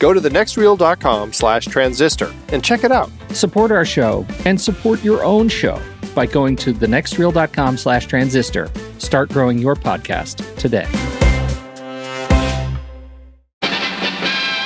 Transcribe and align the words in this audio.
go 0.00 0.12
to 0.12 0.20
thenextreel.com 0.20 1.32
slash 1.32 1.66
transistor 1.66 2.34
and 2.48 2.64
check 2.64 2.82
it 2.82 2.90
out. 2.90 3.08
Support 3.30 3.70
our 3.70 3.84
show 3.84 4.26
and 4.44 4.60
support 4.60 5.04
your 5.04 5.22
own 5.22 5.48
show 5.48 5.80
by 6.14 6.26
going 6.26 6.56
to 6.56 6.74
thenextreel.com 6.74 7.76
slash 7.76 8.06
transistor. 8.06 8.68
Start 8.98 9.28
growing 9.28 9.58
your 9.58 9.76
podcast 9.76 10.56
today. 10.56 10.88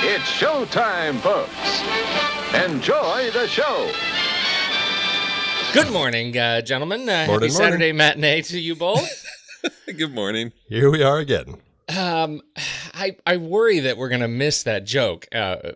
It's 0.07 0.31
showtime, 0.31 1.19
folks. 1.19 1.83
Enjoy 2.65 3.29
the 3.31 3.47
show. 3.47 3.91
Good 5.73 5.91
morning, 5.91 6.37
uh, 6.37 6.61
gentlemen. 6.61 7.01
Uh, 7.09 7.11
happy 7.11 7.31
Morning, 7.31 7.49
Saturday 7.51 7.91
matinee 7.91 8.41
to 8.43 8.59
you 8.59 8.75
both. 8.75 9.25
Good 9.85 10.13
morning. 10.13 10.53
Here 10.69 10.89
we 10.89 11.03
are 11.03 11.17
again. 11.17 11.57
Um, 11.87 12.41
I 12.93 13.15
I 13.25 13.37
worry 13.37 13.79
that 13.79 13.97
we're 13.97 14.09
gonna 14.09 14.27
miss 14.27 14.63
that 14.63 14.85
joke 14.85 15.27
uh, 15.33 15.73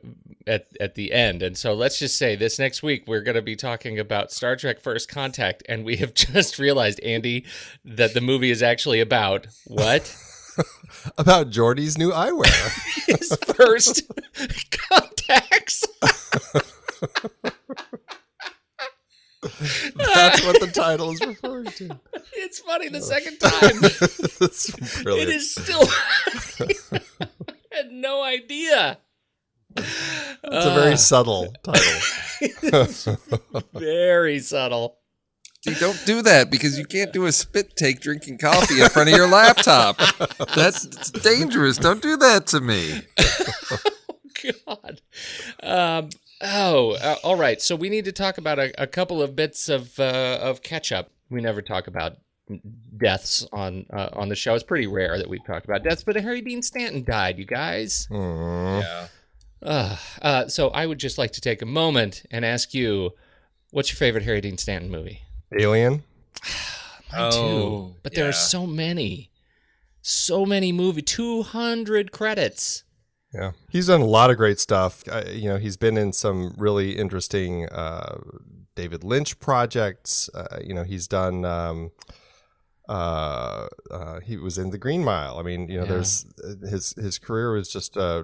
at 0.47 0.68
at 0.80 0.96
the 0.96 1.12
end, 1.12 1.44
and 1.44 1.58
so 1.58 1.74
let's 1.74 2.00
just 2.00 2.18
say 2.18 2.36
this 2.36 2.58
next 2.58 2.81
week 2.81 3.03
we're 3.06 3.22
gonna 3.22 3.42
be 3.42 3.56
talking 3.56 4.00
about 4.00 4.31
Star 4.31 4.56
Trek: 4.56 4.80
First 4.80 5.09
Contact, 5.09 5.64
and 5.69 5.86
we 5.86 5.98
have 5.98 6.14
just 6.16 6.58
realized, 6.58 7.00
Andy, 7.02 7.46
that 7.86 8.14
the 8.14 8.22
movie 8.22 8.50
is 8.50 8.64
actually 8.64 9.00
about 9.00 9.48
what 9.68 10.16
About 11.18 11.50
Geordi's 11.50 11.98
new 11.98 12.12
eyewear. 12.12 13.06
his 13.08 13.36
first 13.56 14.03
contacts. 14.90 15.86
That's 19.96 20.46
what 20.46 20.59
the 20.59 20.72
title 20.74 21.12
is 21.12 21.22
referring 21.22 21.66
to. 21.66 22.00
It's 22.59 22.68
funny 22.68 22.90
the 22.90 23.02
second 23.02 23.38
time. 23.40 23.81
That's 24.40 24.70
It 24.70 25.03
brilliant. 25.03 25.30
is 25.31 25.56
still. 25.56 25.84
I 27.72 27.75
had 27.75 27.92
no 27.92 28.22
idea. 28.22 28.97
It's 29.78 30.66
a 30.66 30.74
very 30.74 30.98
subtle 30.98 31.53
title. 31.64 33.16
Very 33.74 34.40
subtle. 34.40 34.98
See, 35.64 35.74
don't 35.75 36.02
do 36.06 36.22
that 36.24 36.50
because 36.50 36.78
you 36.80 36.86
can't 36.86 37.14
do 37.14 37.25
a 37.28 37.31
spit 37.31 37.75
take 37.75 38.00
drinking 38.02 38.40
coffee 38.40 38.81
in 38.81 38.90
front 38.90 39.09
of 39.09 39.16
your 39.16 39.28
laptop. 39.28 40.00
That's 40.56 40.86
dangerous. 41.12 41.78
Don't 41.78 42.02
do 42.02 42.18
that 42.18 42.48
to 42.48 42.62
me. 42.62 43.02
God. 44.66 45.02
Um, 45.62 46.09
oh, 46.42 46.94
uh, 46.94 47.16
all 47.24 47.36
right. 47.36 47.62
So 47.62 47.75
we 47.75 47.90
need 47.90 48.06
to 48.06 48.12
talk 48.12 48.38
about 48.38 48.58
a, 48.58 48.72
a 48.81 48.88
couple 48.88 49.22
of 49.22 49.36
bits 49.36 49.69
of 49.69 50.00
uh, 50.00 50.40
of 50.42 50.62
catch 50.64 50.92
up. 50.92 51.12
We 51.30 51.42
never 51.42 51.62
talk 51.62 51.88
about 51.88 52.14
deaths 52.98 53.48
on 53.52 53.86
uh, 53.92 54.10
on 54.14 54.30
the 54.30 54.36
show. 54.36 54.54
It's 54.56 54.64
pretty 54.64 54.88
rare 54.88 55.18
that 55.18 55.30
we've 55.30 55.46
talked 55.46 55.66
about 55.66 55.84
deaths, 55.84 56.04
but 56.04 56.16
Harry 56.16 56.42
Dean 56.42 56.62
Stanton 56.62 57.04
died. 57.04 57.38
You 57.38 57.46
guys. 57.46 58.08
Mm. 58.12 58.82
Yeah. 58.82 59.08
Uh, 59.62 59.98
uh, 60.22 60.48
so 60.48 60.70
I 60.70 60.86
would 60.86 61.00
just 61.00 61.18
like 61.18 61.32
to 61.34 61.42
take 61.42 61.62
a 61.62 61.66
moment 61.66 62.24
and 62.32 62.46
ask 62.46 62.74
you, 62.74 63.12
what's 63.72 63.92
your 63.92 63.98
favorite 63.98 64.24
Harry 64.24 64.42
Dean 64.42 64.57
Stanton 64.57 64.90
movie? 64.90 65.22
Alien. 65.60 66.04
Mine 67.12 67.31
too. 67.31 67.38
Oh, 67.38 67.96
But 68.04 68.13
there 68.13 68.30
are 68.30 68.34
so 68.34 68.66
many, 68.68 69.31
so 70.01 70.46
many 70.46 70.72
movie, 70.72 71.01
two 71.01 71.42
hundred 71.44 72.12
credits. 72.12 72.84
Yeah, 73.34 73.51
he's 73.69 73.88
done 73.88 74.01
a 74.01 74.06
lot 74.06 74.31
of 74.31 74.38
great 74.38 74.60
stuff. 74.60 75.04
Uh, 75.07 75.24
you 75.31 75.50
know, 75.50 75.57
he's 75.57 75.78
been 75.78 75.98
in 75.98 76.13
some 76.13 76.56
really 76.57 76.98
interesting 76.98 77.68
uh, 77.69 78.18
David 78.75 79.04
Lynch 79.04 79.40
projects. 79.40 80.30
Uh, 80.34 80.60
you 80.63 80.74
know, 80.74 80.84
he's 80.84 81.07
done. 81.07 81.46
Um, 81.46 81.92
uh, 82.89 83.68
uh, 83.91 84.19
he 84.21 84.36
was 84.38 84.57
in 84.57 84.71
the 84.71 84.77
Green 84.77 85.03
Mile. 85.03 85.38
I 85.38 85.44
mean, 85.44 85.69
you 85.69 85.77
know, 85.77 85.83
Yeah. 85.86 85.89
there's 85.91 86.25
his 86.69 86.94
his 86.94 87.19
career 87.19 87.53
was 87.53 87.69
just 87.71 87.95
uh, 87.95 88.24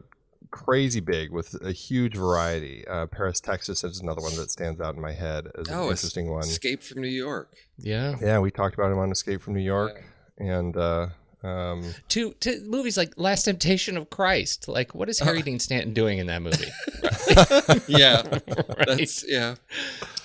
crazy 0.51 1.00
big 1.00 1.31
with 1.31 1.56
a 1.63 1.71
huge 1.71 2.15
variety. 2.15 2.85
Uh, 2.88 3.06
Paris, 3.06 3.39
Texas 3.39 3.83
is 3.83 4.00
another 4.00 4.21
one 4.21 4.35
that 4.38 4.50
stands 4.51 4.81
out 4.81 4.95
in 4.95 5.01
my 5.01 5.12
head 5.12 5.47
as 5.57 5.67
an 5.67 5.73
Oh, 5.75 5.89
it's 5.89 6.01
interesting 6.03 6.29
one. 6.31 6.44
Escape 6.44 6.81
from 6.83 7.01
New 7.01 7.07
York. 7.07 7.53
Yeah. 7.77 8.15
Yeah, 8.21 8.39
we 8.39 8.51
talked 8.51 8.73
about 8.75 8.91
him 8.91 8.97
on 8.97 9.12
Escape 9.12 9.41
from 9.41 9.53
New 9.53 9.62
York, 9.63 10.03
and 10.38 10.75
uh, 10.75 11.07
Um, 11.45 11.94
to 12.09 12.33
to 12.39 12.59
movies 12.65 12.97
like 12.97 13.13
Last 13.18 13.44
Temptation 13.44 13.97
of 13.97 14.09
Christ. 14.09 14.68
Like, 14.68 14.95
what 14.95 15.09
is 15.09 15.19
Harry 15.19 15.42
Dean 15.42 15.59
Stanton 15.59 15.94
doing 15.94 16.18
in 16.18 16.27
that 16.27 16.42
movie? 16.42 16.65
Yeah, 17.88 18.21
Right? 18.47 18.88
that's 18.88 19.24
yeah. 19.27 19.56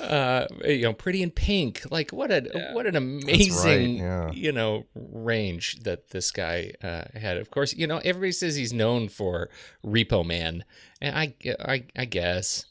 uh, 0.00 0.46
you 0.64 0.82
know, 0.82 0.92
Pretty 0.92 1.22
in 1.22 1.30
Pink. 1.30 1.82
Like, 1.90 2.10
what 2.10 2.30
a 2.30 2.48
Yeah. 2.54 2.74
what 2.74 2.86
an 2.86 2.96
amazing 2.96 3.96
yeah. 3.98 4.30
you 4.32 4.52
know 4.52 4.86
range 4.94 5.80
that 5.82 6.10
this 6.10 6.30
guy 6.30 6.72
uh, 6.82 7.04
had. 7.18 7.36
Of 7.36 7.50
course, 7.50 7.74
you 7.74 7.86
know 7.86 7.98
everybody 7.98 8.32
says 8.32 8.56
he's 8.56 8.72
known 8.72 9.08
for 9.08 9.50
Repo 9.84 10.24
Man, 10.24 10.64
and 11.00 11.16
I 11.16 11.34
I, 11.60 11.84
I 11.96 12.04
guess. 12.06 12.66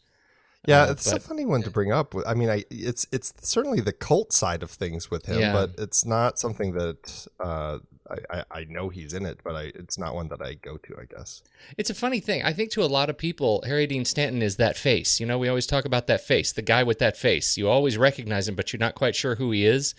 Yeah, 0.69 0.83
Uh, 0.83 0.92
it's 0.92 1.10
but- 1.12 1.18
a 1.18 1.19
funny 1.19 1.45
one 1.45 1.62
to 1.63 1.69
bring 1.71 1.92
up. 1.92 2.13
I 2.25 2.33
mean, 2.33 2.50
I 2.50 2.63
it's 2.69 3.06
it's 3.12 3.33
certainly 3.42 3.81
the 3.81 3.94
cult 3.94 4.31
side 4.33 4.63
of 4.63 4.71
things 4.71 5.10
with 5.12 5.25
him, 5.25 5.39
Yeah. 5.39 5.54
but 5.54 5.71
it's 5.77 6.06
not 6.06 6.39
something 6.39 6.74
that 6.74 7.27
uh, 7.39 7.80
I, 8.10 8.18
I 8.38 8.44
I 8.60 8.63
know 8.66 8.89
he's 8.89 9.13
in 9.13 9.25
it, 9.25 9.39
but 9.44 9.56
I 9.56 9.71
it's 9.75 9.98
not 9.98 10.16
one 10.16 10.27
that 10.30 10.42
I 10.42 10.54
go 10.56 10.77
to. 10.77 10.95
I 11.00 11.06
guess. 11.06 11.42
It's 11.77 11.89
a 11.89 11.94
funny 11.95 12.19
thing. 12.19 12.44
I 12.44 12.54
think 12.54 12.71
to 12.71 12.83
a 12.83 12.92
lot 12.98 13.10
of 13.10 13.18
people, 13.18 13.63
Harry 13.66 13.88
Dean 13.88 14.06
Stanton 14.06 14.42
is 14.42 14.56
that 14.57 14.77
face. 14.77 15.19
You 15.19 15.25
know, 15.25 15.38
we 15.38 15.48
always 15.50 15.68
talk 15.68 15.86
about 15.86 16.07
that 16.07 16.21
face, 16.21 16.51
the 16.54 16.62
guy 16.62 16.83
with 16.83 17.00
that 17.00 17.18
face. 17.18 17.57
You 17.57 17.68
always 17.69 17.98
recognize 17.98 18.48
him, 18.48 18.56
but 18.56 18.71
you're 18.71 18.80
not 18.80 18.95
quite 18.95 19.16
sure 19.16 19.36
who 19.36 19.51
he 19.51 19.66
is 19.66 19.94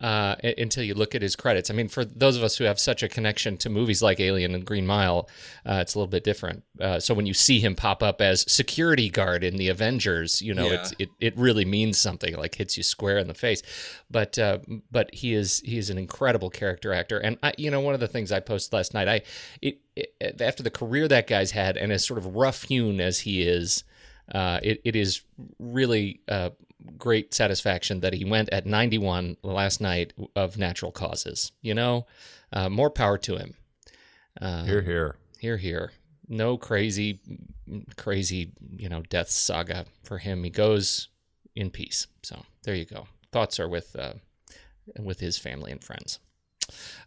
uh, 0.00 0.36
until 0.58 0.82
you 0.84 0.94
look 0.94 1.14
at 1.14 1.22
his 1.22 1.36
credits. 1.36 1.70
I 1.70 1.74
mean, 1.74 1.88
for 1.88 2.04
those 2.04 2.36
of 2.36 2.42
us 2.42 2.56
who 2.56 2.64
have 2.64 2.78
such 2.78 3.02
a 3.02 3.08
connection 3.08 3.56
to 3.58 3.70
movies 3.70 4.02
like 4.02 4.20
Alien 4.20 4.54
and 4.54 4.64
Green 4.64 4.86
Mile, 4.86 5.28
uh, 5.64 5.78
it's 5.82 5.94
a 5.94 5.98
little 5.98 6.10
bit 6.10 6.24
different. 6.24 6.64
Uh, 6.80 7.00
so 7.00 7.14
when 7.14 7.26
you 7.26 7.34
see 7.34 7.60
him 7.60 7.74
pop 7.74 8.02
up 8.02 8.20
as 8.20 8.50
security 8.50 9.08
guard 9.08 9.42
in 9.42 9.56
the 9.56 9.68
Avengers, 9.68 10.42
you 10.42 10.52
know, 10.54 10.66
Yeah. 10.66 10.80
it's, 10.80 10.94
it 10.98 11.08
it 11.20 11.36
really 11.36 11.64
means 11.64 11.98
something. 11.98 12.36
Like 12.36 12.54
hits 12.56 12.76
you 12.76 12.82
square 12.82 13.18
in 13.18 13.28
the 13.28 13.34
face. 13.34 13.62
But 14.10 14.38
uh, 14.38 14.58
but 14.90 15.14
he 15.14 15.34
is 15.34 15.60
he 15.64 15.78
is 15.78 15.90
an 15.90 15.98
incredible 15.98 16.50
character 16.50 16.92
actor. 16.92 17.18
And 17.18 17.38
I, 17.42 17.52
you 17.56 17.70
know, 17.70 17.80
one 17.80 17.94
of 17.94 18.00
the 18.00 18.08
things 18.08 18.32
I 18.32 18.40
posted 18.40 18.72
last 18.72 18.94
night, 18.94 19.08
I 19.08 19.22
it, 19.62 19.80
it 19.96 20.40
after 20.40 20.62
the 20.62 20.70
career 20.70 21.08
that 21.08 21.26
guy's 21.26 21.52
had 21.52 21.76
and 21.76 21.90
as 21.92 22.04
sort 22.04 22.18
of 22.18 22.36
rough 22.36 22.64
hewn 22.64 23.00
as 23.00 23.20
he 23.20 23.42
is, 23.46 23.84
uh, 24.34 24.60
it, 24.62 24.80
it 24.84 24.94
is 24.96 25.22
really 25.58 26.20
uh, 26.28 26.50
great 26.98 27.34
satisfaction 27.34 28.00
that 28.00 28.12
he 28.14 28.24
went 28.24 28.48
at 28.50 28.66
91 28.66 29.36
last 29.42 29.80
night 29.80 30.12
of 30.34 30.56
natural 30.58 30.92
causes. 30.92 31.52
You 31.62 31.74
know, 31.74 32.06
uh, 32.52 32.68
more 32.68 32.90
power 32.90 33.18
to 33.18 33.36
him. 33.36 33.54
Uh, 34.40 34.64
Here, 34.64 34.82
here. 34.82 35.16
here, 35.38 35.56
here. 35.56 35.92
No 36.28 36.56
crazy, 36.58 37.20
crazy, 37.96 38.52
you 38.76 38.88
know, 38.88 39.02
death 39.08 39.30
saga 39.30 39.86
for 40.02 40.18
him. 40.18 40.44
He 40.44 40.50
goes 40.50 41.08
in 41.54 41.70
peace. 41.70 42.06
So 42.22 42.42
there 42.64 42.74
you 42.74 42.84
go. 42.84 43.06
Thoughts 43.32 43.58
are 43.60 43.68
with 43.68 43.94
uh, 43.96 44.14
with 44.98 45.20
his 45.20 45.38
family 45.38 45.70
and 45.72 45.82
friends. 45.82 46.18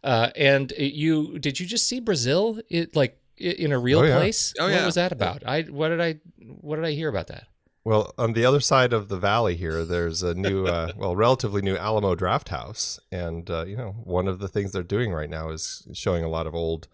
Uh, 0.03 0.29
and 0.35 0.71
you 0.77 1.37
did 1.39 1.59
you 1.59 1.65
just 1.65 1.85
see 1.87 1.99
Brazil? 1.99 2.59
It 2.69 2.95
like 2.95 3.17
in 3.37 3.71
a 3.71 3.79
real 3.79 3.99
Oh, 3.99 4.03
yeah. 4.03 4.17
place? 4.17 4.53
Oh, 4.59 4.63
What 4.65 4.73
yeah. 4.73 4.85
was 4.85 4.95
that 4.95 5.11
about? 5.11 5.43
I 5.45 5.63
what 5.63 5.89
did 5.89 6.01
I 6.01 6.15
what 6.61 6.77
did 6.77 6.85
I 6.85 6.91
hear 6.91 7.09
about 7.09 7.27
that? 7.27 7.45
Well, 7.85 8.13
on 8.17 8.33
the 8.33 8.45
other 8.45 8.59
side 8.59 8.91
of 8.93 9.07
the 9.07 9.17
valley 9.17 9.55
here, 9.55 9.85
there's 9.85 10.21
a 10.21 10.33
new, 10.35 10.67
uh, 10.67 10.91
well, 10.97 11.15
relatively 11.15 11.61
new 11.61 11.77
Alamo 11.77 12.13
Drafthouse, 12.15 12.99
and 13.11 13.49
uh, 13.49 13.65
you 13.65 13.77
know, 13.77 13.91
one 14.03 14.27
of 14.27 14.39
the 14.39 14.47
things 14.47 14.71
they're 14.71 14.83
doing 14.83 15.11
right 15.11 15.29
now 15.29 15.49
is 15.49 15.87
showing 15.93 16.23
a 16.23 16.29
lot 16.29 16.45
of 16.47 16.53
old. 16.53 16.87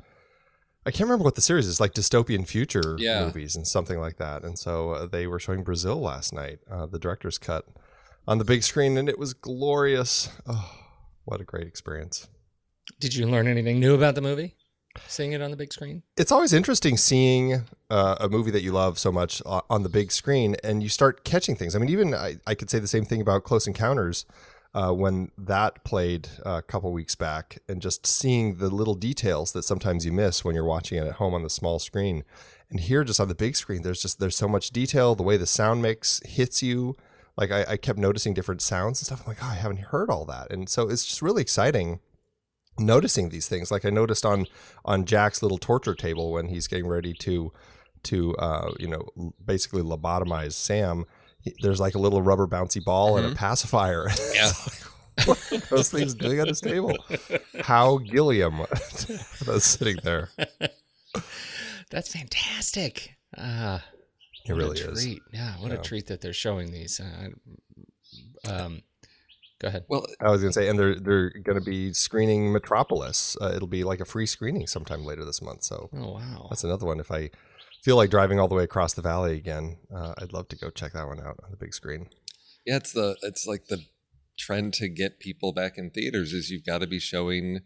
I 0.86 0.92
can't 0.92 1.10
remember 1.10 1.24
what 1.24 1.34
the 1.36 1.42
series 1.42 1.66
is, 1.66 1.80
like 1.80 1.94
dystopian 1.94 2.48
future 2.48 2.96
Yeah. 3.00 3.26
movies 3.26 3.56
and 3.56 3.66
something 3.68 4.00
like 4.00 4.18
that. 4.18 4.44
And 4.44 4.58
so 4.60 4.92
uh, 4.92 5.06
they 5.08 5.26
were 5.26 5.40
showing 5.40 5.64
Brazil 5.64 6.00
last 6.00 6.32
night, 6.32 6.60
uh, 6.70 6.86
the 6.86 7.00
director's 7.00 7.40
cut, 7.40 7.66
on 8.28 8.38
the 8.38 8.46
big 8.46 8.62
screen, 8.62 8.96
and 8.96 9.10
it 9.10 9.18
was 9.18 9.34
glorious. 9.34 10.30
Oh, 10.46 10.72
what 11.24 11.42
a 11.42 11.44
great 11.44 11.66
experience! 11.68 12.28
Did 13.00 13.16
you 13.16 13.26
learn 13.26 13.48
anything 13.48 13.80
new 13.80 13.96
about 13.96 14.14
the 14.14 14.22
movie? 14.22 14.56
Seeing 15.08 15.34
it 15.34 15.42
on 15.42 15.52
the 15.52 15.58
big 15.58 15.74
screen? 15.74 16.04
it's 16.18 16.32
always 16.32 16.54
interesting 16.54 16.98
seeing 16.98 17.64
uh, 17.90 18.16
a 18.20 18.30
movie 18.30 18.52
that 18.52 18.62
you 18.62 18.72
love 18.72 18.98
so 18.98 19.12
much 19.12 19.42
on 19.46 19.84
the 19.84 19.90
big 19.90 20.12
screen 20.12 20.56
and 20.64 20.82
you 20.82 20.90
start 20.90 21.24
catching 21.24 21.56
things. 21.56 21.76
I 21.76 21.80
mean, 21.80 21.90
even 21.90 22.14
I, 22.14 22.38
I 22.48 22.56
could 22.56 22.70
say 22.70 22.80
the 22.80 22.88
same 22.88 23.06
thing 23.06 23.22
about 23.22 23.44
Close 23.44 23.68
Encounters 23.68 24.26
uh, 24.76 24.92
when 24.92 25.32
that 25.38 25.84
played 25.86 26.28
uh, 26.46 26.58
a 26.58 26.62
couple 26.62 26.92
weeks 26.92 27.16
back 27.16 27.60
and 27.70 27.82
just 27.82 28.06
seeing 28.06 28.56
the 28.56 28.70
little 28.70 28.94
details 28.94 29.54
that 29.54 29.64
sometimes 29.64 30.06
you 30.06 30.12
miss 30.12 30.44
when 30.44 30.54
you're 30.54 30.66
watching 30.66 30.98
it 30.98 31.08
at 31.08 31.14
home 31.14 31.34
on 31.34 31.44
the 31.44 31.50
small 31.50 31.80
screen. 31.80 32.24
And 32.70 32.80
here, 32.80 33.04
just 33.04 33.20
on 33.20 33.30
the 33.30 33.36
big 33.36 33.56
screen, 33.56 33.84
there's 33.84 34.02
just 34.02 34.20
there's 34.20 34.36
so 34.36 34.50
much 34.50 34.72
detail. 34.72 35.16
The 35.16 35.24
way 35.24 35.38
the 35.38 35.46
sound 35.46 35.82
mix 35.82 36.22
hits 36.26 36.62
you, 36.62 36.96
like 37.38 37.52
I, 37.52 37.64
I 37.70 37.78
kept 37.78 37.98
noticing 37.98 38.34
different 38.34 38.62
sounds 38.62 39.00
and 39.00 39.06
stuff. 39.06 39.22
I'm 39.22 39.28
like, 39.28 39.44
oh, 39.44 39.48
I 39.48 39.56
haven't 39.56 39.80
heard 39.80 40.10
all 40.10 40.26
that, 40.26 40.52
and 40.52 40.68
so 40.68 40.90
it's 40.90 41.06
just 41.06 41.22
really 41.22 41.42
exciting 41.42 42.00
noticing 42.78 43.30
these 43.30 43.48
things 43.48 43.72
like 43.72 43.86
i 43.86 43.90
noticed 43.90 44.26
on 44.26 44.46
on 44.84 45.06
jack's 45.06 45.42
little 45.42 45.58
torture 45.58 45.96
table 45.96 46.32
when 46.34 46.48
he's 46.48 46.68
getting 46.68 46.88
ready 46.88 47.14
to 47.14 47.52
to 48.04 48.36
uh 48.36 48.72
you 48.80 48.88
know 48.88 49.34
basically 49.44 49.82
lobotomize 49.82 50.54
sam 50.54 51.06
there's 51.62 51.80
like 51.80 51.96
a 51.96 52.00
little 52.00 52.22
rubber 52.22 52.48
bouncy 52.48 52.84
ball 52.84 53.18
and 53.18 53.26
a 53.32 53.36
pacifier 53.36 54.08
Yeah. 54.34 54.52
those 55.70 55.90
things 55.90 56.14
doing 56.14 56.42
on 56.42 56.48
his 56.48 56.60
table 56.60 56.94
how 57.62 57.98
gilliam 58.00 58.60
was 59.48 59.64
sitting 59.64 59.98
there 60.04 60.30
That's 61.92 62.12
fantastic. 62.12 63.16
Ah, 63.38 63.84
it 64.46 64.54
really 64.54 64.80
is 64.80 65.04
treat. 65.04 65.22
Yeah, 65.32 65.54
what 65.60 65.72
a 65.72 65.78
treat 65.78 66.08
that 66.08 66.20
they're 66.20 66.34
showing 66.34 66.72
these. 66.72 67.00
Uh, 67.00 67.30
um, 68.52 68.82
go 69.66 69.70
ahead. 69.70 69.84
Well, 69.90 70.06
i 70.22 70.30
was 70.30 70.42
gonna 70.42 70.54
say 70.54 70.68
and 70.70 70.78
they're 70.80 71.00
they're 71.00 71.30
gonna 71.48 71.62
be 71.76 71.94
screening 71.94 72.54
metropolis 72.54 73.36
uh, 73.42 73.52
it'll 73.56 73.68
be 73.80 73.84
like 73.92 74.00
a 74.00 74.06
free 74.14 74.26
screening 74.36 74.68
sometime 74.68 75.04
later 75.04 75.26
this 75.26 75.42
month 75.42 75.64
so 75.64 75.90
Oh 75.94 76.12
wow. 76.14 76.48
that's 76.50 76.64
another 76.64 76.86
one 76.86 77.00
if 77.00 77.12
i 77.12 77.30
feel 77.84 77.96
like 77.96 78.10
driving 78.10 78.40
all 78.40 78.48
the 78.48 78.56
way 78.56 78.64
across 78.64 78.94
the 78.94 79.02
valley 79.02 79.34
again 79.38 79.78
uh, 79.96 80.14
i'd 80.22 80.34
love 80.34 80.48
to 80.50 80.56
go 80.56 80.70
check 80.70 80.94
that 80.94 81.08
one 81.08 81.20
out 81.20 81.40
on 81.44 81.52
the 81.52 81.58
big 81.58 81.74
screen 81.74 82.08
yeah, 82.66 82.78
it's 82.78 82.94
the 82.94 83.16
it's 83.22 83.46
like 83.46 83.68
the 83.68 83.86
trend 84.40 84.74
to 84.74 84.90
get 84.90 85.20
people 85.20 85.54
back 85.54 85.78
in 85.78 85.92
theaters 85.92 86.34
is 86.34 86.50
you've 86.50 86.66
got 86.66 86.80
to 86.80 86.88
be 86.88 87.00
showing, 87.00 87.60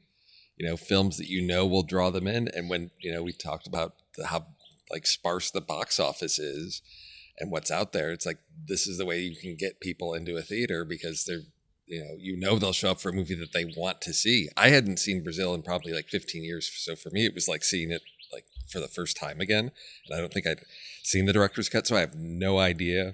you 0.57 0.67
know, 0.67 0.75
films 0.75 1.17
that 1.17 1.27
you 1.29 1.41
know 1.41 1.65
will 1.65 1.83
draw 1.83 2.09
them 2.09 2.27
in. 2.27 2.49
And 2.49 2.69
when 2.69 2.91
you 2.99 3.13
know 3.13 3.23
we 3.23 3.31
talked 3.31 3.65
about 3.65 3.93
the, 4.17 4.27
how 4.27 4.47
like 4.91 5.07
sparse 5.07 5.51
the 5.51 5.61
box 5.61 5.99
office 5.99 6.37
is 6.37 6.81
and 7.39 7.49
what's 7.49 7.71
out 7.71 7.93
there, 7.93 8.11
it's 8.11 8.25
like 8.25 8.39
this 8.67 8.87
is 8.87 8.97
the 8.97 9.05
way 9.05 9.19
you 9.21 9.37
can 9.39 9.55
get 9.57 9.79
people 9.79 10.13
into 10.13 10.35
a 10.35 10.41
theater 10.41 10.83
because 10.83 11.23
they're 11.25 11.43
you 11.89 12.00
know 12.00 12.15
you 12.18 12.38
know 12.38 12.59
they'll 12.59 12.71
show 12.71 12.91
up 12.91 13.01
for 13.01 13.09
a 13.09 13.13
movie 13.13 13.36
that 13.36 13.51
they 13.51 13.65
want 13.65 14.01
to 14.01 14.13
see. 14.13 14.47
I 14.56 14.69
hadn't 14.69 15.00
seen 15.00 15.24
Brazil 15.24 15.53
in 15.53 15.63
probably 15.63 15.91
like 15.91 16.07
15 16.07 16.44
years, 16.44 16.71
so 16.74 16.95
for 16.95 17.09
me 17.09 17.25
it 17.25 17.33
was 17.33 17.47
like 17.47 17.63
seeing 17.63 17.91
it 17.91 18.03
like 18.31 18.45
for 18.71 18.80
the 18.80 18.88
first 18.88 19.18
time 19.18 19.41
again. 19.41 19.71
And 20.07 20.18
I 20.18 20.19
don't 20.19 20.31
think 20.31 20.47
I'd 20.47 20.62
seen 21.03 21.25
the 21.25 21.33
director's 21.33 21.69
cut, 21.69 21.88
so 21.88 21.97
I 21.97 22.01
have 22.01 22.15
no 22.15 22.59
idea 22.59 23.13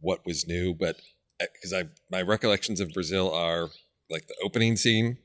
what 0.00 0.26
was 0.26 0.46
new, 0.46 0.74
but 0.74 1.00
eh, 1.40 1.46
because 1.54 1.72
I 1.72 1.84
my 2.10 2.22
recollections 2.22 2.78
of 2.80 2.92
Brazil 2.92 3.32
are 3.32 3.70
like 4.10 4.26
the 4.26 4.36
opening 4.44 4.76
scene, 4.76 5.18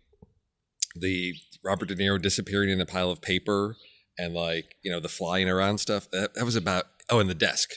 the 0.95 1.33
Robert 1.63 1.89
De 1.89 1.95
Niro 1.95 2.21
disappearing 2.21 2.69
in 2.69 2.79
a 2.79 2.85
pile 2.85 3.11
of 3.11 3.21
paper, 3.21 3.75
and 4.17 4.33
like 4.33 4.75
you 4.81 4.91
know 4.91 5.01
the 5.01 5.09
flying 5.09 5.49
around 5.49 5.79
stuff. 5.79 6.09
That, 6.11 6.33
that 6.35 6.45
was 6.45 6.55
about 6.55 6.85
oh, 7.09 7.19
and 7.19 7.29
the 7.29 7.35
desk, 7.35 7.71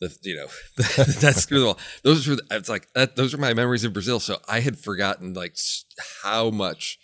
the 0.00 0.14
you 0.22 0.36
know 0.36 0.46
that's 0.96 1.20
desk 1.20 1.48
through 1.48 1.60
the 1.60 1.66
wall. 1.66 1.78
Those 2.02 2.26
were 2.28 2.36
it's 2.50 2.68
like 2.68 2.92
that. 2.94 3.16
Those 3.16 3.34
are 3.34 3.38
my 3.38 3.54
memories 3.54 3.84
of 3.84 3.92
Brazil. 3.92 4.20
So 4.20 4.38
I 4.48 4.60
had 4.60 4.78
forgotten 4.78 5.34
like 5.34 5.56
how 6.22 6.50
much 6.50 6.98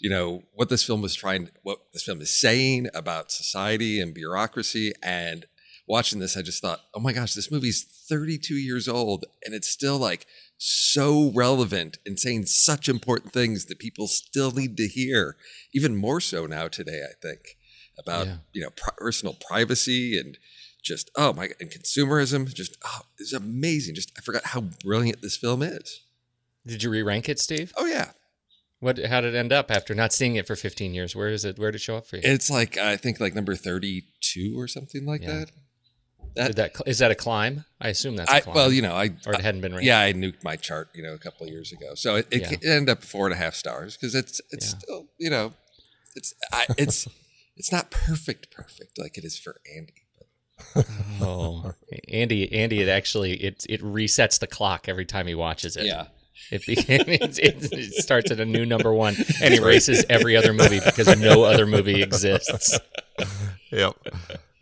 you 0.00 0.10
know 0.10 0.42
what 0.54 0.68
this 0.68 0.84
film 0.84 1.02
was 1.02 1.14
trying, 1.14 1.50
what 1.62 1.78
this 1.92 2.02
film 2.04 2.20
is 2.20 2.34
saying 2.38 2.88
about 2.94 3.30
society 3.30 4.00
and 4.00 4.12
bureaucracy, 4.14 4.92
and 5.02 5.46
watching 5.86 6.18
this, 6.20 6.36
I 6.36 6.42
just 6.42 6.62
thought, 6.62 6.80
oh 6.94 7.00
my 7.00 7.12
gosh, 7.12 7.34
this 7.34 7.50
movie's 7.50 7.84
32 8.08 8.54
years 8.54 8.88
old 8.88 9.24
and 9.44 9.54
it's 9.54 9.68
still 9.68 9.98
like 9.98 10.26
so 10.56 11.32
relevant 11.34 11.98
and 12.06 12.18
saying 12.18 12.46
such 12.46 12.88
important 12.88 13.32
things 13.32 13.64
that 13.66 13.78
people 13.80 14.06
still 14.06 14.52
need 14.52 14.76
to 14.76 14.86
hear, 14.86 15.36
even 15.74 15.96
more 15.96 16.20
so 16.20 16.46
now 16.46 16.68
today, 16.68 17.02
I 17.04 17.14
think, 17.20 17.40
about, 17.98 18.26
Yeah. 18.26 18.36
you 18.52 18.62
know, 18.62 18.70
personal 18.96 19.34
privacy 19.34 20.16
and 20.18 20.38
just, 20.82 21.10
oh 21.16 21.32
my, 21.32 21.46
god 21.48 21.56
and 21.60 21.70
consumerism. 21.70 22.52
Just, 22.52 22.76
oh, 22.84 23.02
it's 23.18 23.32
amazing. 23.32 23.94
Just, 23.94 24.12
I 24.18 24.20
forgot 24.20 24.46
how 24.46 24.60
brilliant 24.60 25.22
this 25.22 25.36
film 25.36 25.62
is. 25.62 26.00
Did 26.66 26.82
you 26.82 26.90
re-rank 26.90 27.28
it, 27.28 27.38
Steve? 27.40 27.72
Oh, 27.76 27.86
yeah. 27.86 28.10
What? 28.80 28.98
How 29.06 29.20
did 29.20 29.34
it 29.34 29.38
end 29.38 29.52
up 29.52 29.70
after 29.70 29.94
not 29.94 30.12
seeing 30.12 30.36
it 30.36 30.46
for 30.46 30.56
15 30.56 30.92
years? 30.94 31.14
Where 31.14 31.28
is 31.28 31.44
it? 31.44 31.58
Where 31.58 31.70
did 31.70 31.76
it 31.76 31.82
show 31.82 31.96
up 31.96 32.06
for 32.06 32.16
you? 32.16 32.22
It's 32.24 32.50
like, 32.50 32.76
I 32.76 32.96
think 32.96 33.20
like 33.20 33.34
number 33.34 33.54
32 33.54 34.58
or 34.58 34.66
something 34.68 35.04
like 35.06 35.22
Yeah. 35.22 35.44
that. 35.44 35.50
Did 36.34 36.56
that 36.56 36.72
is 36.86 36.98
that 37.00 37.10
a 37.10 37.14
climb? 37.14 37.66
I 37.78 37.88
assume 37.88 38.16
that's 38.16 38.30
a 38.30 38.34
I, 38.36 38.40
climb. 38.40 38.54
well, 38.56 38.72
you 38.72 38.80
know, 38.80 38.94
I, 38.94 39.10
or 39.26 39.34
it 39.34 39.42
hadn't 39.42 39.60
been 39.60 39.72
ranked. 39.72 39.84
Yeah, 39.84 40.00
I 40.00 40.14
nuked 40.14 40.42
my 40.42 40.56
chart, 40.56 40.88
you 40.94 41.02
know, 41.02 41.12
a 41.12 41.18
couple 41.18 41.46
of 41.46 41.52
years 41.52 41.72
ago. 41.72 41.94
So 41.94 42.16
it, 42.16 42.26
it, 42.30 42.40
Yeah. 42.40 42.52
it 42.52 42.64
ended 42.64 42.88
up 42.88 43.04
four 43.04 43.26
and 43.26 43.34
a 43.34 43.36
half 43.36 43.54
stars 43.54 43.96
because 43.98 44.14
it's 44.14 44.40
it's 44.50 44.72
Yeah. 44.72 44.78
still, 44.78 45.06
you 45.18 45.28
know, 45.28 45.52
it's 46.16 46.32
I, 46.50 46.64
it's 46.78 47.06
it's 47.56 47.70
not 47.70 47.90
perfect, 47.90 48.50
perfect 48.50 48.98
like 48.98 49.18
it 49.18 49.24
is 49.24 49.38
for 49.38 49.60
Andy. 49.76 50.01
Oh, 51.20 51.72
Andy, 52.08 52.52
Andy, 52.52 52.80
it 52.80 52.88
actually 52.88 53.34
it 53.34 53.66
it 53.68 53.80
resets 53.82 54.38
the 54.38 54.46
clock 54.46 54.88
every 54.88 55.04
time 55.04 55.26
he 55.26 55.34
watches 55.34 55.76
it. 55.76 55.86
Yeah, 55.86 56.06
It, 56.50 56.66
became, 56.66 57.00
it, 57.06 57.38
it 57.38 57.94
starts 57.94 58.30
at 58.30 58.40
a 58.40 58.44
new 58.44 58.64
number 58.66 58.92
one 58.92 59.14
and 59.42 59.54
erases 59.54 60.04
every 60.08 60.36
other 60.36 60.52
movie 60.52 60.80
because 60.84 61.18
no 61.18 61.42
other 61.44 61.66
movie 61.66 62.02
exists. 62.02 62.78
Yep. 63.70 63.96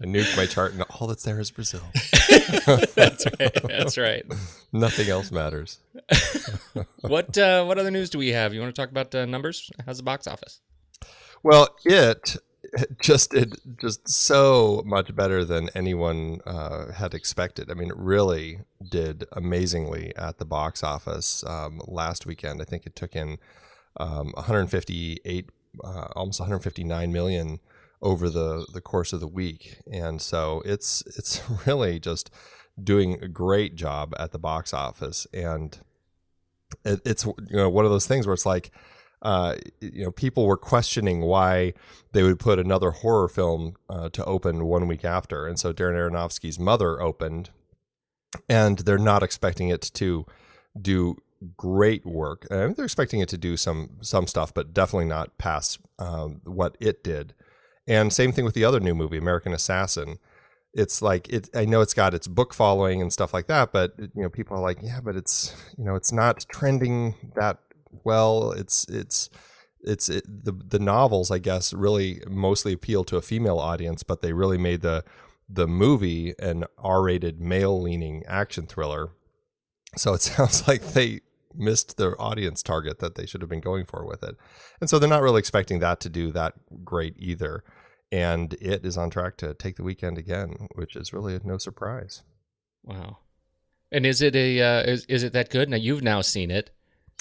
I 0.03 0.07
nuke 0.07 0.35
my 0.35 0.47
chart, 0.47 0.73
and 0.73 0.83
all 0.83 1.07
that's 1.07 1.25
there 1.25 1.39
is 1.41 1.51
Brazil. 1.51 1.83
That's 2.95 3.27
right. 3.39 3.63
That's 3.65 3.99
right. 3.99 4.25
Nothing 4.73 5.11
else 5.11 5.31
matters. 5.31 5.79
What 7.03 7.37
uh, 7.37 7.65
what 7.65 7.79
other 7.79 7.91
news 7.91 8.09
do 8.09 8.17
we 8.17 8.29
have? 8.29 8.55
You 8.55 8.61
want 8.61 8.75
to 8.75 8.81
talk 8.81 8.91
about 8.91 9.15
uh, 9.15 9.27
numbers? 9.27 9.71
How's 9.85 9.99
the 9.99 10.03
box 10.03 10.27
office? 10.27 10.61
Well, 11.43 11.69
it 11.85 12.37
just 13.01 13.31
did 13.31 13.57
just 13.81 14.09
so 14.09 14.83
much 14.85 15.15
better 15.15 15.45
than 15.45 15.71
anyone 15.75 16.41
uh, 16.47 16.93
had 16.93 17.15
expected. 17.15 17.71
I 17.71 17.75
mean, 17.75 17.91
it 17.91 17.97
really 17.97 18.61
did 18.91 19.25
amazingly 19.33 20.15
at 20.17 20.39
the 20.39 20.45
box 20.45 20.83
office 20.83 21.45
um, 21.45 21.81
last 21.87 22.27
weekend. 22.27 22.61
I 22.61 22.65
think 22.65 22.87
it 22.87 22.97
took 22.97 23.17
in 23.17 23.39
um, 23.99 24.33
158, 24.35 25.51
uh, 25.83 26.09
almost 26.17 26.41
159 26.41 27.13
million 27.13 27.61
over 28.03 28.31
the 28.31 28.67
the 28.73 28.81
course 28.81 29.13
of 29.13 29.21
the 29.21 29.29
week, 29.29 29.79
and 29.91 30.23
so 30.23 30.63
it's 30.65 31.03
it's 31.19 31.43
really 31.67 31.99
just 31.99 32.31
doing 32.83 33.23
a 33.23 33.29
great 33.29 33.75
job 33.75 34.15
at 34.19 34.33
the 34.33 34.39
box 34.39 34.73
office 34.73 35.27
and 35.35 35.81
it, 36.85 37.01
it's 37.05 37.25
you 37.25 37.37
know 37.51 37.69
one 37.69 37.85
of 37.85 37.91
those 37.91 38.07
things 38.07 38.27
where 38.27 38.35
it's 38.35 38.47
like 38.47 38.71
uh, 39.23 39.57
you 39.81 40.05
know 40.05 40.11
people 40.11 40.47
were 40.47 40.57
questioning 40.57 41.21
why 41.21 41.73
they 42.13 42.23
would 42.23 42.39
put 42.39 42.59
another 42.59 42.91
horror 42.91 43.29
film 43.29 43.75
uh, 43.89 44.09
to 44.11 44.25
open 44.25 44.65
one 44.65 44.87
week 44.87 45.05
after. 45.05 45.47
And 45.47 45.59
so 45.59 45.73
darren 45.73 45.95
aronofsky's 45.95 46.59
mother 46.59 47.01
opened 47.01 47.51
and 48.49 48.79
they're 48.79 48.99
not 48.99 49.23
expecting 49.23 49.69
it 49.69 49.83
to 49.95 50.25
do 50.81 51.17
great 51.57 52.05
work. 52.07 52.47
I 52.51 52.67
mean, 52.67 52.75
they're 52.75 52.85
expecting 52.85 53.21
it 53.21 53.29
to 53.31 53.39
do 53.39 53.57
some 53.57 53.99
some 54.01 54.27
stuff 54.27 54.55
but 54.55 54.73
definitely 54.73 55.07
not 55.07 55.37
past 55.39 55.79
um, 55.99 56.41
what 56.45 56.77
it 56.81 57.05
did. 57.05 57.35
And 57.87 58.13
same 58.13 58.33
thing 58.33 58.45
with 58.45 58.55
the 58.55 58.65
other 58.65 58.81
new 58.81 58.95
movie 58.95 59.19
american 59.19 59.53
assassin. 59.53 60.19
It's 60.73 61.03
like 61.03 61.29
it 61.29 61.51
i 61.55 61.65
know 61.65 61.81
it's 61.81 61.95
got 61.95 62.15
its 62.15 62.29
book 62.29 62.55
following 62.55 63.03
and 63.03 63.13
stuff 63.13 63.35
like 63.35 63.49
that 63.49 63.73
but 63.73 63.93
you 63.99 64.23
know 64.23 64.29
people 64.29 64.57
are 64.57 64.61
like 64.63 64.79
yeah 64.81 65.01
but 65.03 65.17
it's 65.17 65.53
you 65.77 65.85
know 65.85 65.97
it's 65.97 66.13
not 66.13 66.47
trending 66.49 67.17
that 67.35 67.59
well 68.05 68.53
it's 68.53 68.85
it's 68.89 69.31
it's 69.83 70.09
it, 70.09 70.25
the 70.27 70.53
the 70.53 70.79
novels 70.79 71.31
i 71.31 71.39
guess 71.39 71.73
really 71.73 72.23
mostly 72.29 72.73
appeal 72.73 73.05
to 73.05 73.17
a 73.17 73.23
female 73.23 73.59
audience 73.59 74.03
but 74.03 74.23
they 74.23 74.33
really 74.33 74.59
made 74.59 74.83
the 74.83 75.05
the 75.49 75.67
movie 75.67 76.35
an 76.39 76.65
r-rated 76.79 77.41
male 77.41 77.81
leaning 77.81 78.25
action 78.27 78.67
thriller 78.67 79.11
so 79.97 80.15
it 80.15 80.21
sounds 80.21 80.67
like 80.69 80.93
they 80.93 81.21
missed 81.53 81.97
their 81.97 82.21
audience 82.21 82.63
target 82.63 83.01
that 83.01 83.17
they 83.17 83.27
should 83.27 83.41
have 83.41 83.51
been 83.51 83.61
going 83.61 83.85
for 83.85 84.07
with 84.07 84.23
it 84.23 84.37
and 84.81 84.89
so 84.89 84.99
they're 84.99 85.09
not 85.09 85.23
really 85.23 85.41
expecting 85.41 85.81
that 85.81 85.99
to 85.99 86.09
do 86.09 86.31
that 86.31 86.55
great 86.85 87.15
either 87.19 87.65
and 88.13 88.55
it 88.55 88.85
is 88.85 88.97
on 88.97 89.11
track 89.11 89.37
to 89.39 89.55
take 89.55 89.77
the 89.77 89.83
weekend 89.83 90.19
again, 90.19 90.69
which 90.75 90.97
is 90.97 91.13
really 91.13 91.39
no 91.45 91.59
surprise. 91.59 92.23
Wow. 92.83 93.19
And 93.93 94.05
is 94.07 94.23
it 94.23 94.35
a 94.35 94.61
uh, 94.61 94.83
is 94.83 95.05
is 95.07 95.23
it 95.23 95.33
that 95.33 95.51
good? 95.51 95.69
Now 95.69 95.77
you've 95.77 96.03
now 96.03 96.21
seen 96.21 96.51
it. 96.51 96.71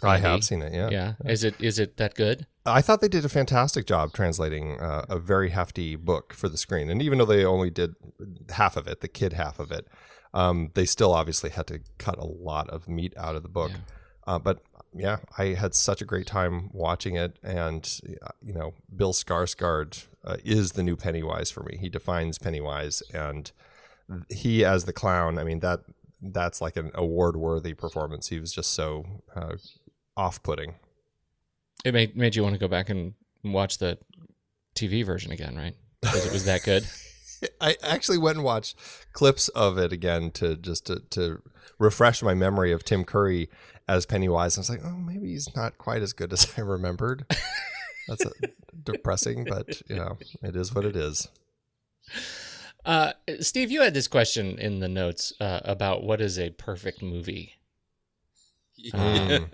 I 0.04 0.18
have 0.18 0.44
seen 0.44 0.62
it, 0.62 0.74
yeah. 0.74 0.90
Yeah. 0.90 1.14
Is 1.26 1.44
it 1.44 1.56
is 1.60 1.80
it 1.80 1.98
that 1.98 2.16
good? 2.16 2.46
I 2.66 2.82
thought 2.82 3.02
they 3.02 3.08
did 3.08 3.26
a 3.26 3.30
fantastic 3.30 3.86
job 3.86 4.14
translating 4.14 4.80
uh, 4.80 5.06
a 5.10 5.20
very 5.20 5.50
hefty 5.50 5.96
book 5.96 6.34
for 6.34 6.50
the 6.50 6.58
screen, 6.58 6.90
and 6.90 7.02
even 7.02 7.18
though 7.18 7.26
they 7.26 7.44
only 7.46 7.70
did 7.70 7.96
half 8.50 8.78
of 8.78 8.88
it, 8.88 9.02
the 9.02 9.08
kid 9.08 9.34
half 9.34 9.60
of 9.60 9.72
it, 9.72 9.88
um, 10.34 10.72
they 10.76 10.86
still 10.86 11.14
obviously 11.14 11.50
had 11.50 11.68
to 11.68 11.80
cut 11.98 12.18
a 12.18 12.26
lot 12.26 12.70
of 12.70 12.88
meat 12.88 13.14
out 13.18 13.36
of 13.36 13.44
the 13.44 13.50
book. 13.50 13.72
Yeah. 13.72 14.34
Uh, 14.34 14.40
but 14.40 14.62
yeah, 14.94 15.18
I 15.38 15.46
had 15.56 15.74
such 15.74 16.02
a 16.02 16.06
great 16.06 16.28
time 16.28 16.70
watching 16.74 17.16
it, 17.16 17.38
and 17.44 18.00
you 18.42 18.54
know, 18.54 18.74
Bill 18.96 19.14
Skarsgård 19.14 20.08
uh, 20.24 20.38
is 20.44 20.74
the 20.74 20.84
new 20.84 20.96
Pennywise 20.96 21.52
for 21.52 21.64
me. 21.64 21.78
He 21.78 21.90
defines 21.90 22.38
Pennywise, 22.38 23.02
and 23.14 23.52
he 24.30 24.66
as 24.66 24.86
the 24.86 24.94
clown. 24.94 25.38
I 25.38 25.44
mean 25.44 25.60
that 25.60 25.82
that's 26.22 26.60
like 26.60 26.76
an 26.76 26.92
award-worthy 26.96 27.74
performance. 27.74 28.28
He 28.28 28.40
was 28.40 28.52
just 28.52 28.74
so 28.74 29.06
uh, 29.36 29.56
off-putting. 30.20 30.76
It 31.86 31.94
made 31.94 32.18
made 32.18 32.36
you 32.36 32.44
want 32.44 32.56
to 32.56 32.60
go 32.60 32.68
back 32.68 32.90
and 32.90 33.14
watch 33.44 33.78
the 33.78 33.98
TV 34.76 35.06
version 35.06 35.32
again, 35.32 35.56
right? 35.56 35.76
Because 36.02 36.26
it 36.26 36.34
was 36.34 36.46
that 36.46 36.64
good. 36.64 36.86
I 37.62 37.78
actually 37.82 38.18
went 38.18 38.36
and 38.36 38.44
watched 38.44 38.76
clips 39.14 39.48
of 39.50 39.78
it 39.78 39.94
again 39.94 40.32
to 40.32 40.58
just 40.58 40.88
to, 40.88 41.00
to 41.12 41.42
refresh 41.78 42.22
my 42.22 42.34
memory 42.34 42.74
of 42.74 42.84
Tim 42.84 43.06
Curry 43.06 43.50
as 43.88 44.06
Pennywise. 44.06 44.58
I 44.58 44.62
was 44.62 44.70
like, 44.70 44.82
oh, 44.84 44.98
maybe 44.98 45.30
he's 45.30 45.56
not 45.56 45.78
quite 45.78 46.02
as 46.02 46.12
good 46.12 46.34
as 46.34 46.54
I 46.58 46.62
remembered. 46.62 47.26
That's 48.10 48.26
a, 48.26 48.32
depressing, 48.84 49.46
but 49.46 49.82
you 49.90 49.96
know, 49.96 50.18
it 50.44 50.58
is 50.58 50.76
what 50.76 50.84
it 50.84 50.98
is. 50.98 51.30
Uh, 52.84 53.14
Steve, 53.40 53.72
you 53.72 53.82
had 53.82 53.94
this 53.94 54.10
question 54.10 54.58
in 54.58 54.80
the 54.80 54.90
notes 54.90 55.32
uh, 55.40 55.62
about 55.64 56.04
what 56.04 56.20
is 56.20 56.38
a 56.38 56.50
perfect 56.52 57.02
movie. 57.02 57.56
Um, 58.94 59.48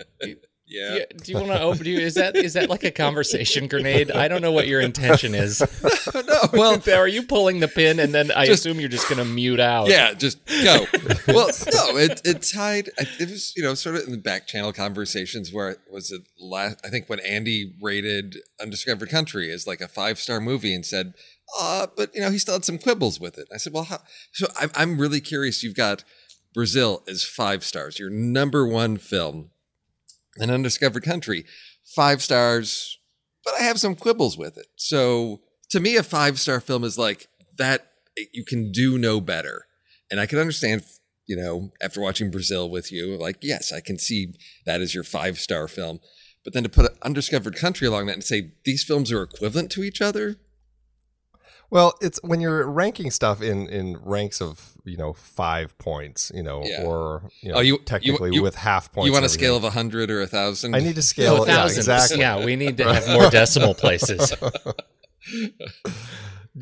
yeah. 0.68 0.96
Yeah, 0.96 1.06
do 1.24 1.32
you 1.32 1.38
want 1.38 1.50
to 1.50 1.62
open? 1.62 1.86
You, 1.86 2.00
is 2.00 2.16
that 2.16 2.36
is 2.36 2.54
that 2.54 2.70
like 2.70 2.84
a 2.84 2.92
conversation 2.92 3.68
grenade? 3.70 4.12
I 4.12 4.28
don't 4.28 4.42
know 4.42 4.52
what 4.52 4.68
your 4.68 4.82
intention 4.82 5.36
is. 5.36 5.62
no, 6.14 6.40
well, 6.54 6.82
are 6.94 7.08
you 7.08 7.24
pulling 7.24 7.60
the 7.60 7.68
pin 7.68 8.00
and 8.00 8.14
then 8.14 8.32
I 8.32 8.46
Just- 8.46 8.66
assume 8.66 8.80
you're 8.80 8.90
just 8.90 9.08
going 9.10 9.20
to 9.20 9.26
mute 9.26 9.60
out? 9.60 9.90
yeah, 9.90 10.14
just 10.14 10.44
go. 10.46 10.86
well, 11.28 11.48
no, 11.74 11.98
it 11.98 12.22
it 12.26 12.42
tied. 12.42 12.90
It 12.98 13.30
was 13.30 13.54
you 13.56 13.64
know 13.64 13.74
sort 13.74 13.96
of 13.96 14.04
in 14.06 14.12
the 14.12 14.18
back 14.18 14.48
channel 14.48 14.74
conversations 14.74 15.52
where 15.54 15.70
it 15.70 15.80
was 15.92 16.12
it 16.12 16.24
last. 16.40 16.80
I 16.86 16.90
think 16.90 17.10
when 17.10 17.20
Andy 17.20 17.74
rated 17.82 18.38
Undiscovered 18.62 19.10
Country 19.10 19.52
as 19.52 19.68
like 19.68 19.82
a 19.82 19.88
five 19.88 20.20
star 20.20 20.40
movie 20.42 20.74
and 20.74 20.86
said, 20.86 21.14
uh, 21.60 21.88
but 21.96 22.14
you 22.16 22.22
know 22.22 22.32
he 22.32 22.38
still 22.38 22.56
had 22.56 22.66
some 22.66 22.78
quibbles 22.80 23.20
with 23.20 23.38
it. 23.38 23.48
I 23.54 23.58
said, 23.58 23.74
well, 23.74 23.84
how? 23.84 24.00
So 24.32 24.48
I'm 24.60 24.72
I'm 24.76 24.98
really 24.98 25.22
curious. 25.22 25.64
You've 25.64 25.76
got 25.76 26.04
Brazil 26.54 27.04
as 27.08 27.24
five 27.24 27.64
stars, 27.66 28.00
your 28.00 28.10
number 28.10 28.66
one 28.66 28.98
film, 28.98 29.52
an 30.38 30.50
Undiscovered 30.50 31.04
Country, 31.04 31.46
five 31.96 32.22
stars. 32.22 33.00
But 33.44 33.56
I 33.60 33.64
have 33.64 33.80
some 33.80 33.96
quibbles 33.96 34.38
with 34.38 34.58
it. 34.58 34.68
So 34.76 35.42
to 35.70 35.80
me, 35.80 35.96
a 35.96 36.04
five 36.04 36.40
star 36.40 36.60
film 36.60 36.84
is 36.84 36.98
like 36.98 37.28
that. 37.58 37.92
Eh, 38.18 38.26
you 38.34 38.44
can 38.44 38.72
do 38.72 38.98
no 38.98 39.22
better. 39.22 39.66
And 40.10 40.20
I 40.20 40.26
can 40.26 40.40
understand, 40.40 40.84
you 41.28 41.36
know, 41.36 41.72
after 41.82 42.02
watching 42.02 42.32
Brazil 42.32 42.70
with 42.70 42.92
you, 42.92 43.18
like, 43.18 43.38
yes, 43.42 43.72
I 43.72 43.82
can 43.82 43.98
see 43.98 44.34
that 44.66 44.82
as 44.82 44.94
your 44.94 45.04
five 45.04 45.40
star 45.40 45.68
film. 45.68 46.00
But 46.44 46.54
then 46.54 46.64
to 46.64 46.70
put 46.70 46.92
an 46.92 46.98
undiscovered 47.02 47.56
country 47.56 47.88
along 47.88 48.06
that 48.06 48.14
and 48.14 48.24
say 48.24 48.52
these 48.66 48.84
films 48.84 49.12
are 49.12 49.24
equivalent 49.24 49.72
to 49.72 49.84
each 49.84 50.02
other, 50.02 50.38
well, 51.70 51.94
it's 52.02 52.20
when 52.24 52.40
you're 52.42 52.70
ranking 52.70 53.12
stuff 53.12 53.42
in 53.42 53.68
in 53.68 53.98
ranks 54.04 54.42
of 54.42 54.74
you 54.86 54.98
know 54.98 55.14
five 55.14 55.78
points, 55.78 56.32
you 56.36 56.44
know, 56.44 56.64
Yeah. 56.64 56.84
or 56.84 57.30
you 57.42 57.52
oh, 57.52 57.54
know, 57.54 57.60
Oh, 57.60 57.62
you- 57.62 57.74
you- 57.74 57.80
technically 57.86 58.34
you- 58.36 58.44
with 58.44 58.56
half 58.56 58.92
points. 58.92 59.08
you 59.08 59.12
want 59.12 59.24
a 59.24 59.26
and 59.26 59.32
scale 59.32 59.58
of 59.58 59.64
a 59.64 59.72
hundred 59.72 60.12
or 60.12 60.22
a 60.22 60.28
thousand? 60.28 60.76
I 60.76 60.80
need 60.80 60.96
to 60.96 61.02
scale. 61.02 61.38
No, 61.38 61.44
it. 61.44 61.48
Yeah, 61.50 61.66
exactly. 61.66 62.20
Yeah, 62.20 62.46
we 62.46 62.56
need 62.56 62.78
to 62.78 62.84
have 62.94 63.08
more 63.10 63.30
decimal 63.30 63.74
places. 63.74 64.34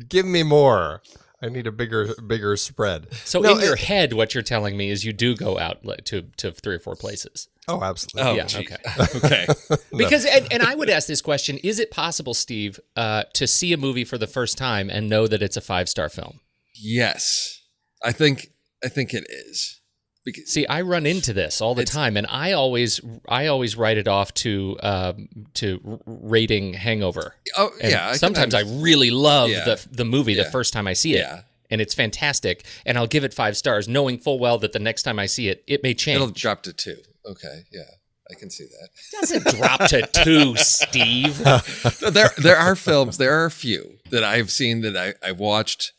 Give 0.08 0.26
me 0.26 0.42
more. 0.42 1.02
I 1.44 1.48
need 1.50 1.66
a 1.66 1.72
bigger 1.72 2.14
bigger 2.26 2.56
spread. 2.56 3.12
So 3.24 3.40
No, 3.40 3.56
in 3.56 3.60
your 3.60 3.74
it- 3.74 3.80
head, 3.80 4.12
what 4.14 4.34
you're 4.34 4.42
telling 4.42 4.76
me 4.76 4.90
is 4.90 5.04
you 5.04 5.12
do 5.12 5.36
go 5.36 5.58
out 5.58 5.84
like, 5.84 6.04
to 6.06 6.22
to 6.38 6.52
three 6.52 6.76
or 6.76 6.78
four 6.78 6.96
places. 6.96 7.48
Oh, 7.68 7.82
absolutely. 7.82 8.30
Oh, 8.30 8.34
Yeah, 8.34 8.44
geez. 8.46 8.70
okay. 8.72 8.76
okay. 9.16 9.46
Because 9.96 10.24
and, 10.24 10.50
and 10.52 10.62
I 10.62 10.74
would 10.74 10.90
ask 10.90 11.06
this 11.06 11.20
question: 11.22 11.58
Is 11.58 11.78
it 11.78 11.90
possible, 11.90 12.34
Steve, 12.34 12.80
uh, 12.96 13.24
to 13.34 13.46
see 13.46 13.72
a 13.72 13.76
movie 13.76 14.04
for 14.04 14.18
the 14.18 14.26
first 14.26 14.56
time 14.58 14.88
and 14.90 15.08
know 15.08 15.26
that 15.26 15.42
it's 15.42 15.56
a 15.56 15.60
five 15.62 15.88
star 15.88 16.08
film? 16.08 16.40
Yes, 16.74 17.60
I 18.02 18.12
think 18.12 18.50
I 18.84 18.88
think 18.88 19.12
it 19.14 19.24
is. 19.30 19.80
Because 20.24 20.48
See, 20.50 20.66
I 20.66 20.80
run 20.80 21.04
into 21.06 21.32
this 21.34 21.60
all 21.60 21.74
the 21.74 21.82
It's- 21.82 21.94
time, 21.94 22.16
and 22.16 22.26
I 22.30 22.52
always 22.52 23.00
I 23.28 23.46
always 23.46 23.76
write 23.76 23.98
it 23.98 24.08
off 24.08 24.32
to 24.34 24.78
um, 24.82 25.28
to 25.54 26.00
rating 26.06 26.74
Hangover. 26.74 27.34
oh 27.58 27.70
And 27.80 27.90
yeah, 27.92 28.10
can 28.10 28.18
sometimes 28.18 28.54
I 28.54 28.60
really 28.60 29.10
love 29.10 29.50
Yeah. 29.50 29.64
the 29.64 29.86
the 29.90 30.04
movie 30.04 30.34
the 30.34 30.42
Yeah. 30.42 30.50
first 30.50 30.72
time 30.72 30.86
I 30.86 30.94
see 30.94 31.14
it, 31.14 31.18
Yeah. 31.18 31.42
and 31.70 31.80
it's 31.80 31.92
fantastic, 31.94 32.64
and 32.86 32.96
I'll 32.96 33.06
give 33.06 33.24
it 33.24 33.34
five 33.34 33.56
stars, 33.56 33.86
knowing 33.86 34.18
full 34.18 34.38
well 34.38 34.58
that 34.58 34.72
the 34.72 34.78
next 34.78 35.02
time 35.02 35.18
I 35.18 35.26
see 35.26 35.48
it, 35.48 35.62
it 35.66 35.82
may 35.82 35.92
change. 35.94 36.16
it'll 36.16 36.28
drop 36.30 36.62
to 36.62 36.72
two. 36.72 36.98
Okay, 37.26 37.64
yeah, 37.70 37.82
I 38.30 38.34
can 38.34 38.48
see 38.50 38.64
that. 38.64 38.88
doesn't 39.20 39.44
drop 39.56 39.88
to 39.88 40.06
two, 40.24 40.56
Steve. 40.56 41.38
There 42.12 42.30
there 42.38 42.56
are 42.56 42.76
films, 42.76 43.18
there 43.18 43.32
are 43.32 43.44
a 43.46 43.50
few 43.50 43.98
that 44.10 44.24
I've 44.24 44.50
seen 44.50 44.80
that 44.82 44.96
I, 44.96 45.14
I've 45.26 45.38
watched 45.38 45.92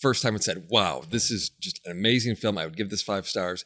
first 0.00 0.22
time 0.22 0.34
and 0.34 0.42
said, 0.42 0.66
wow, 0.68 1.02
this 1.08 1.30
is 1.30 1.50
just 1.60 1.80
an 1.84 1.92
amazing 1.92 2.36
film. 2.36 2.58
I 2.58 2.64
would 2.64 2.76
give 2.76 2.90
this 2.90 3.02
five 3.02 3.26
stars. 3.26 3.64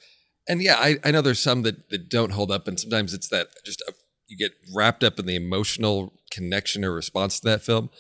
And 0.48 0.62
yeah, 0.62 0.76
I, 0.78 0.98
I 1.04 1.10
know 1.10 1.20
there's 1.20 1.40
some 1.40 1.62
that, 1.62 1.90
that 1.90 2.08
don't 2.08 2.32
hold 2.32 2.50
up. 2.50 2.66
And 2.66 2.78
sometimes 2.78 3.14
it's 3.14 3.28
that 3.28 3.48
just 3.64 3.80
a, 3.82 3.92
you 4.26 4.36
get 4.36 4.52
wrapped 4.74 5.04
up 5.04 5.18
in 5.18 5.26
the 5.26 5.36
emotional 5.36 6.14
connection 6.30 6.84
or 6.84 6.92
response 6.92 7.38
to 7.40 7.48
that 7.48 7.62
film. 7.62 7.90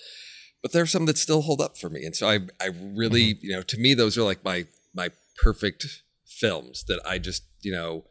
But 0.62 0.72
there 0.72 0.82
are 0.82 0.86
some 0.86 1.06
that 1.06 1.18
still 1.18 1.42
hold 1.42 1.60
up 1.60 1.76
for 1.76 1.90
me. 1.90 2.04
And 2.04 2.16
so 2.16 2.28
I, 2.28 2.40
I 2.60 2.70
really, 2.80 3.34
mm-hmm. 3.34 3.46
you 3.46 3.52
know, 3.52 3.62
to 3.62 3.78
me, 3.78 3.94
those 3.94 4.16
are 4.16 4.22
like 4.22 4.44
my, 4.44 4.66
my 4.94 5.10
perfect 5.36 6.02
films 6.26 6.84
that 6.88 7.00
I 7.06 7.18
just, 7.18 7.44
you 7.60 7.72
know, 7.72 8.04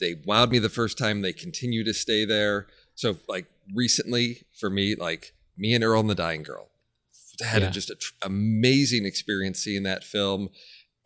they 0.00 0.14
wowed 0.14 0.50
me 0.50 0.58
the 0.58 0.68
first 0.68 0.98
time. 0.98 1.22
They 1.22 1.32
continue 1.32 1.84
to 1.84 1.94
stay 1.94 2.24
there. 2.24 2.66
So 2.94 3.16
like 3.28 3.46
recently 3.74 4.42
for 4.58 4.68
me, 4.68 4.94
like 4.96 5.32
me 5.56 5.74
and 5.74 5.84
Earl 5.84 6.00
and 6.00 6.10
the 6.10 6.14
Dying 6.14 6.42
Girl 6.42 6.71
had 7.42 7.62
Yeah. 7.62 7.70
just 7.70 7.90
an 7.90 7.96
tr- 8.00 8.12
amazing 8.22 9.04
experience 9.06 9.58
seeing 9.60 9.82
that 9.84 10.04
film. 10.04 10.48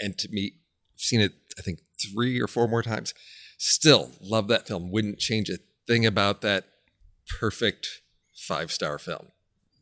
And 0.01 0.17
to 0.19 0.29
me, 0.31 0.53
I've 0.95 1.01
seen 1.01 1.21
it, 1.21 1.33
I 1.59 1.63
think 1.63 1.81
three 2.01 2.41
or 2.41 2.47
four 2.47 2.69
more 2.69 2.83
times. 2.83 3.15
Still 3.59 4.13
love 4.21 4.49
that 4.49 4.67
film. 4.69 4.91
Wouldn't 4.91 5.19
change 5.19 5.49
a 5.49 5.59
thing 5.87 6.05
about 6.05 6.43
that 6.43 6.65
perfect 7.41 8.03
five 8.35 8.71
star 8.71 8.99
film 8.99 9.29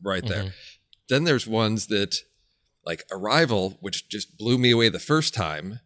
right 0.03 0.25
there. 0.27 0.43
Mm-hmm. 0.45 0.49
Then 1.09 1.25
there's 1.25 1.47
ones 1.47 1.89
that 1.89 2.19
like 2.87 3.05
Arrival, 3.11 3.79
which 3.81 4.09
just 4.09 4.37
blew 4.39 4.59
me 4.59 4.71
away 4.71 4.89
the 4.89 4.99
first 4.99 5.35
time. 5.35 5.81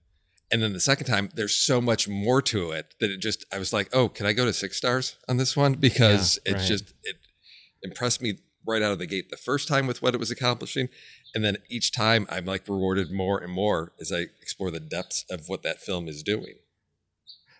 And 0.51 0.63
then 0.63 0.73
the 0.73 0.81
second 0.81 1.07
time, 1.07 1.29
there's 1.35 1.55
so 1.55 1.81
much 1.81 2.09
more 2.09 2.41
to 2.43 2.71
it 2.73 2.95
that 3.01 3.11
it 3.11 3.19
just, 3.19 3.45
I 3.53 3.59
was 3.59 3.73
like, 3.73 3.89
oh, 3.93 4.09
can 4.09 4.27
I 4.27 4.33
go 4.33 4.45
to 4.47 4.53
six 4.53 4.77
stars 4.77 5.17
on 5.29 5.37
this 5.37 5.57
one? 5.57 5.75
Because 5.75 6.39
Yeah, 6.45 6.53
it's 6.53 6.63
right. 6.63 6.69
just, 6.69 6.95
it 7.05 7.17
impressed 7.83 8.23
me 8.23 8.39
right 8.69 8.83
out 8.83 8.93
of 8.93 8.99
the 8.99 9.07
gate 9.07 9.31
the 9.31 9.37
first 9.37 9.67
time 9.67 9.87
with 9.87 10.03
what 10.03 10.15
it 10.15 10.21
was 10.21 10.31
accomplishing. 10.31 10.89
And 11.35 11.43
then 11.45 11.57
each 11.69 11.91
time 11.91 12.27
I'm 12.31 12.45
like 12.45 12.69
rewarded 12.69 13.11
more 13.11 13.39
and 13.39 13.53
more 13.53 13.93
as 14.01 14.13
I 14.13 14.27
explore 14.41 14.71
the 14.71 14.79
depths 14.79 15.25
of 15.31 15.49
what 15.49 15.63
that 15.63 15.81
film 15.81 16.07
is 16.07 16.23
doing. 16.23 16.55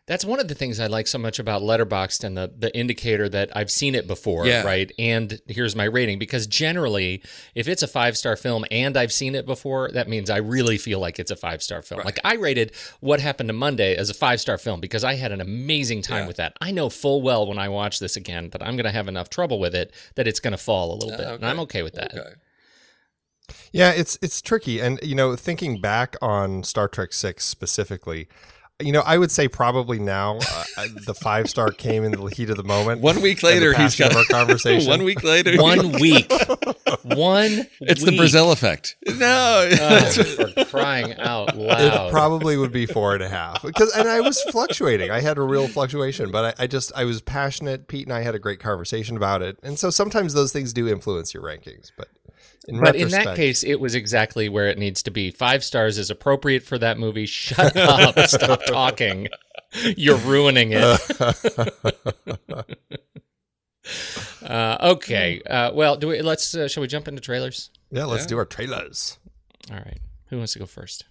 That's 0.09 0.25
one 0.25 0.41
of 0.41 0.49
the 0.49 0.55
things 0.55 0.81
I 0.81 0.87
like 0.89 1.07
so 1.07 1.19
much 1.19 1.39
about 1.39 1.63
Letterboxd 1.63 2.25
and 2.25 2.37
the 2.37 2.51
the 2.57 2.75
indicator 2.77 3.29
that 3.29 3.55
I've 3.55 3.71
seen 3.71 3.95
it 3.95 4.07
before, 4.07 4.47
Yeah. 4.47 4.63
right? 4.63 4.91
And 4.99 5.39
here's 5.47 5.77
my 5.77 5.85
rating 5.85 6.19
because 6.19 6.47
generally, 6.47 7.23
if 7.55 7.69
it's 7.69 7.83
a 7.83 7.87
five 7.87 8.17
star 8.17 8.35
film 8.35 8.65
and 8.71 8.97
I've 8.97 9.13
seen 9.13 9.35
it 9.35 9.45
before, 9.47 9.91
that 9.93 10.09
means 10.09 10.31
I 10.31 10.39
really 10.39 10.79
feel 10.79 10.99
like 10.99 11.19
it's 11.19 11.31
a 11.31 11.37
five 11.37 11.63
star 11.63 11.83
film. 11.83 12.01
Like 12.05 12.19
I 12.25 12.35
rated 12.35 12.73
What 13.01 13.21
Happened 13.21 13.51
to 13.51 13.53
Monday 13.53 13.95
as 13.95 14.09
a 14.11 14.15
five 14.15 14.41
star 14.41 14.57
film 14.59 14.81
because 14.81 15.05
I 15.05 15.15
had 15.15 15.31
an 15.31 15.41
amazing 15.43 16.01
time 16.03 16.23
Yeah. 16.23 16.27
with 16.29 16.37
that. 16.39 16.55
I 16.61 16.71
know 16.71 16.89
full 16.89 17.21
well 17.23 17.47
when 17.47 17.59
I 17.59 17.69
watch 17.69 17.99
this 18.01 18.17
again 18.17 18.49
that 18.51 18.63
I'm 18.63 18.77
going 18.77 18.85
to 18.87 18.91
have 18.91 19.09
enough 19.09 19.29
trouble 19.29 19.59
with 19.61 19.75
it 19.75 19.93
that 20.15 20.27
it's 20.27 20.41
going 20.41 20.53
to 20.53 20.59
fall 20.59 20.93
a 20.93 20.97
little 20.97 21.17
bit, 21.17 21.27
and 21.27 21.45
I'm 21.45 21.61
okay 21.61 21.83
with 21.83 21.95
that. 21.95 22.15
Okay. 22.15 22.31
Yeah, 23.73 23.93
it's 23.93 24.19
it's 24.21 24.43
tricky, 24.43 24.81
and 24.81 24.99
you 25.03 25.15
know, 25.15 25.35
thinking 25.37 25.81
back 25.81 26.17
on 26.21 26.63
Star 26.65 26.87
Trek 26.89 27.13
Six 27.15 27.45
specifically, 27.47 28.29
you 28.81 28.93
know, 28.93 29.03
I 29.05 29.19
would 29.19 29.31
say 29.33 29.49
probably 29.49 29.99
now 29.99 30.39
uh, 30.77 30.87
the 31.07 31.15
five 31.15 31.49
star 31.51 31.71
came 31.73 32.05
in 32.05 32.13
the 32.13 32.25
heat 32.27 32.49
of 32.51 32.57
the 32.57 32.63
moment. 32.65 33.01
One 33.01 33.21
week 33.21 33.43
later, 33.43 33.73
he's 33.75 33.97
got 33.97 34.15
our 34.15 34.25
conversation. 34.31 34.89
One 34.89 35.03
week 35.05 35.25
later, 35.25 35.61
One 35.61 35.93
week, 36.01 36.31
one. 37.03 37.67
It's 37.81 38.05
the. 38.05 38.17
Brazil 38.17 38.53
effect. 38.53 38.97
No, 39.07 39.69
Oh, 39.81 40.11
for 40.55 40.65
crying 40.67 41.15
out 41.19 41.55
It 41.55 41.57
loud! 41.59 42.11
probably 42.11 42.57
would 42.57 42.73
be 42.73 42.87
four 42.87 43.15
and 43.15 43.23
a 43.23 43.29
half 43.29 43.63
because, 43.63 43.93
and 43.97 44.09
I 44.09 44.21
was 44.21 44.41
fluctuating. 44.51 45.11
I 45.11 45.21
had 45.21 45.39
a 45.39 45.43
real 45.43 45.69
fluctuation, 45.69 46.31
but 46.31 46.59
I, 46.59 46.65
I 46.65 46.67
just 46.67 46.93
I 46.97 47.05
was 47.05 47.21
passionate. 47.21 47.87
Pete 47.89 48.07
and 48.07 48.13
I 48.13 48.23
had 48.23 48.35
a 48.35 48.39
great 48.39 48.61
conversation 48.61 49.17
about 49.17 49.43
it, 49.43 49.59
and 49.63 49.79
so 49.79 49.91
sometimes 49.91 50.35
those 50.35 50.53
things 50.53 50.73
do 50.73 50.89
influence 50.89 51.33
your 51.35 51.43
rankings. 51.43 51.91
But 51.97 52.09
in 52.69 52.81
But 52.81 52.97
in 52.97 53.09
that 53.09 53.35
case, 53.35 53.65
it 53.65 53.81
was 53.81 53.95
exactly 53.95 54.49
where 54.49 54.69
it 54.69 54.79
needs 54.79 55.03
to 55.05 55.11
be. 55.11 55.31
Five 55.31 55.65
stars 55.65 55.99
is 55.99 56.11
appropriate 56.11 56.63
for 56.63 56.79
that 56.79 56.99
movie. 56.99 57.27
Shut 57.27 57.77
up. 57.77 58.19
Stop 58.29 58.65
talking. 58.67 59.29
You're 59.97 60.19
ruining 60.19 60.71
it. 60.73 61.01
uh, 64.43 64.77
okay. 64.81 65.41
Uh, 65.49 65.73
well, 65.75 65.97
do 65.97 66.09
we? 66.09 66.21
Let's. 66.23 66.55
Uh, 66.55 66.69
shall 66.69 66.81
we 66.83 66.87
jump 66.87 67.09
into 67.09 67.21
trailers? 67.21 67.71
yeah, 67.91 68.05
let's 68.05 68.25
Yeah. 68.25 68.29
do 68.29 68.39
our 68.39 68.45
trailers. 68.45 69.19
All 69.71 69.77
right. 69.79 69.99
Who 70.29 70.37
wants 70.39 70.53
to 70.55 70.59
go 70.59 70.67
first? 70.67 71.05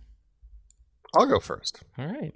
I'll 1.15 1.25
go 1.25 1.39
first 1.39 1.81
All 1.97 2.05
right. 2.05 2.33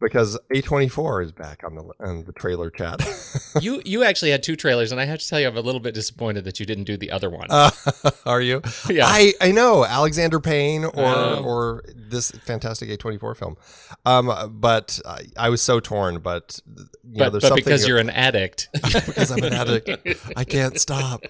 Because 0.00 0.38
A24 0.54 1.24
is 1.24 1.32
back 1.32 1.62
on 1.64 1.74
the 1.74 1.82
on 2.00 2.24
the 2.24 2.32
trailer 2.32 2.70
chat. 2.70 3.00
You 3.62 3.80
you 3.84 4.04
actually 4.04 4.30
had 4.30 4.42
two 4.42 4.56
trailers, 4.56 4.92
and 4.92 5.00
I 5.00 5.04
have 5.06 5.18
to 5.20 5.26
tell 5.26 5.40
you, 5.40 5.48
I'm 5.48 5.56
a 5.56 5.60
little 5.60 5.80
bit 5.80 5.94
disappointed 5.94 6.44
that 6.44 6.60
you 6.60 6.66
didn't 6.66 6.84
do 6.84 6.96
the 6.96 7.10
other 7.10 7.30
one. 7.30 7.46
Uh, 7.50 7.70
are 8.26 8.40
you? 8.42 8.60
Yeah. 8.88 9.06
I, 9.06 9.32
I 9.40 9.52
know 9.52 9.84
Alexander 9.84 10.38
Payne 10.38 10.84
or 10.84 10.92
Oh. 10.96 11.42
or 11.44 11.82
this 11.96 12.30
fantastic 12.30 12.88
A24 12.90 13.36
film. 13.36 13.56
Um, 14.04 14.58
but 14.60 15.00
I, 15.06 15.22
I 15.36 15.48
was 15.48 15.62
so 15.62 15.80
torn. 15.80 16.18
But 16.18 16.60
you 16.66 16.74
know, 16.84 17.24
but 17.24 17.30
there's 17.30 17.42
but 17.42 17.48
something 17.48 17.64
because 17.64 17.88
you're 17.88 17.98
an 17.98 18.10
addict, 18.10 18.68
because 18.82 19.30
I'm 19.30 19.42
an 19.42 19.52
addict, 19.54 19.90
I 20.36 20.44
can't 20.44 20.78
stop. 20.78 21.24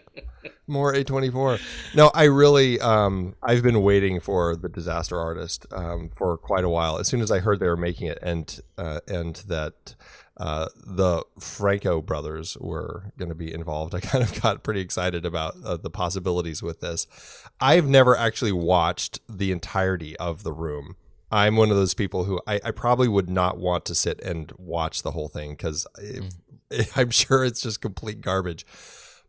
More 0.69 0.93
A24. 0.93 1.61
No, 1.95 2.11
I 2.15 2.25
really 2.25 2.81
um 2.81 3.35
I've 3.43 3.63
been 3.63 3.83
waiting 3.83 4.21
for 4.21 4.55
the 4.55 4.69
Disaster 4.69 5.19
Artist 5.19 5.67
um 5.73 6.11
for 6.15 6.37
quite 6.37 6.65
a 6.65 6.69
while. 6.69 6.99
As 6.99 7.09
soon 7.09 7.21
as 7.21 7.31
I 7.31 7.39
heard 7.39 7.61
they 7.61 7.69
were 7.69 7.77
making 7.77 8.09
it 8.09 8.19
and 8.23 8.61
uh, 8.77 9.01
and 9.09 9.37
that 9.49 9.95
uh, 10.39 10.69
the 10.87 11.25
Franco 11.41 12.01
brothers 12.01 12.57
were 12.61 13.13
going 13.19 13.29
to 13.29 13.35
be 13.35 13.53
involved. 13.53 13.95
I 13.95 14.01
kind 14.01 14.23
of 14.23 14.41
got 14.41 14.63
pretty 14.63 14.81
excited 14.81 15.27
about 15.27 15.57
uh, 15.65 15.77
the 15.77 15.91
possibilities 15.91 16.63
with 16.63 16.81
this. 16.81 17.07
I've 17.61 17.89
never 17.89 18.17
actually 18.17 18.53
watched 18.53 19.21
the 19.29 19.51
entirety 19.51 20.17
of 20.19 20.45
The 20.45 20.53
Room. 20.53 20.97
I'm 21.31 21.57
one 21.57 21.71
of 21.71 21.77
those 21.77 21.93
people 21.93 22.25
who 22.25 22.41
I, 22.47 22.61
I 22.65 22.71
probably 22.71 23.09
would 23.09 23.29
not 23.29 23.59
want 23.59 23.85
to 23.87 23.95
sit 23.95 24.21
and 24.23 24.51
watch 24.57 25.03
the 25.03 25.11
whole 25.11 25.29
thing 25.29 25.51
because 25.51 25.87
I'm 26.97 27.11
sure 27.11 27.45
it's 27.45 27.61
just 27.61 27.81
complete 27.81 28.21
garbage. 28.21 28.65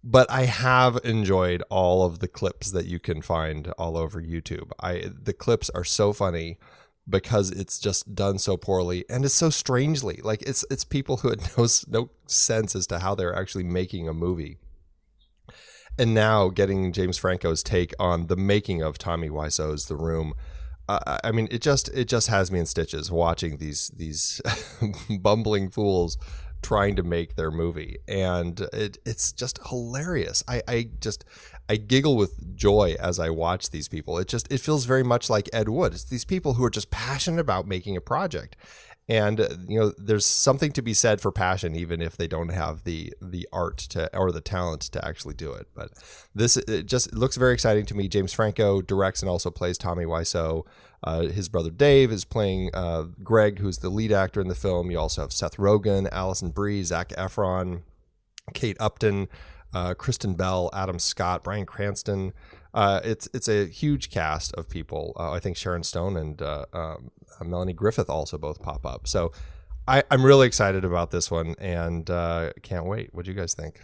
But 0.04 0.32
I 0.32 0.44
have 0.46 0.98
enjoyed 1.04 1.62
all 1.70 2.06
of 2.06 2.20
the 2.20 2.28
clips 2.28 2.72
that 2.72 2.86
you 2.86 3.00
can 3.00 3.22
find 3.22 3.70
all 3.78 3.98
over 3.98 4.22
YouTube. 4.22 4.72
I 4.80 5.12
the 5.12 5.34
clips 5.34 5.70
are 5.72 5.84
so 5.84 6.14
funny 6.14 6.58
because 7.10 7.52
it's 7.52 7.80
just 7.80 8.14
done 8.16 8.38
so 8.38 8.56
poorly 8.56 9.04
and 9.10 9.26
it's 9.26 9.34
so 9.34 9.50
strangely 9.50 10.20
like 10.24 10.42
it's 10.44 10.64
it's 10.70 10.84
people 10.84 11.18
who 11.18 11.30
had 11.30 11.42
no 11.58 11.68
no 11.88 12.10
sense 12.28 12.76
as 12.76 12.86
to 12.88 13.00
how 13.00 13.16
they're 13.16 13.36
actually 13.36 13.64
making 13.64 14.08
a 14.08 14.14
movie 14.14 14.58
and 15.98 16.14
now 16.14 16.48
getting 16.48 16.94
James 16.94 17.18
Franco's 17.18 17.64
take 17.64 17.94
on 18.00 18.28
the 18.28 18.38
making 18.38 18.82
of 18.82 18.98
Tommy 18.98 19.30
Wiseau's 19.30 19.88
The 19.88 19.96
Room 19.96 20.34
uh, 20.88 21.18
I 21.24 21.32
mean 21.32 21.48
it 21.52 21.62
just 21.62 21.90
it 21.90 22.06
just 22.08 22.28
has 22.28 22.52
me 22.52 22.60
in 22.60 22.66
stitches 22.66 23.12
watching 23.12 23.58
these 23.58 23.90
these 23.90 24.42
bumbling 25.20 25.70
fools 25.70 26.18
trying 26.62 26.96
to 26.96 27.04
make 27.04 27.36
their 27.36 27.52
movie 27.52 27.98
and 28.08 28.62
it, 28.74 28.98
it's 29.06 29.32
just 29.32 29.60
hilarious 29.68 30.44
I, 30.48 30.62
I 30.68 30.90
just 31.00 31.26
I 31.70 31.76
giggle 31.76 32.18
with 32.18 32.56
joy 32.56 32.96
as 33.00 33.20
I 33.20 33.30
watch 33.30 33.70
these 33.70 33.88
people. 33.88 34.18
It 34.18 34.28
just 34.28 34.52
it 34.52 34.60
feels 34.60 34.86
very 34.86 35.04
much 35.04 35.30
like 35.30 35.48
Ed 35.54 35.70
Wood. 35.70 35.94
It's 35.94 36.04
these 36.04 36.26
people 36.26 36.56
who 36.56 36.64
are 36.64 36.70
just 36.72 36.90
passionate 36.90 37.40
about 37.40 37.68
making 37.68 37.96
a 37.96 38.02
project. 38.02 38.56
And 39.10 39.42
uh, 39.42 39.48
you 39.68 39.80
know, 39.80 39.92
there's 39.98 40.26
something 40.26 40.72
to 40.74 40.84
be 40.84 40.94
said 40.94 41.20
for 41.20 41.32
passion, 41.32 41.76
even 41.76 42.00
if 42.00 42.16
they 42.16 42.28
don't 42.28 42.50
have 42.50 42.84
the 42.84 43.12
the 43.20 43.50
art 43.52 43.80
to 43.90 44.16
or 44.16 44.32
the 44.32 44.40
talent 44.40 44.82
to 44.84 45.04
actually 45.04 45.34
do 45.34 45.52
it. 45.52 45.68
But 45.74 45.92
this 46.34 46.58
it 46.58 46.86
just 46.86 47.14
looks 47.14 47.36
very 47.36 47.54
exciting 47.54 47.88
to 47.88 47.96
me. 47.96 48.08
James 48.08 48.34
Franco 48.34 48.82
directs 48.82 49.22
and 49.22 49.30
also 49.30 49.50
plays 49.50 49.80
Tommy 49.80 50.06
Wiseau. 50.06 50.64
Uh, 51.04 51.22
his 51.22 51.50
brother 51.50 51.72
Dave 51.72 52.12
is 52.12 52.24
playing 52.24 52.70
uh, 52.74 53.06
Greg, 53.24 53.60
who's 53.60 53.80
the 53.80 53.90
lead 53.90 54.12
actor 54.12 54.42
in 54.42 54.48
the 54.48 54.56
film. 54.56 54.92
You 54.92 55.00
also 55.00 55.22
have 55.22 55.34
Seth 55.34 55.58
Rogen, 55.58 56.08
Alison 56.12 56.52
Brie, 56.52 56.84
Zac 56.84 57.10
Efron, 57.10 57.82
Kate 58.54 58.78
Upton, 58.80 59.28
uh, 59.74 59.96
Kristen 59.96 60.36
Bell, 60.36 60.70
Adam 60.72 61.00
Scott, 61.00 61.44
Bryan 61.44 61.66
Cranston. 61.66 62.34
Uh, 62.74 63.00
it's 63.04 63.28
it's 63.34 63.48
a 63.48 63.66
huge 63.66 64.10
cast 64.12 64.54
of 64.54 64.70
people. 64.70 65.14
Uh, 65.18 65.32
I 65.32 65.40
think 65.40 65.58
Sharon 65.58 65.84
Stone 65.84 66.18
and 66.18 66.42
uh, 66.42 66.66
um, 66.74 67.12
Melanie 67.44 67.74
Griffith 67.74 68.10
also 68.10 68.38
both 68.38 68.62
pop 68.62 68.86
up. 68.86 69.08
So 69.08 69.32
I, 69.88 70.04
I'm 70.12 70.24
really 70.24 70.46
excited 70.46 70.86
about 70.86 71.10
this 71.12 71.32
one 71.32 71.56
and 71.60 72.10
uh, 72.10 72.52
can't 72.62 72.86
wait. 72.86 73.10
What 73.14 73.26
do 73.26 73.32
you 73.32 73.38
guys 73.38 73.54
think? 73.56 73.82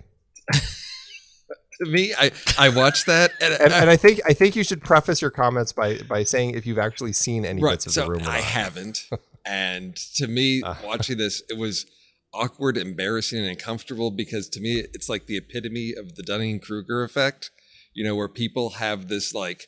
to 0.53 0.61
me, 1.85 2.13
I 2.17 2.31
I 2.57 2.69
watched 2.69 3.07
that 3.07 3.31
and, 3.41 3.53
And, 3.55 3.73
and 3.73 3.89
I 3.89 3.97
think 3.97 4.21
I 4.25 4.33
think 4.33 4.55
you 4.55 4.63
should 4.63 4.83
preface 4.83 5.21
your 5.21 5.31
comments 5.31 5.71
by 5.73 5.99
by 6.07 6.23
saying 6.23 6.51
if 6.51 6.65
you've 6.67 6.77
actually 6.79 7.13
seen 7.13 7.43
any 7.45 7.61
right. 7.61 7.71
bits 7.71 7.87
of 7.87 7.93
So 7.93 8.03
the 8.05 8.11
room. 8.11 8.27
or 8.27 8.29
I 8.29 8.39
haven't, 8.41 9.09
and 9.45 9.95
to 10.15 10.27
me, 10.27 10.61
Uh. 10.63 10.75
watching 10.83 11.17
this, 11.17 11.41
it 11.49 11.57
was 11.57 11.85
awkward, 12.33 12.77
embarrassing, 12.77 13.39
and 13.39 13.47
uncomfortable 13.49 14.11
because 14.11 14.47
to 14.49 14.59
me, 14.61 14.83
it's 14.93 15.09
like 15.09 15.25
the 15.25 15.37
epitome 15.37 15.93
of 15.97 16.15
the 16.15 16.23
Dunning 16.23 16.59
Kruger 16.59 17.03
effect. 17.03 17.49
You 17.95 18.03
know, 18.03 18.15
where 18.15 18.29
people 18.29 18.71
have 18.71 19.07
this 19.07 19.33
like 19.33 19.67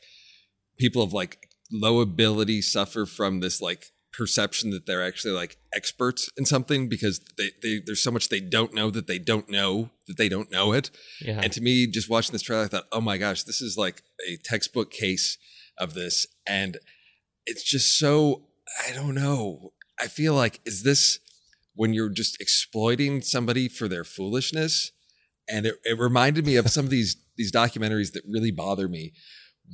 people 0.78 1.02
of 1.02 1.14
like 1.14 1.48
low 1.72 2.02
ability 2.02 2.62
suffer 2.62 3.06
from 3.06 3.40
this 3.40 3.62
like 3.62 3.86
perception 4.14 4.72
that 4.72 4.86
they're 4.88 5.06
actually 5.06 5.34
like 5.34 5.58
experts 5.74 6.30
in 6.38 6.46
something 6.46 6.90
because 6.90 7.22
they, 7.38 7.52
they 7.62 7.82
there's 7.86 8.02
so 8.02 8.10
much 8.10 8.30
they 8.30 8.40
don't 8.40 8.74
know 8.74 8.90
that 8.90 9.06
they 9.06 9.20
don't 9.20 9.50
know 9.50 9.92
that 10.08 10.18
they 10.18 10.28
don't 10.28 10.52
know 10.52 10.74
it. 10.74 10.90
yeah. 11.22 11.40
And 11.42 11.54
to 11.54 11.62
me, 11.62 11.88
just 11.88 12.10
watching 12.10 12.32
this 12.34 12.42
trailer, 12.42 12.64
I 12.64 12.68
thought, 12.68 12.88
oh 12.92 13.02
my 13.02 13.18
gosh, 13.18 13.44
this 13.44 13.62
is 13.62 13.78
like 13.78 14.04
a 14.28 14.38
textbook 14.44 14.92
case 14.92 15.38
of 15.78 15.94
this. 15.94 16.26
And 16.48 16.78
it's 17.46 17.64
just 17.64 17.98
so, 17.98 18.48
I 18.88 18.94
don't 18.94 19.16
know. 19.16 19.72
I 20.00 20.08
feel 20.08 20.34
like, 20.34 20.60
is 20.66 20.84
this 20.84 21.20
when 21.76 21.94
you're 21.94 22.10
just 22.10 22.42
exploiting 22.42 23.22
somebody 23.22 23.68
for 23.68 23.88
their 23.88 24.04
foolishness? 24.04 24.92
And 25.50 25.66
it, 25.66 25.76
it 25.84 26.00
reminded 26.00 26.46
me 26.46 26.56
of 26.56 26.70
some 26.70 26.86
of 26.86 26.92
these 26.92 27.16
these 27.38 27.52
documentaries 27.52 28.14
that 28.14 28.24
really 28.28 28.52
bother 28.52 28.88
me, 28.88 29.14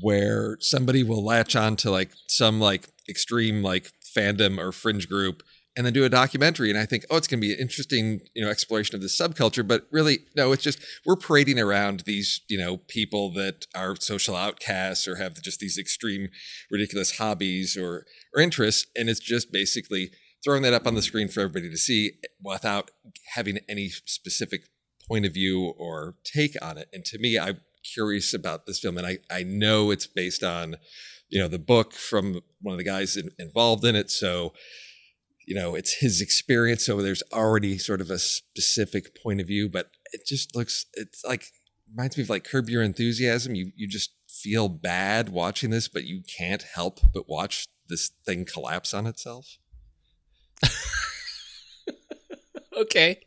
where 0.02 0.58
somebody 0.60 1.04
will 1.04 1.24
latch 1.24 1.56
on 1.56 1.76
to 1.78 1.92
like 1.92 2.12
some 2.28 2.60
like 2.60 2.90
extreme 3.10 3.62
like 3.62 3.92
fandom 4.16 4.58
or 4.58 4.72
fringe 4.72 5.08
group 5.08 5.44
and 5.76 5.86
then 5.86 5.94
do 5.94 6.04
a 6.04 6.10
documentary. 6.10 6.70
And 6.70 6.78
I 6.78 6.86
think, 6.86 7.06
oh, 7.10 7.18
it's 7.18 7.28
going 7.28 7.40
to 7.42 7.48
be 7.48 7.54
an 7.54 7.60
interesting, 7.60 8.22
you 8.36 8.44
know, 8.44 8.52
exploration 8.52 8.96
of 8.96 9.02
this 9.02 9.20
subculture. 9.20 9.68
But 9.68 9.88
really, 9.92 10.20
no, 10.36 10.52
it's 10.52 10.64
just 10.64 10.80
we're 11.06 11.16
parading 11.16 11.60
around 11.60 12.02
these, 12.02 12.42
you 12.48 12.58
know, 12.58 12.78
people 12.88 13.32
that 13.34 13.66
are 13.76 13.96
social 13.96 14.36
outcasts 14.36 15.08
or 15.08 15.16
have 15.16 15.42
just 15.42 15.60
these 15.60 15.78
extreme, 15.78 16.30
ridiculous 16.70 17.18
hobbies 17.18 17.76
or 17.76 18.06
or 18.36 18.42
interests, 18.42 18.86
and 18.96 19.10
it's 19.10 19.20
just 19.20 19.52
basically 19.52 20.12
throwing 20.44 20.62
that 20.64 20.74
up 20.74 20.86
on 20.86 20.96
the 20.96 21.02
screen 21.02 21.28
for 21.28 21.40
everybody 21.42 21.70
to 21.70 21.78
see 21.78 22.12
without 22.44 22.92
having 23.34 23.60
any 23.70 23.90
specific 23.90 24.66
point 25.14 25.26
of 25.26 25.34
view 25.34 25.74
or 25.78 26.16
take 26.24 26.56
on 26.62 26.78
it. 26.78 26.88
And 26.94 27.06
to 27.06 27.20
me, 27.20 27.38
I'm 27.38 27.60
curious 27.94 28.34
about 28.34 28.66
this 28.66 28.80
film, 28.80 28.98
and 28.98 29.08
I 29.08 29.20
I 29.30 29.44
know 29.44 29.92
it's 29.92 30.08
based 30.08 30.44
on, 30.44 30.78
you 31.30 31.40
know, 31.40 31.48
the 31.48 31.60
book 31.60 31.94
from 31.94 32.42
one 32.62 32.74
of 32.74 32.80
the 32.80 32.92
guys 32.96 33.18
in, 33.18 33.30
involved 33.38 33.86
in 33.86 33.96
it, 33.96 34.10
so 34.10 34.54
you 35.46 35.56
know, 35.56 35.76
it's 35.76 35.94
his 36.00 36.22
experience. 36.22 36.86
So 36.86 37.02
there's 37.02 37.24
already 37.34 37.78
sort 37.78 38.02
of 38.02 38.10
a 38.10 38.20
specific 38.20 39.22
point 39.22 39.42
of 39.42 39.48
view, 39.48 39.70
but 39.70 39.90
it 40.14 40.22
just 40.26 40.56
looks, 40.56 40.86
it's 40.94 41.24
like, 41.26 41.44
reminds 41.92 42.18
me 42.18 42.24
of 42.24 42.30
like 42.30 42.46
Curb 42.46 42.70
Your 42.70 42.82
Enthusiasm. 42.82 43.56
You, 43.56 43.72
you 43.76 43.88
just 43.88 44.12
feel 44.30 44.70
bad 44.70 45.30
watching 45.30 45.70
this, 45.70 45.90
but 45.90 46.06
you 46.06 46.22
can't 46.38 46.64
help 46.76 47.00
but 47.14 47.28
watch 47.28 47.66
this 47.90 48.12
thing 48.26 48.46
collapse 48.46 48.94
on 48.94 49.06
itself. 49.06 49.58
Okay 52.78 53.20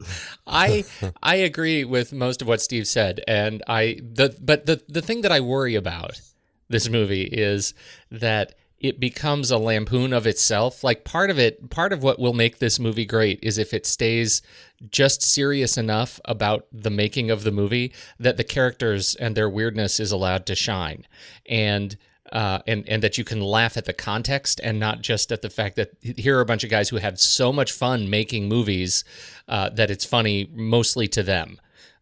i 0.47 0.85
i 1.23 1.37
agree 1.37 1.85
with 1.85 2.13
most 2.13 2.43
of 2.43 2.49
what 2.49 2.61
steve 2.61 2.87
said 2.87 3.21
and 3.27 3.63
i 3.69 3.99
the 4.03 4.37
but 4.41 4.67
the 4.67 4.83
the 4.89 5.03
thing 5.03 5.21
that 5.21 5.33
i 5.33 5.41
worry 5.41 5.75
about 5.75 6.21
this 6.69 6.89
movie 6.89 7.25
is 7.25 7.75
that 8.11 8.55
it 8.79 9.01
becomes 9.01 9.51
a 9.51 9.59
lampoon 9.59 10.13
of 10.13 10.27
itself. 10.27 10.85
Like 10.85 11.05
part 11.05 11.31
of 11.31 11.39
it, 11.39 11.71
part 11.71 11.93
of 11.93 12.03
what 12.03 12.19
will 12.19 12.35
make 12.35 12.59
this 12.59 12.79
movie 12.79 13.07
great 13.07 13.39
is 13.43 13.59
if 13.59 13.73
it 13.73 13.87
stays 13.87 14.43
just 14.91 15.23
serious 15.23 15.79
enough 15.79 16.21
about 16.27 16.67
the 16.71 16.91
making 16.91 17.31
of 17.31 17.43
the 17.43 17.51
movie 17.51 17.93
that 18.19 18.37
the 18.37 18.45
characters 18.45 19.15
and 19.15 19.35
their 19.35 19.49
weirdness 19.49 19.99
is 19.99 20.13
allowed 20.13 20.45
to 20.47 20.55
shine. 20.55 21.07
And 21.49 21.97
uh, 22.33 22.61
and 22.67 22.89
and 22.89 23.03
that 23.03 23.19
you 23.19 23.25
can 23.25 23.41
laugh 23.41 23.77
at 23.77 23.85
the 23.85 23.93
context 23.93 24.61
and 24.63 24.79
not 24.79 25.01
just 25.01 25.33
at 25.33 25.43
the 25.43 25.51
fact 25.51 25.77
that 25.77 25.93
here 26.01 26.39
are 26.39 26.41
a 26.41 26.47
bunch 26.47 26.65
of 26.65 26.71
guys 26.71 26.89
who 26.89 26.97
had 26.97 27.19
so 27.19 27.53
much 27.53 27.73
fun 27.73 28.11
making 28.11 28.49
movies 28.49 29.05
uh, 29.49 29.69
that 29.71 29.91
it's 29.91 30.05
funny 30.05 30.51
mostly 30.53 31.09
to 31.09 31.23
them. 31.23 31.61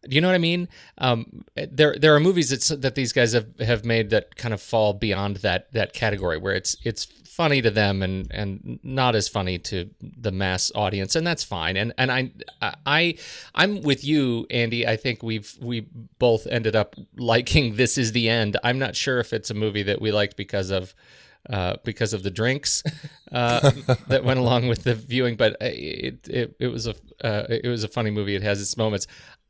Do 0.09 0.15
you 0.15 0.21
know 0.21 0.29
what 0.29 0.35
I 0.35 0.39
mean? 0.39 0.69
Um, 0.99 1.45
there 1.55 1.97
there 1.99 2.15
are 2.15 2.21
movies 2.21 2.51
that 2.51 2.83
that 2.83 2.95
these 2.95 3.13
guys 3.13 3.33
have, 3.33 3.47
have 3.61 3.85
made 3.85 4.11
that 4.11 4.37
kind 4.37 4.53
of 4.53 4.61
fall 4.61 4.93
beyond 4.93 5.39
that 5.39 5.73
that 5.73 5.93
category 5.93 6.39
where 6.39 6.55
it's 6.55 6.77
it's 6.85 7.07
funny 7.35 7.61
to 7.61 7.71
them 7.71 8.01
and 8.03 8.29
and 8.31 8.79
not 8.85 9.17
as 9.17 9.29
funny 9.29 9.59
to 9.59 9.91
the 10.01 10.31
mass 10.31 10.71
audience 10.77 11.17
and 11.17 11.27
that's 11.27 11.43
fine 11.43 11.77
and 11.77 11.93
and 11.99 12.13
I 12.13 12.31
I 12.87 13.17
I'm 13.57 13.83
with 13.83 14.05
you 14.05 14.47
Andy 14.51 14.87
I 14.87 14.97
think 14.97 15.23
we've 15.23 15.53
we 15.61 15.81
both 16.19 16.47
ended 16.47 16.77
up 16.77 16.95
liking 17.17 17.75
this 17.83 17.99
is 17.99 18.13
the 18.13 18.29
end 18.29 18.57
I'm 18.63 18.79
not 18.79 18.95
sure 18.95 19.19
if 19.19 19.33
it's 19.33 19.51
a 19.51 19.55
movie 19.55 19.83
that 19.83 20.01
we 20.01 20.13
liked 20.13 20.37
because 20.37 20.71
of 20.71 20.95
uh, 21.51 21.77
because 21.85 22.15
of 22.15 22.23
the 22.23 22.31
drinks 22.31 22.83
uh, 23.33 23.71
that 24.09 24.25
went 24.25 24.39
along 24.39 24.67
with 24.67 24.85
the 24.85 24.95
viewing. 24.95 25.37
But 25.37 25.57
it 25.61 26.27
it, 26.27 26.57
it 26.59 26.69
was 26.69 26.87
a 26.87 26.95
uh, 27.23 27.45
it 27.51 27.69
was 27.69 27.85
a 27.85 27.89
funny 27.89 28.11
movie. 28.11 28.35
It 28.35 28.43
has 28.43 28.63
its 28.63 28.77
moments. 28.77 29.07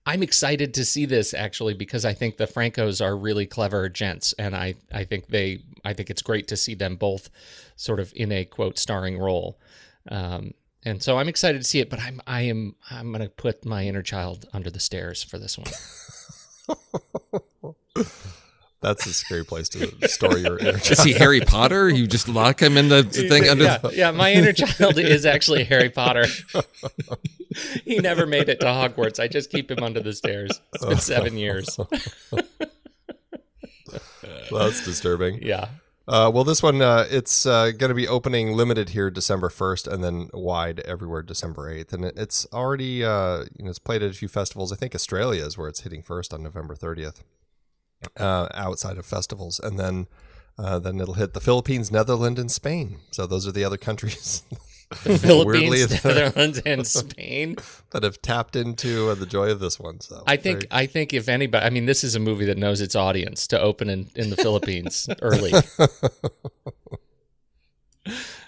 I'm 0.06 0.22
excited 0.22 0.74
to 0.74 0.84
see 0.84 1.06
this 1.06 1.32
actually 1.32 1.74
because 1.74 2.04
I 2.04 2.12
think 2.12 2.36
the 2.36 2.46
Francos 2.46 3.04
are 3.04 3.16
really 3.16 3.46
clever 3.46 3.88
gents, 3.88 4.34
and 4.34 4.54
I 4.54 4.74
I 4.92 5.04
think 5.04 5.28
they 5.28 5.60
I 5.84 5.94
think 5.94 6.10
it's 6.10 6.22
great 6.22 6.46
to 6.48 6.56
see 6.56 6.74
them 6.74 6.96
both 6.96 7.30
sort 7.76 8.00
of 8.00 8.12
in 8.14 8.30
a 8.30 8.44
quote 8.44 8.78
starring 8.78 9.18
role. 9.18 9.58
Um, 10.08 10.52
and 10.84 11.02
so 11.02 11.18
I'm 11.18 11.28
excited 11.28 11.62
to 11.62 11.66
see 11.66 11.80
it, 11.80 11.88
but 11.88 12.00
I'm 12.00 12.20
I 12.26 12.42
am 12.42 12.76
I'm 12.90 13.12
gonna 13.12 13.30
put 13.30 13.64
my 13.64 13.86
inner 13.86 14.02
child 14.02 14.46
under 14.52 14.70
the 14.70 14.80
stairs 14.80 15.22
for 15.22 15.38
this 15.38 15.56
one. 15.56 15.68
That's 18.84 19.06
a 19.06 19.14
scary 19.14 19.46
place 19.46 19.70
to 19.70 20.08
store 20.08 20.36
your 20.36 20.58
inner 20.58 20.72
child. 20.72 20.90
Is 20.90 21.02
he 21.02 21.14
Harry 21.14 21.40
Potter? 21.40 21.88
You 21.88 22.06
just 22.06 22.28
lock 22.28 22.60
him 22.60 22.76
in 22.76 22.90
the 22.90 23.02
thing 23.30 23.48
under. 23.48 23.64
Yeah, 23.64 23.78
yeah. 23.94 24.10
My 24.10 24.30
inner 24.30 24.52
child 24.52 24.98
is 24.98 25.24
actually 25.24 25.64
Harry 25.64 25.88
Potter. 25.88 26.26
he 27.86 27.98
never 28.00 28.26
made 28.26 28.50
it 28.50 28.60
to 28.60 28.66
Hogwarts. 28.66 29.18
I 29.18 29.26
just 29.26 29.50
keep 29.50 29.70
him 29.70 29.82
under 29.82 30.00
the 30.00 30.12
stairs. 30.12 30.60
It's 30.74 30.84
been 30.84 30.98
seven 30.98 31.38
years. 31.38 31.78
That's 34.50 34.84
disturbing. 34.84 35.38
Yeah. 35.40 35.68
Uh, 36.06 36.30
well, 36.34 36.44
this 36.44 36.62
one 36.62 36.82
uh, 36.82 37.06
it's 37.10 37.46
uh, 37.46 37.70
going 37.70 37.88
to 37.88 37.94
be 37.94 38.06
opening 38.06 38.52
limited 38.52 38.90
here 38.90 39.10
December 39.10 39.48
first, 39.48 39.86
and 39.86 40.04
then 40.04 40.28
wide 40.34 40.80
everywhere 40.80 41.22
December 41.22 41.70
eighth. 41.70 41.94
And 41.94 42.04
it, 42.04 42.18
it's 42.18 42.46
already 42.52 43.02
uh, 43.02 43.44
you 43.56 43.64
know 43.64 43.70
it's 43.70 43.78
played 43.78 44.02
at 44.02 44.10
a 44.10 44.14
few 44.14 44.28
festivals. 44.28 44.74
I 44.74 44.76
think 44.76 44.94
Australia 44.94 45.46
is 45.46 45.56
where 45.56 45.68
it's 45.68 45.80
hitting 45.80 46.02
first 46.02 46.34
on 46.34 46.42
November 46.42 46.74
thirtieth. 46.74 47.24
Uh, 48.18 48.48
outside 48.52 48.98
of 48.98 49.06
festivals, 49.06 49.58
and 49.58 49.78
then 49.78 50.06
uh, 50.58 50.78
then 50.78 51.00
it'll 51.00 51.14
hit 51.14 51.32
the 51.32 51.40
Philippines, 51.40 51.90
Netherlands, 51.90 52.38
and 52.38 52.50
Spain. 52.52 52.98
So 53.10 53.26
those 53.26 53.46
are 53.46 53.52
the 53.52 53.64
other 53.64 53.78
countries. 53.78 54.42
The 55.02 55.18
Philippines, 55.18 56.04
Netherlands, 56.04 56.60
and 56.64 56.86
Spain 56.86 57.56
that 57.90 58.02
have 58.04 58.20
tapped 58.22 58.54
into 58.54 59.08
uh, 59.08 59.14
the 59.14 59.26
joy 59.26 59.50
of 59.50 59.58
this 59.58 59.80
one. 59.80 60.00
So 60.00 60.22
I 60.26 60.36
think 60.36 60.60
very- 60.60 60.68
I 60.70 60.86
think 60.86 61.12
if 61.14 61.26
anybody, 61.28 61.64
I 61.66 61.70
mean, 61.70 61.86
this 61.86 62.04
is 62.04 62.14
a 62.14 62.20
movie 62.20 62.44
that 62.44 62.58
knows 62.58 62.80
its 62.82 62.94
audience 62.94 63.46
to 63.48 63.60
open 63.60 63.88
in, 63.88 64.10
in 64.14 64.30
the 64.30 64.36
Philippines 64.36 65.08
early. 65.22 65.52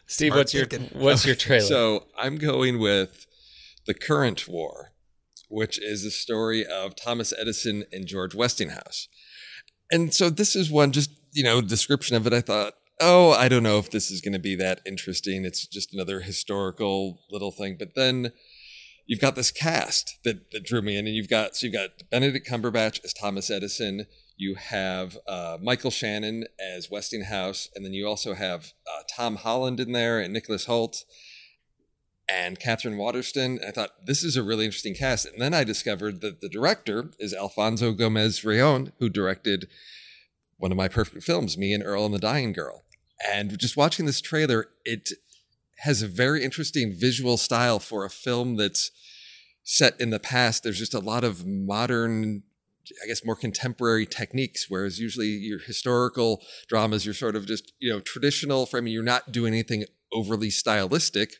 Steve, 0.06 0.28
Smart 0.32 0.38
what's 0.38 0.54
your 0.54 0.66
thinking. 0.66 1.00
what's 1.00 1.26
your 1.26 1.34
trailer? 1.34 1.66
So 1.66 2.04
I'm 2.16 2.36
going 2.36 2.78
with 2.78 3.26
the 3.86 3.94
current 3.94 4.46
war, 4.46 4.92
which 5.48 5.78
is 5.82 6.04
the 6.04 6.10
story 6.10 6.64
of 6.64 6.94
Thomas 6.94 7.32
Edison 7.36 7.84
and 7.92 8.06
George 8.06 8.34
Westinghouse. 8.34 9.08
And 9.90 10.12
so 10.12 10.30
this 10.30 10.56
is 10.56 10.70
one 10.70 10.92
just, 10.92 11.10
you 11.32 11.44
know, 11.44 11.60
description 11.60 12.16
of 12.16 12.26
it. 12.26 12.32
I 12.32 12.40
thought, 12.40 12.74
oh, 13.00 13.32
I 13.32 13.48
don't 13.48 13.62
know 13.62 13.78
if 13.78 13.90
this 13.90 14.10
is 14.10 14.20
going 14.20 14.32
to 14.32 14.38
be 14.38 14.56
that 14.56 14.80
interesting. 14.86 15.44
It's 15.44 15.66
just 15.66 15.92
another 15.92 16.20
historical 16.20 17.20
little 17.30 17.52
thing. 17.52 17.76
But 17.78 17.94
then 17.94 18.32
you've 19.06 19.20
got 19.20 19.36
this 19.36 19.50
cast 19.50 20.18
that, 20.24 20.50
that 20.52 20.64
drew 20.64 20.82
me 20.82 20.96
in, 20.96 21.06
and 21.06 21.14
you've 21.14 21.30
got 21.30 21.56
so 21.56 21.66
you've 21.66 21.74
got 21.74 21.90
Benedict 22.10 22.48
Cumberbatch 22.48 23.04
as 23.04 23.12
Thomas 23.12 23.50
Edison. 23.50 24.06
You 24.36 24.54
have 24.56 25.16
uh, 25.26 25.56
Michael 25.62 25.90
Shannon 25.90 26.44
as 26.60 26.90
Westinghouse, 26.90 27.68
and 27.74 27.84
then 27.84 27.94
you 27.94 28.06
also 28.06 28.34
have 28.34 28.72
uh, 28.86 29.02
Tom 29.14 29.36
Holland 29.36 29.80
in 29.80 29.92
there 29.92 30.20
and 30.20 30.32
Nicholas 30.32 30.66
Hoult 30.66 31.04
and 32.28 32.58
Katherine 32.58 32.96
Waterston. 32.96 33.60
I 33.66 33.70
thought 33.70 34.04
this 34.04 34.24
is 34.24 34.36
a 34.36 34.42
really 34.42 34.64
interesting 34.64 34.94
cast, 34.94 35.26
and 35.26 35.40
then 35.40 35.54
I 35.54 35.64
discovered 35.64 36.20
that 36.20 36.40
the 36.40 36.48
director 36.48 37.10
is 37.18 37.32
Alfonso 37.32 37.92
Gomez-Rejon, 37.92 38.92
who 38.98 39.08
directed 39.08 39.68
one 40.58 40.72
of 40.72 40.76
my 40.78 40.88
perfect 40.88 41.22
films, 41.22 41.56
Me 41.58 41.72
and 41.72 41.84
Earl 41.84 42.06
and 42.06 42.14
the 42.14 42.18
Dying 42.18 42.52
Girl. 42.52 42.84
And 43.32 43.58
just 43.58 43.76
watching 43.76 44.06
this 44.06 44.20
trailer, 44.20 44.68
it 44.84 45.10
has 45.80 46.02
a 46.02 46.08
very 46.08 46.42
interesting 46.42 46.94
visual 46.98 47.36
style 47.36 47.78
for 47.78 48.04
a 48.04 48.10
film 48.10 48.56
that's 48.56 48.90
set 49.62 50.00
in 50.00 50.10
the 50.10 50.18
past. 50.18 50.62
There's 50.62 50.78
just 50.78 50.94
a 50.94 51.00
lot 51.00 51.24
of 51.24 51.46
modern, 51.46 52.42
I 53.02 53.06
guess, 53.06 53.24
more 53.24 53.36
contemporary 53.36 54.06
techniques, 54.06 54.66
whereas 54.68 54.98
usually 54.98 55.28
your 55.28 55.58
historical 55.58 56.42
dramas, 56.68 57.04
you're 57.04 57.14
sort 57.14 57.36
of 57.36 57.46
just, 57.46 57.72
you 57.78 57.92
know, 57.92 58.00
traditional 58.00 58.64
framing. 58.64 58.92
You're 58.92 59.02
not 59.02 59.32
doing 59.32 59.52
anything 59.52 59.84
overly 60.12 60.50
stylistic 60.50 61.34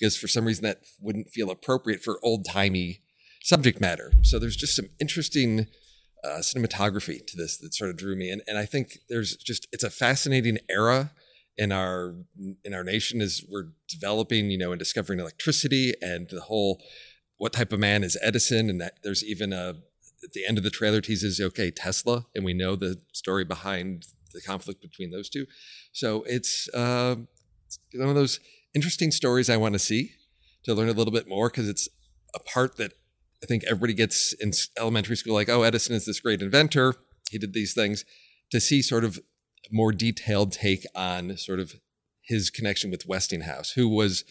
because 0.00 0.16
for 0.16 0.28
some 0.28 0.46
reason 0.46 0.64
that 0.64 0.80
wouldn't 1.00 1.28
feel 1.28 1.50
appropriate 1.50 2.02
for 2.02 2.18
old 2.22 2.46
timey 2.46 3.02
subject 3.42 3.80
matter. 3.80 4.12
So 4.22 4.38
there's 4.38 4.56
just 4.56 4.74
some 4.74 4.88
interesting 5.00 5.66
uh, 6.24 6.40
cinematography 6.40 7.26
to 7.26 7.36
this 7.36 7.58
that 7.58 7.74
sort 7.74 7.90
of 7.90 7.96
drew 7.96 8.16
me 8.16 8.30
in, 8.30 8.40
and 8.46 8.58
I 8.58 8.66
think 8.66 8.98
there's 9.08 9.36
just 9.36 9.68
it's 9.72 9.84
a 9.84 9.90
fascinating 9.90 10.58
era 10.68 11.12
in 11.56 11.72
our 11.72 12.14
in 12.64 12.74
our 12.74 12.84
nation 12.84 13.20
as 13.20 13.42
we're 13.48 13.72
developing, 13.88 14.50
you 14.50 14.58
know, 14.58 14.72
and 14.72 14.78
discovering 14.78 15.20
electricity 15.20 15.94
and 16.00 16.28
the 16.30 16.42
whole 16.42 16.82
what 17.38 17.52
type 17.54 17.72
of 17.72 17.80
man 17.80 18.04
is 18.04 18.18
Edison, 18.22 18.68
and 18.68 18.80
that 18.80 18.98
there's 19.02 19.24
even 19.24 19.52
a 19.52 19.76
at 20.22 20.32
the 20.32 20.44
end 20.46 20.58
of 20.58 20.64
the 20.64 20.70
trailer 20.70 21.00
teases 21.00 21.40
okay 21.40 21.70
Tesla, 21.70 22.26
and 22.34 22.44
we 22.44 22.52
know 22.52 22.76
the 22.76 23.00
story 23.12 23.44
behind 23.44 24.06
the 24.32 24.40
conflict 24.40 24.80
between 24.80 25.10
those 25.10 25.28
two. 25.28 25.46
So 25.92 26.22
it's, 26.24 26.68
uh, 26.74 27.16
it's 27.66 27.78
one 27.94 28.08
of 28.08 28.14
those 28.14 28.38
interesting 28.74 29.10
stories 29.10 29.50
I 29.50 29.56
want 29.56 29.74
to 29.74 29.78
see 29.78 30.12
to 30.64 30.74
learn 30.74 30.88
a 30.88 30.92
little 30.92 31.12
bit 31.12 31.28
more 31.28 31.48
because 31.48 31.68
it's 31.68 31.88
a 32.34 32.38
part 32.38 32.76
that 32.76 32.92
I 33.42 33.46
think 33.46 33.64
everybody 33.64 33.94
gets 33.94 34.32
in 34.34 34.52
elementary 34.78 35.16
school, 35.16 35.34
like, 35.34 35.48
oh, 35.48 35.62
Edison 35.62 35.94
is 35.94 36.04
this 36.04 36.20
great 36.20 36.42
inventor. 36.42 36.94
He 37.30 37.38
did 37.38 37.54
these 37.54 37.74
things. 37.74 38.04
To 38.50 38.60
see 38.60 38.82
sort 38.82 39.04
of 39.04 39.20
more 39.70 39.92
detailed 39.92 40.52
take 40.52 40.84
on 40.94 41.36
sort 41.36 41.60
of 41.60 41.74
his 42.22 42.50
connection 42.50 42.90
with 42.90 43.06
Westinghouse, 43.06 43.72
who 43.72 43.88
was, 43.88 44.24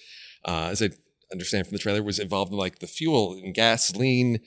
uh, 0.46 0.70
as 0.72 0.82
I 0.82 0.90
understand 1.32 1.68
from 1.68 1.76
the 1.76 1.80
trailer, 1.80 2.04
was 2.04 2.20
involved 2.20 2.52
in 2.52 2.58
like 2.58 2.80
the 2.80 2.88
fuel 2.88 3.34
and 3.34 3.54
gasoline 3.54 4.40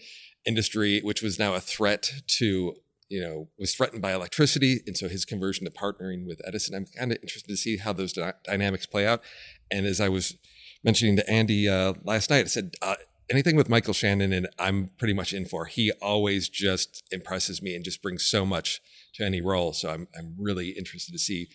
industry, 0.44 1.00
which 1.00 1.22
was 1.22 1.38
now 1.38 1.55
a 1.55 1.61
threat 1.61 2.12
to, 2.38 2.74
you 3.12 3.20
know, 3.20 3.48
was 3.59 3.75
threatened 3.75 4.01
by 4.01 4.12
electricity. 4.14 4.81
And 4.87 4.96
so 4.96 5.07
his 5.09 5.25
conversion 5.25 5.66
to 5.66 5.70
partnering 5.70 6.27
with 6.27 6.40
Edison, 6.46 6.75
I'm 6.75 6.87
kind 6.98 7.12
of 7.12 7.18
interested 7.20 7.48
to 7.48 7.57
see 7.57 7.77
how 7.77 7.92
those 7.92 8.12
dy- 8.14 8.33
dynamics 8.44 8.87
play 8.87 9.07
out. 9.07 9.22
And 9.70 9.85
as 9.87 10.01
I 10.01 10.09
was 10.09 10.38
mentioning 10.85 11.16
to 11.16 11.31
Andy 11.31 11.68
uh, 11.68 11.94
last 12.05 12.31
night. 12.31 12.44
I 12.44 12.48
said 12.48 12.75
uh, 12.83 12.96
anything 13.31 13.57
with 13.57 13.68
Michael 13.68 13.94
Shannon, 13.94 14.33
and 14.33 14.48
I'm 14.59 14.90
pretty 14.98 15.14
much 15.14 15.33
in 15.33 15.44
for. 15.44 15.66
He 15.66 15.92
always 16.03 16.48
just 16.48 17.03
impresses 17.11 17.62
me 17.62 17.75
and 17.75 17.85
just 17.85 18.03
brings 18.03 18.25
so 18.25 18.44
much 18.44 18.81
to 19.14 19.25
any 19.25 19.40
role. 19.40 19.72
So 19.72 19.90
I'm 19.90 20.09
I'm 20.16 20.35
really 20.38 20.70
interested 20.70 21.12
to 21.12 21.18
see 21.18 21.48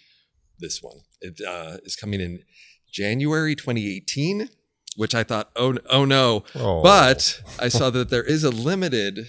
this 0.60 0.82
one. 0.82 1.02
It 1.22 1.42
uh, 1.46 1.78
is 1.84 1.96
coming 1.96 2.22
in 2.22 2.40
January 2.92 3.56
2018, 3.56 4.50
which 4.96 5.14
I 5.14 5.24
thought, 5.24 5.52
oh, 5.56 5.78
oh 5.90 6.06
no. 6.06 6.44
Oh. 6.56 6.82
But 6.82 7.42
I 7.60 7.68
saw 7.68 7.90
that 7.92 8.10
there 8.10 8.24
is 8.24 8.44
a 8.44 8.50
limited. 8.50 9.28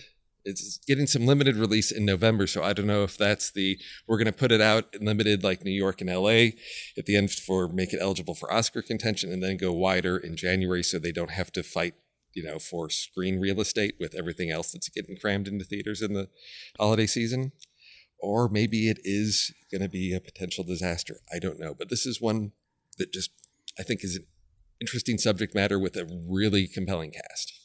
It's 0.49 0.79
getting 0.87 1.07
some 1.07 1.27
limited 1.27 1.57
release 1.57 1.91
in 1.93 2.05
November, 2.05 2.47
so 2.47 2.63
I 2.63 2.73
don't 2.73 2.87
know 2.87 3.03
if 3.05 3.17
that's 3.17 3.51
the 3.51 3.79
we're 4.07 4.19
going 4.19 4.27
to 4.27 4.33
put 4.33 4.53
it 4.53 4.61
out 4.61 4.95
in 4.95 5.07
limited 5.07 5.45
like 5.45 5.65
New 5.65 5.71
York 5.71 6.01
and 6.01 6.11
LA 6.11 6.57
at 6.97 7.07
the 7.07 7.17
end 7.17 7.31
for 7.31 7.69
make 7.69 7.93
it 7.93 8.01
eligible 8.01 8.35
for 8.35 8.53
Oscar 8.53 8.83
contention, 8.83 9.33
and 9.33 9.43
then 9.43 9.57
go 9.57 9.73
wider 9.73 10.17
in 10.17 10.37
January 10.37 10.83
so 10.83 10.99
they 10.99 11.13
don't 11.13 11.33
have 11.33 11.53
to 11.53 11.63
fight, 11.63 11.95
you 12.33 12.43
know, 12.43 12.59
for 12.59 12.89
screen 12.91 13.39
real 13.39 13.61
estate 13.61 13.95
with 14.01 14.15
everything 14.15 14.51
else 14.51 14.73
that's 14.73 14.89
getting 14.89 15.17
crammed 15.17 15.49
into 15.49 15.65
theaters 15.65 16.03
in 16.03 16.15
the 16.15 16.29
holiday 16.79 17.07
season 17.07 17.53
or 18.21 18.49
maybe 18.49 18.89
it 18.89 18.99
is 19.05 19.55
going 19.71 19.81
to 19.81 19.89
be 19.89 20.13
a 20.13 20.21
potential 20.21 20.65
disaster. 20.65 21.21
I 21.33 21.39
don't 21.39 21.61
know, 21.61 21.75
but 21.75 21.89
this 21.89 22.05
is 22.05 22.21
one 22.21 22.53
that 22.99 23.13
just 23.13 23.31
I 23.79 23.83
think 23.83 24.03
is 24.03 24.17
an 24.17 24.27
interesting 24.81 25.19
subject 25.19 25.55
matter 25.55 25.79
with 25.79 25.97
a 25.97 26.05
really 26.29 26.67
compelling 26.67 27.13
cast. 27.13 27.58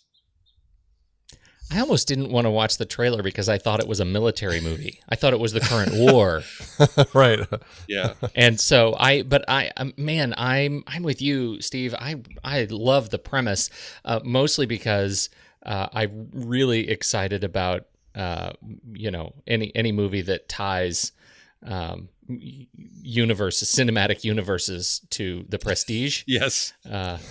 I 1.72 1.80
almost 1.80 2.08
didn't 2.08 2.30
want 2.30 2.46
to 2.46 2.52
watch 2.52 2.78
the 2.78 2.86
trailer 2.86 3.24
because 3.24 3.50
I 3.50 3.58
thought 3.58 3.80
it 3.80 3.88
was 3.88 4.00
a 4.00 4.06
military 4.06 4.62
movie. 4.62 5.00
I 5.10 5.16
thought 5.16 5.34
it 5.34 5.40
was 5.40 5.54
the 5.54 5.60
current 5.60 5.94
war. 5.94 6.44
right. 7.14 7.40
Yeah, 7.88 8.14
and 8.36 8.60
so 8.60 8.96
I, 9.00 9.24
but 9.24 9.44
I, 9.48 9.72
um, 9.78 9.94
man, 9.98 10.34
I'm 10.38 10.84
I'm 10.88 11.04
with 11.04 11.22
you, 11.22 11.62
Steve. 11.62 11.96
I 11.98 12.22
I 12.44 12.66
love 12.70 13.10
the 13.10 13.18
premise, 13.20 13.70
uh, 14.06 14.20
mostly 14.24 14.66
because 14.68 15.30
uh, 15.66 15.88
I'm 15.94 16.30
really 16.32 16.90
excited 16.90 17.44
about 17.44 17.86
uh, 18.14 18.52
you 18.92 19.10
know 19.10 19.34
any 19.48 19.72
any 19.76 19.92
movie 19.92 20.22
that 20.22 20.48
ties 20.48 21.12
um, 21.66 22.10
universes, 22.28 23.68
cinematic 23.70 24.24
universes 24.24 25.02
to 25.12 25.46
the 25.50 25.58
Prestige. 25.58 26.24
yes, 26.28 26.74
Uh, 26.90 27.18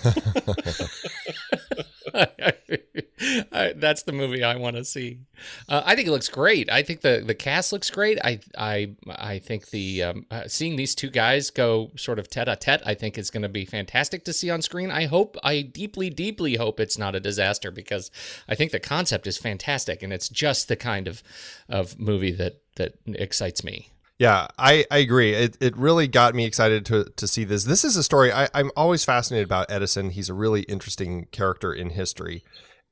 I, 3.51 3.73
that's 3.75 4.03
the 4.03 4.11
movie 4.11 4.43
I 4.43 4.55
want 4.55 4.75
to 4.75 4.83
see. 4.83 5.19
Uh, 5.69 5.81
I 5.85 5.95
think 5.95 6.07
it 6.07 6.11
looks 6.11 6.29
great. 6.29 6.71
I 6.71 6.83
think 6.83 7.01
the, 7.01 7.23
the 7.25 7.35
cast 7.35 7.71
looks 7.71 7.89
great. 7.89 8.19
I 8.23 8.39
I 8.57 8.95
I 9.07 9.39
think 9.39 9.69
the 9.69 10.03
um, 10.03 10.25
uh, 10.31 10.47
seeing 10.47 10.75
these 10.75 10.95
two 10.95 11.09
guys 11.09 11.49
go 11.49 11.91
sort 11.95 12.19
of 12.19 12.29
tete 12.29 12.47
a 12.47 12.55
tete. 12.55 12.81
I 12.85 12.93
think 12.93 13.17
is 13.17 13.29
going 13.29 13.43
to 13.43 13.49
be 13.49 13.65
fantastic 13.65 14.25
to 14.25 14.33
see 14.33 14.49
on 14.49 14.61
screen. 14.61 14.91
I 14.91 15.05
hope. 15.05 15.37
I 15.43 15.61
deeply 15.61 16.09
deeply 16.09 16.55
hope 16.55 16.79
it's 16.79 16.97
not 16.97 17.15
a 17.15 17.19
disaster 17.19 17.71
because 17.71 18.09
I 18.47 18.55
think 18.55 18.71
the 18.71 18.79
concept 18.79 19.27
is 19.27 19.37
fantastic 19.37 20.01
and 20.01 20.11
it's 20.11 20.29
just 20.29 20.67
the 20.67 20.75
kind 20.75 21.07
of 21.07 21.23
of 21.69 21.99
movie 21.99 22.31
that 22.31 22.61
that 22.75 22.95
excites 23.07 23.63
me. 23.63 23.89
Yeah, 24.19 24.47
I, 24.57 24.85
I 24.91 24.99
agree. 24.99 25.33
It, 25.33 25.57
it 25.59 25.75
really 25.75 26.07
got 26.07 26.35
me 26.35 26.45
excited 26.45 26.85
to, 26.85 27.05
to 27.15 27.27
see 27.27 27.43
this. 27.43 27.63
This 27.63 27.83
is 27.83 27.97
a 27.97 28.03
story 28.03 28.31
I, 28.31 28.47
I'm 28.53 28.71
always 28.75 29.03
fascinated 29.03 29.45
about 29.45 29.71
Edison. 29.71 30.11
He's 30.11 30.29
a 30.29 30.33
really 30.33 30.61
interesting 30.61 31.25
character 31.31 31.73
in 31.73 31.89
history. 31.89 32.43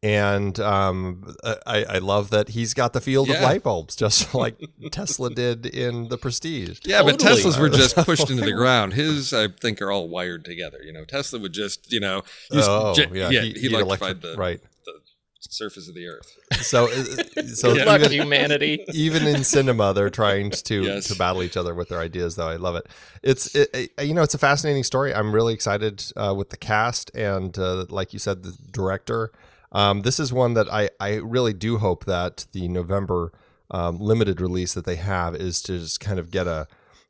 And 0.03 0.59
um, 0.59 1.35
I, 1.67 1.83
I 1.87 1.97
love 1.99 2.31
that 2.31 2.49
he's 2.49 2.73
got 2.73 2.93
the 2.93 3.01
field 3.01 3.29
of 3.29 3.39
light 3.39 3.61
bulbs, 3.61 3.95
just 3.95 4.33
like 4.43 4.55
Tesla 4.91 5.29
did 5.29 5.67
in 5.67 6.07
the 6.09 6.17
Prestige. 6.17 6.79
yeah, 6.85 7.03
but 7.03 7.19
Teslas 7.19 7.59
were 7.59 7.69
just 7.69 7.95
pushed 8.05 8.29
into 8.31 8.43
the 8.43 8.51
ground. 8.53 8.93
His, 8.93 9.31
I 9.31 9.49
think, 9.49 9.79
are 9.79 9.91
all 9.91 10.09
wired 10.09 10.43
together. 10.43 10.79
You 10.83 10.91
know, 10.91 11.05
Tesla 11.05 11.39
would 11.39 11.53
just, 11.53 11.91
you 11.93 11.99
know, 11.99 12.23
use, 12.51 12.65
Oh, 12.67 12.93
ge- 12.95 13.11
yeah, 13.11 13.29
yeah, 13.29 13.41
he- 13.41 13.53
he, 13.59 13.67
electrified 13.67 14.17
electri- 14.17 14.21
the, 14.21 14.35
right. 14.37 14.59
the 14.85 14.93
surface 15.41 15.87
of 15.87 15.93
the 15.93 16.07
earth. 16.07 16.35
So, 16.63 16.85
uh, 16.85 17.43
so 17.53 17.75
Good 17.75 17.85
luck, 17.85 18.01
even, 18.01 18.11
humanity. 18.11 18.83
even 18.93 19.27
in 19.27 19.43
cinema, 19.43 19.93
they're 19.93 20.09
trying 20.09 20.49
to 20.49 20.81
Yes. 20.81 21.09
to 21.09 21.15
battle 21.15 21.43
each 21.43 21.57
other 21.57 21.75
with 21.75 21.89
their 21.89 21.99
ideas. 21.99 22.37
Though 22.37 22.47
I 22.49 22.55
love 22.55 22.75
it. 22.75 22.87
It's 23.21 23.53
it, 23.55 23.69
it- 23.97 24.03
you 24.07 24.15
know 24.15 24.23
it's 24.23 24.33
a 24.33 24.39
fascinating 24.39 24.83
story. 24.83 25.13
I'm 25.13 25.31
really 25.31 25.53
excited 25.53 26.03
uh, 26.17 26.33
with 26.35 26.49
the 26.49 26.57
cast 26.57 27.15
and 27.15 27.55
uh, 27.59 27.85
like 27.89 28.13
you 28.13 28.19
said, 28.19 28.41
the 28.41 28.57
director. 28.71 29.31
Um, 29.71 30.01
this 30.01 30.19
is 30.19 30.33
one 30.33 30.53
that 30.55 30.71
I 30.71 30.89
I 30.99 31.15
really 31.15 31.53
do 31.53 31.77
hope 31.77 32.05
that 32.05 32.45
the 32.51 32.67
November 32.67 33.31
um, 33.69 33.99
limited 33.99 34.41
release 34.41 34.73
that 34.73 34.85
they 34.85 34.97
have 34.97 35.35
is 35.35 35.61
to 35.63 35.79
just 35.79 35.99
kind 35.99 36.19
of 36.19 36.29
get 36.29 36.47
a 36.47 36.67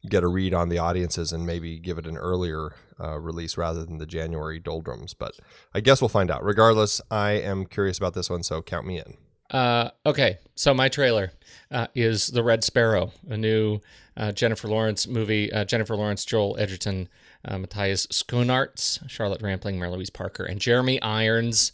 get 0.07 0.23
a 0.23 0.27
read 0.27 0.53
on 0.53 0.69
the 0.69 0.77
audiences 0.77 1.31
and 1.31 1.45
maybe 1.45 1.77
give 1.77 1.97
it 1.97 2.07
an 2.07 2.17
earlier 2.17 2.75
uh, 2.99 3.19
release 3.19 3.57
rather 3.57 3.85
than 3.85 3.97
the 3.97 4.05
January 4.05 4.59
doldrums. 4.59 5.13
But 5.13 5.33
I 5.73 5.79
guess 5.79 6.01
we'll 6.01 6.09
find 6.09 6.31
out. 6.31 6.43
Regardless, 6.43 7.01
I 7.09 7.31
am 7.31 7.65
curious 7.65 7.97
about 7.97 8.13
this 8.13 8.29
one, 8.29 8.43
so 8.43 8.61
count 8.61 8.85
me 8.85 8.99
in. 8.99 9.17
Uh, 9.51 9.89
okay, 10.05 10.37
so 10.55 10.73
my 10.73 10.87
trailer 10.87 11.33
uh, 11.71 11.87
is 11.93 12.27
The 12.27 12.41
Red 12.41 12.63
Sparrow, 12.63 13.11
a 13.27 13.35
new 13.35 13.79
uh, 14.15 14.31
Jennifer 14.31 14.69
Lawrence 14.69 15.07
movie. 15.07 15.51
Uh, 15.51 15.65
Jennifer 15.65 15.95
Lawrence, 15.95 16.23
Joel 16.23 16.55
Edgerton, 16.57 17.09
uh, 17.43 17.57
Matthias 17.57 18.07
Schoenaerts, 18.07 19.07
Charlotte 19.09 19.41
Rampling, 19.41 19.77
Mary 19.77 19.91
Louise 19.91 20.09
Parker, 20.09 20.45
and 20.45 20.59
Jeremy 20.59 21.01
Irons. 21.01 21.73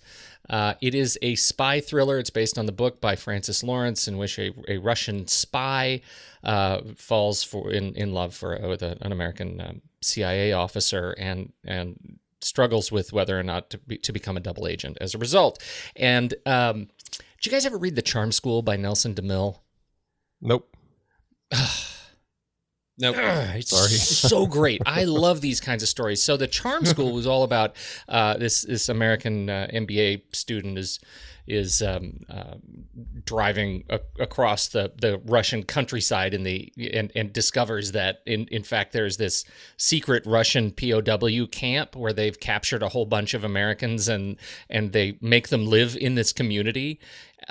Uh, 0.50 0.74
it 0.82 0.96
is 0.96 1.18
a 1.22 1.36
spy 1.36 1.80
thriller. 1.80 2.18
It's 2.18 2.30
based 2.30 2.58
on 2.58 2.66
the 2.66 2.72
book 2.72 3.02
by 3.02 3.16
Francis 3.16 3.64
Lawrence, 3.64 4.08
in 4.08 4.18
which 4.18 4.40
a, 4.40 4.54
a 4.68 4.78
Russian 4.78 5.28
spy 5.28 6.02
uh, 6.44 6.82
falls 6.96 7.44
for 7.44 7.72
in, 7.72 7.94
in 7.96 8.14
love 8.14 8.34
for 8.34 8.58
with 8.68 8.82
a, 8.82 8.98
an 9.02 9.12
American 9.12 9.62
um, 9.62 9.82
CIA 10.02 10.54
officer 10.54 11.16
and 11.18 11.52
and 11.66 12.20
struggles 12.42 12.92
with 12.92 13.12
whether 13.12 13.38
or 13.40 13.44
not 13.44 13.70
to 13.72 13.78
be, 13.80 13.98
to 13.98 14.12
become 14.12 14.38
a 14.38 14.40
double 14.42 14.68
agent 14.68 14.98
as 15.02 15.14
a 15.14 15.18
result. 15.18 15.62
And 15.96 16.34
um, 16.46 16.88
did 17.38 17.46
you 17.46 17.52
guys 17.52 17.66
ever 17.66 17.78
read 17.78 17.96
The 17.96 18.02
Charm 18.02 18.32
School 18.32 18.62
by 18.62 18.78
Nelson 18.78 19.14
DeMille? 19.14 19.60
Nope. 20.42 20.76
No, 23.00 23.12
It's 23.56 23.70
Sorry. 23.70 23.90
so 23.90 24.48
great. 24.48 24.82
I 24.86 25.04
love 25.04 25.42
these 25.42 25.60
kinds 25.60 25.84
of 25.84 25.90
stories. 25.90 26.22
So 26.24 26.36
the 26.38 26.48
Charm 26.48 26.86
School 26.94 27.14
was 27.14 27.28
all 27.28 27.44
about 27.44 27.76
uh, 28.10 28.38
this 28.38 28.62
this 28.64 28.90
American 28.90 29.50
uh, 29.50 29.68
MBA 29.74 30.22
student 30.36 30.78
is 30.78 31.00
is 31.46 31.82
um, 31.82 32.26
uh, 32.30 32.56
driving 33.24 33.86
a- 33.90 34.02
across 34.20 34.68
the, 34.68 34.92
the 35.00 35.18
Russian 35.26 35.64
countryside 35.64 36.34
in 36.34 36.44
the 36.44 36.74
and, 36.94 37.10
and 37.16 37.32
discovers 37.32 37.94
that 37.94 38.22
in 38.26 38.48
in 38.48 38.64
fact 38.64 38.92
there's 38.92 39.16
this 39.18 39.46
secret 39.78 40.24
Russian 40.26 40.72
POW 40.72 41.46
camp 41.50 41.96
where 41.96 42.12
they've 42.12 42.38
captured 42.38 42.84
a 42.84 42.90
whole 42.90 43.06
bunch 43.06 43.34
of 43.34 43.44
Americans 43.44 44.10
and 44.10 44.36
and 44.70 44.92
they 44.92 45.18
make 45.22 45.48
them 45.50 45.66
live 45.68 45.96
in 45.96 46.16
this 46.16 46.34
community. 46.34 47.00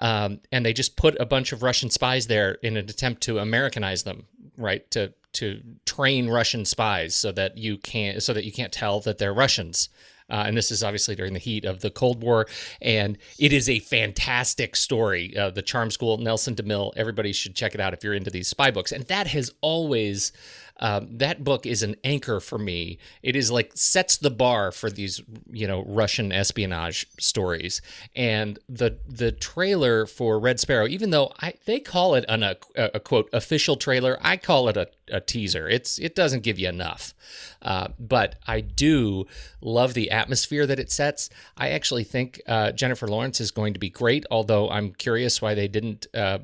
Um, 0.00 0.40
and 0.52 0.66
they 0.66 0.72
just 0.74 0.96
put 0.96 1.18
a 1.20 1.24
bunch 1.24 1.52
of 1.52 1.62
Russian 1.62 1.88
spies 1.88 2.26
there 2.26 2.54
in 2.62 2.76
an 2.76 2.90
attempt 2.90 3.22
to 3.22 3.38
Americanize 3.38 4.02
them, 4.02 4.26
right? 4.58 4.90
To 4.90 5.14
to 5.36 5.60
train 5.84 6.28
Russian 6.28 6.64
spies 6.64 7.14
so 7.14 7.32
that 7.32 7.56
you 7.56 7.78
can't 7.78 8.22
so 8.22 8.32
that 8.32 8.44
you 8.44 8.52
can't 8.52 8.72
tell 8.72 9.00
that 9.00 9.18
they're 9.18 9.34
Russians. 9.34 9.88
Uh, 10.28 10.42
and 10.46 10.56
this 10.56 10.72
is 10.72 10.82
obviously 10.82 11.14
during 11.14 11.32
the 11.32 11.38
heat 11.38 11.64
of 11.64 11.80
the 11.80 11.90
Cold 11.90 12.20
War, 12.20 12.48
and 12.82 13.16
it 13.38 13.52
is 13.52 13.68
a 13.68 13.78
fantastic 13.78 14.74
story. 14.74 15.36
Uh, 15.36 15.50
the 15.50 15.62
Charm 15.62 15.90
School, 15.90 16.18
Nelson 16.18 16.56
DeMille. 16.56 16.92
Everybody 16.96 17.32
should 17.32 17.54
check 17.54 17.74
it 17.76 17.80
out 17.80 17.94
if 17.94 18.02
you're 18.02 18.12
into 18.12 18.30
these 18.30 18.48
spy 18.48 18.72
books. 18.72 18.90
And 18.90 19.04
that 19.04 19.28
has 19.28 19.52
always 19.60 20.32
um, 20.78 21.16
that 21.18 21.42
book 21.42 21.64
is 21.64 21.82
an 21.82 21.96
anchor 22.04 22.40
for 22.40 22.58
me. 22.58 22.98
It 23.22 23.34
is 23.36 23.50
like 23.50 23.72
sets 23.74 24.16
the 24.16 24.30
bar 24.30 24.72
for 24.72 24.90
these, 24.90 25.22
you 25.50 25.66
know, 25.66 25.84
Russian 25.86 26.32
espionage 26.32 27.06
stories. 27.18 27.80
And 28.14 28.58
the 28.68 28.98
the 29.08 29.32
trailer 29.32 30.06
for 30.06 30.38
Red 30.38 30.60
Sparrow, 30.60 30.86
even 30.86 31.10
though 31.10 31.32
I 31.40 31.54
they 31.64 31.80
call 31.80 32.14
it 32.14 32.24
an, 32.28 32.42
a, 32.42 32.56
a 32.76 33.00
quote 33.00 33.30
official 33.32 33.76
trailer, 33.76 34.18
I 34.20 34.36
call 34.36 34.68
it 34.68 34.76
a, 34.76 34.88
a 35.10 35.20
teaser. 35.20 35.68
It's 35.68 35.98
it 35.98 36.14
doesn't 36.14 36.42
give 36.42 36.58
you 36.58 36.68
enough, 36.68 37.14
uh, 37.62 37.88
but 37.98 38.36
I 38.46 38.60
do 38.60 39.26
love 39.60 39.94
the 39.94 40.10
atmosphere 40.10 40.66
that 40.66 40.78
it 40.78 40.90
sets. 40.90 41.30
I 41.56 41.70
actually 41.70 42.04
think 42.04 42.40
uh, 42.46 42.72
Jennifer 42.72 43.06
Lawrence 43.06 43.40
is 43.40 43.50
going 43.50 43.74
to 43.74 43.80
be 43.80 43.90
great. 43.90 44.24
Although 44.30 44.68
I'm 44.70 44.92
curious 44.92 45.40
why 45.40 45.54
they 45.54 45.68
didn't. 45.68 46.06
Uh, 46.14 46.38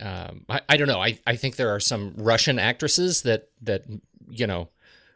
um, 0.00 0.44
I, 0.48 0.60
I 0.68 0.76
don't 0.76 0.88
know. 0.88 1.00
I, 1.00 1.18
I 1.26 1.36
think 1.36 1.56
there 1.56 1.74
are 1.74 1.80
some 1.80 2.14
Russian 2.16 2.58
actresses 2.58 3.22
that 3.22 3.48
that 3.62 3.84
you 4.28 4.46
know 4.46 4.68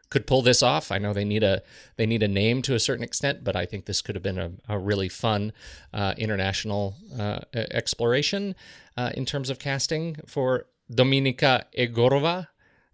could 0.09 0.25
pull 0.25 0.41
this 0.41 0.63
off. 0.63 0.91
I 0.91 0.97
know 0.97 1.13
they 1.13 1.25
need 1.25 1.43
a 1.43 1.61
they 1.97 2.05
need 2.05 2.23
a 2.23 2.27
name 2.27 2.61
to 2.63 2.75
a 2.75 2.79
certain 2.79 3.03
extent, 3.03 3.43
but 3.43 3.55
I 3.55 3.65
think 3.65 3.85
this 3.85 4.01
could 4.01 4.15
have 4.15 4.23
been 4.23 4.37
a, 4.37 4.51
a 4.69 4.79
really 4.79 5.09
fun 5.09 5.53
uh, 5.93 6.13
international 6.17 6.95
uh, 7.17 7.39
exploration 7.53 8.55
uh, 8.95 9.11
in 9.15 9.25
terms 9.25 9.49
of 9.49 9.59
casting 9.59 10.17
for 10.25 10.67
Dominika 10.91 11.65
Egorova. 11.77 12.47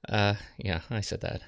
Uh, 0.07 0.35
yeah, 0.57 0.81
I 0.89 1.01
said 1.01 1.21
that. 1.21 1.41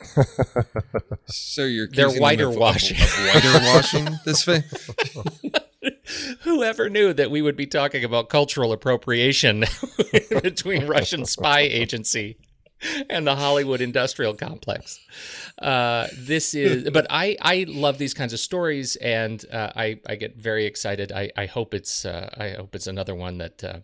so 1.26 1.64
you're 1.64 1.88
They're 1.88 2.10
whiter 2.10 2.50
washing. 2.50 2.96
whiter 2.98 3.58
washing 3.74 4.08
this 4.24 4.44
film. 4.44 4.62
Whoever 6.42 6.88
knew 6.88 7.12
that 7.12 7.30
we 7.30 7.42
would 7.42 7.56
be 7.56 7.66
talking 7.66 8.04
about 8.04 8.28
cultural 8.28 8.72
appropriation 8.72 9.64
between 10.42 10.86
Russian 10.86 11.26
spy 11.26 11.60
agency? 11.60 12.38
and 13.10 13.26
the 13.26 13.34
Hollywood 13.34 13.80
industrial 13.80 14.34
complex. 14.34 15.00
Uh, 15.60 16.06
this 16.16 16.54
is, 16.54 16.88
but 16.90 17.08
I, 17.10 17.36
I 17.40 17.64
love 17.66 17.98
these 17.98 18.14
kinds 18.14 18.32
of 18.32 18.38
stories, 18.38 18.94
and 18.94 19.44
uh, 19.52 19.72
I, 19.74 19.98
I 20.06 20.14
get 20.14 20.36
very 20.36 20.64
excited. 20.64 21.10
I, 21.10 21.30
I 21.36 21.46
hope 21.46 21.74
it's, 21.74 22.04
uh, 22.04 22.30
I 22.36 22.50
hope 22.50 22.76
it's 22.76 22.86
another 22.86 23.16
one 23.16 23.38
that, 23.38 23.64
uh, 23.64 23.80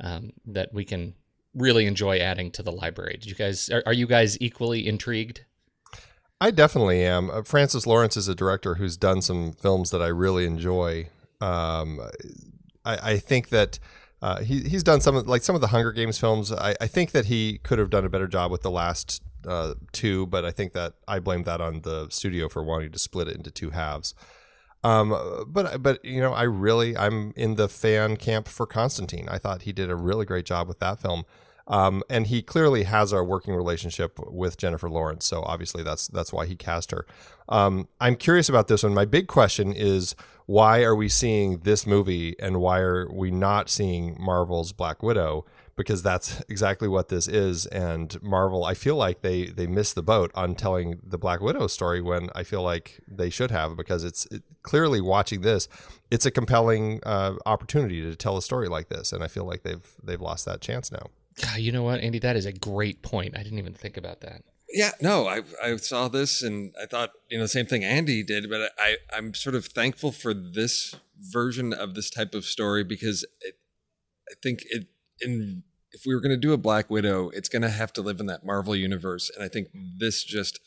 um, 0.00 0.32
that 0.46 0.72
we 0.72 0.86
can 0.86 1.12
really 1.58 1.86
enjoy 1.86 2.18
adding 2.18 2.50
to 2.52 2.62
the 2.62 2.72
library. 2.72 3.18
Did 3.20 3.26
you 3.26 3.34
guys, 3.34 3.68
are, 3.70 3.82
are 3.86 3.92
you 3.92 4.06
guys 4.06 4.40
equally 4.40 4.86
intrigued? 4.86 5.44
I 6.40 6.50
definitely 6.50 7.02
am. 7.02 7.30
Uh, 7.30 7.42
Francis 7.42 7.86
Lawrence 7.86 8.16
is 8.16 8.28
a 8.28 8.34
director 8.34 8.76
who's 8.76 8.96
done 8.96 9.22
some 9.22 9.52
films 9.52 9.90
that 9.90 10.00
I 10.00 10.06
really 10.06 10.46
enjoy. 10.46 11.08
Um, 11.40 12.00
I, 12.84 13.12
I 13.12 13.16
think 13.18 13.48
that 13.48 13.78
uh, 14.22 14.40
he 14.40 14.62
he's 14.62 14.82
done 14.82 15.00
some 15.00 15.16
of 15.16 15.28
like 15.28 15.42
some 15.42 15.54
of 15.54 15.60
the 15.60 15.68
Hunger 15.68 15.92
Games 15.92 16.18
films. 16.18 16.52
I, 16.52 16.74
I 16.80 16.86
think 16.86 17.12
that 17.12 17.26
he 17.26 17.58
could 17.58 17.78
have 17.78 17.90
done 17.90 18.04
a 18.04 18.08
better 18.08 18.26
job 18.26 18.50
with 18.50 18.62
the 18.62 18.70
last 18.70 19.22
uh, 19.46 19.74
two, 19.92 20.26
but 20.26 20.44
I 20.44 20.50
think 20.50 20.72
that 20.72 20.94
I 21.06 21.18
blame 21.18 21.44
that 21.44 21.60
on 21.60 21.82
the 21.82 22.08
studio 22.10 22.48
for 22.48 22.62
wanting 22.62 22.92
to 22.92 22.98
split 22.98 23.28
it 23.28 23.36
into 23.36 23.50
two 23.50 23.70
halves. 23.70 24.14
Um, 24.84 25.44
but 25.48 25.82
but 25.82 26.04
you 26.04 26.20
know, 26.20 26.32
I 26.32 26.42
really 26.44 26.96
I'm 26.96 27.32
in 27.36 27.56
the 27.56 27.68
fan 27.68 28.16
camp 28.16 28.48
for 28.48 28.66
Constantine. 28.66 29.28
I 29.28 29.38
thought 29.38 29.62
he 29.62 29.72
did 29.72 29.90
a 29.90 29.96
really 29.96 30.24
great 30.24 30.44
job 30.44 30.68
with 30.68 30.78
that 30.80 31.00
film. 31.00 31.24
Um, 31.68 32.02
and 32.08 32.26
he 32.26 32.40
clearly 32.42 32.84
has 32.84 33.12
a 33.12 33.22
working 33.22 33.54
relationship 33.54 34.18
with 34.18 34.56
Jennifer 34.56 34.88
Lawrence, 34.88 35.26
so 35.26 35.42
obviously 35.42 35.82
that's 35.82 36.08
that's 36.08 36.32
why 36.32 36.46
he 36.46 36.56
cast 36.56 36.90
her. 36.90 37.06
Um, 37.48 37.88
I'm 38.00 38.16
curious 38.16 38.48
about 38.48 38.68
this 38.68 38.82
one. 38.82 38.94
My 38.94 39.04
big 39.04 39.28
question 39.28 39.72
is 39.74 40.16
why 40.46 40.82
are 40.82 40.96
we 40.96 41.10
seeing 41.10 41.58
this 41.58 41.86
movie 41.86 42.34
and 42.40 42.58
why 42.58 42.78
are 42.78 43.06
we 43.12 43.30
not 43.30 43.68
seeing 43.68 44.16
Marvel's 44.18 44.72
Black 44.72 45.02
Widow? 45.02 45.44
Because 45.76 46.02
that's 46.02 46.42
exactly 46.48 46.88
what 46.88 47.08
this 47.08 47.28
is. 47.28 47.66
And 47.66 48.20
Marvel, 48.22 48.64
I 48.64 48.72
feel 48.72 48.96
like 48.96 49.20
they 49.20 49.46
they 49.46 49.66
missed 49.66 49.94
the 49.94 50.02
boat 50.02 50.30
on 50.34 50.54
telling 50.54 51.00
the 51.04 51.18
Black 51.18 51.40
Widow 51.40 51.66
story 51.66 52.00
when 52.00 52.30
I 52.34 52.44
feel 52.44 52.62
like 52.62 53.00
they 53.06 53.28
should 53.28 53.50
have. 53.50 53.76
Because 53.76 54.04
it's 54.04 54.24
it, 54.30 54.42
clearly 54.62 55.02
watching 55.02 55.42
this, 55.42 55.68
it's 56.10 56.24
a 56.24 56.30
compelling 56.30 57.00
uh, 57.04 57.34
opportunity 57.44 58.00
to 58.00 58.16
tell 58.16 58.38
a 58.38 58.42
story 58.42 58.68
like 58.68 58.88
this, 58.88 59.12
and 59.12 59.22
I 59.22 59.28
feel 59.28 59.44
like 59.44 59.64
they've 59.64 59.86
they've 60.02 60.20
lost 60.20 60.46
that 60.46 60.62
chance 60.62 60.90
now. 60.90 61.10
God, 61.42 61.58
you 61.58 61.72
know 61.72 61.82
what, 61.82 62.00
Andy? 62.00 62.18
That 62.18 62.36
is 62.36 62.46
a 62.46 62.52
great 62.52 63.02
point. 63.02 63.36
I 63.36 63.42
didn't 63.42 63.58
even 63.58 63.74
think 63.74 63.96
about 63.96 64.20
that. 64.20 64.42
Yeah, 64.70 64.90
no, 65.00 65.26
I 65.26 65.42
I 65.62 65.76
saw 65.76 66.08
this 66.08 66.42
and 66.42 66.74
I 66.80 66.86
thought 66.86 67.12
you 67.30 67.38
know 67.38 67.44
the 67.44 67.48
same 67.48 67.66
thing 67.66 67.84
Andy 67.84 68.22
did, 68.22 68.50
but 68.50 68.72
I 68.78 68.96
I'm 69.12 69.32
sort 69.32 69.54
of 69.54 69.66
thankful 69.66 70.12
for 70.12 70.34
this 70.34 70.94
version 71.18 71.72
of 71.72 71.94
this 71.94 72.10
type 72.10 72.34
of 72.34 72.44
story 72.44 72.84
because 72.84 73.24
it, 73.40 73.54
I 74.30 74.34
think 74.42 74.60
it 74.68 74.88
in 75.20 75.62
if 75.92 76.02
we 76.06 76.14
were 76.14 76.20
going 76.20 76.30
to 76.30 76.36
do 76.36 76.52
a 76.52 76.58
Black 76.58 76.90
Widow, 76.90 77.30
it's 77.30 77.48
going 77.48 77.62
to 77.62 77.70
have 77.70 77.94
to 77.94 78.02
live 78.02 78.20
in 78.20 78.26
that 78.26 78.44
Marvel 78.44 78.76
universe, 78.76 79.30
and 79.34 79.42
I 79.42 79.48
think 79.48 79.68
this 79.98 80.22
just 80.22 80.60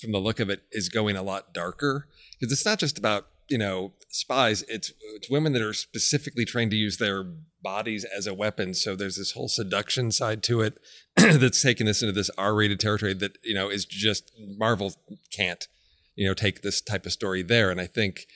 from 0.00 0.12
the 0.12 0.18
look 0.18 0.38
of 0.38 0.48
it 0.50 0.62
is 0.70 0.88
going 0.88 1.16
a 1.16 1.22
lot 1.22 1.52
darker 1.52 2.06
because 2.38 2.52
it's 2.52 2.64
not 2.64 2.78
just 2.78 2.96
about 2.96 3.26
you 3.48 3.58
know 3.58 3.92
spies 4.10 4.62
it's 4.68 4.92
it's 5.14 5.30
women 5.30 5.52
that 5.52 5.62
are 5.62 5.72
specifically 5.72 6.44
trained 6.44 6.70
to 6.70 6.76
use 6.76 6.98
their 6.98 7.24
bodies 7.62 8.04
as 8.04 8.26
a 8.26 8.34
weapon. 8.34 8.74
So 8.74 8.94
there's 8.94 9.16
this 9.16 9.32
whole 9.32 9.48
seduction 9.48 10.12
side 10.12 10.42
to 10.44 10.60
it 10.60 10.78
that's 11.16 11.62
taken 11.62 11.88
us 11.88 12.02
into 12.02 12.12
this 12.12 12.30
r-rated 12.38 12.80
territory 12.80 13.14
that 13.14 13.38
you 13.42 13.54
know 13.54 13.68
is 13.68 13.84
just 13.84 14.32
marvel 14.56 14.94
can't 15.32 15.66
you 16.14 16.26
know 16.26 16.34
take 16.34 16.62
this 16.62 16.80
type 16.80 17.06
of 17.06 17.12
story 17.12 17.42
there. 17.42 17.70
And 17.70 17.80
i 17.80 17.86
think 17.86 18.26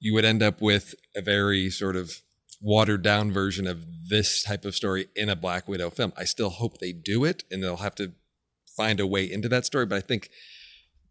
you 0.00 0.14
would 0.14 0.24
end 0.24 0.42
up 0.42 0.60
with 0.60 0.94
a 1.16 1.22
very 1.22 1.70
sort 1.70 1.96
of 1.96 2.22
watered 2.60 3.02
down 3.02 3.32
version 3.32 3.66
of 3.66 3.84
this 4.08 4.42
type 4.42 4.64
of 4.64 4.74
story 4.74 5.08
in 5.16 5.28
a 5.28 5.36
black 5.36 5.68
widow 5.68 5.90
film. 5.90 6.12
I 6.16 6.24
still 6.24 6.50
hope 6.50 6.78
they 6.78 6.92
do 6.92 7.24
it 7.24 7.44
and 7.50 7.62
they'll 7.62 7.76
have 7.76 7.94
to 7.96 8.12
find 8.76 9.00
a 9.00 9.06
way 9.06 9.30
into 9.30 9.48
that 9.48 9.66
story. 9.66 9.86
But 9.86 9.96
i 9.96 10.00
think 10.00 10.30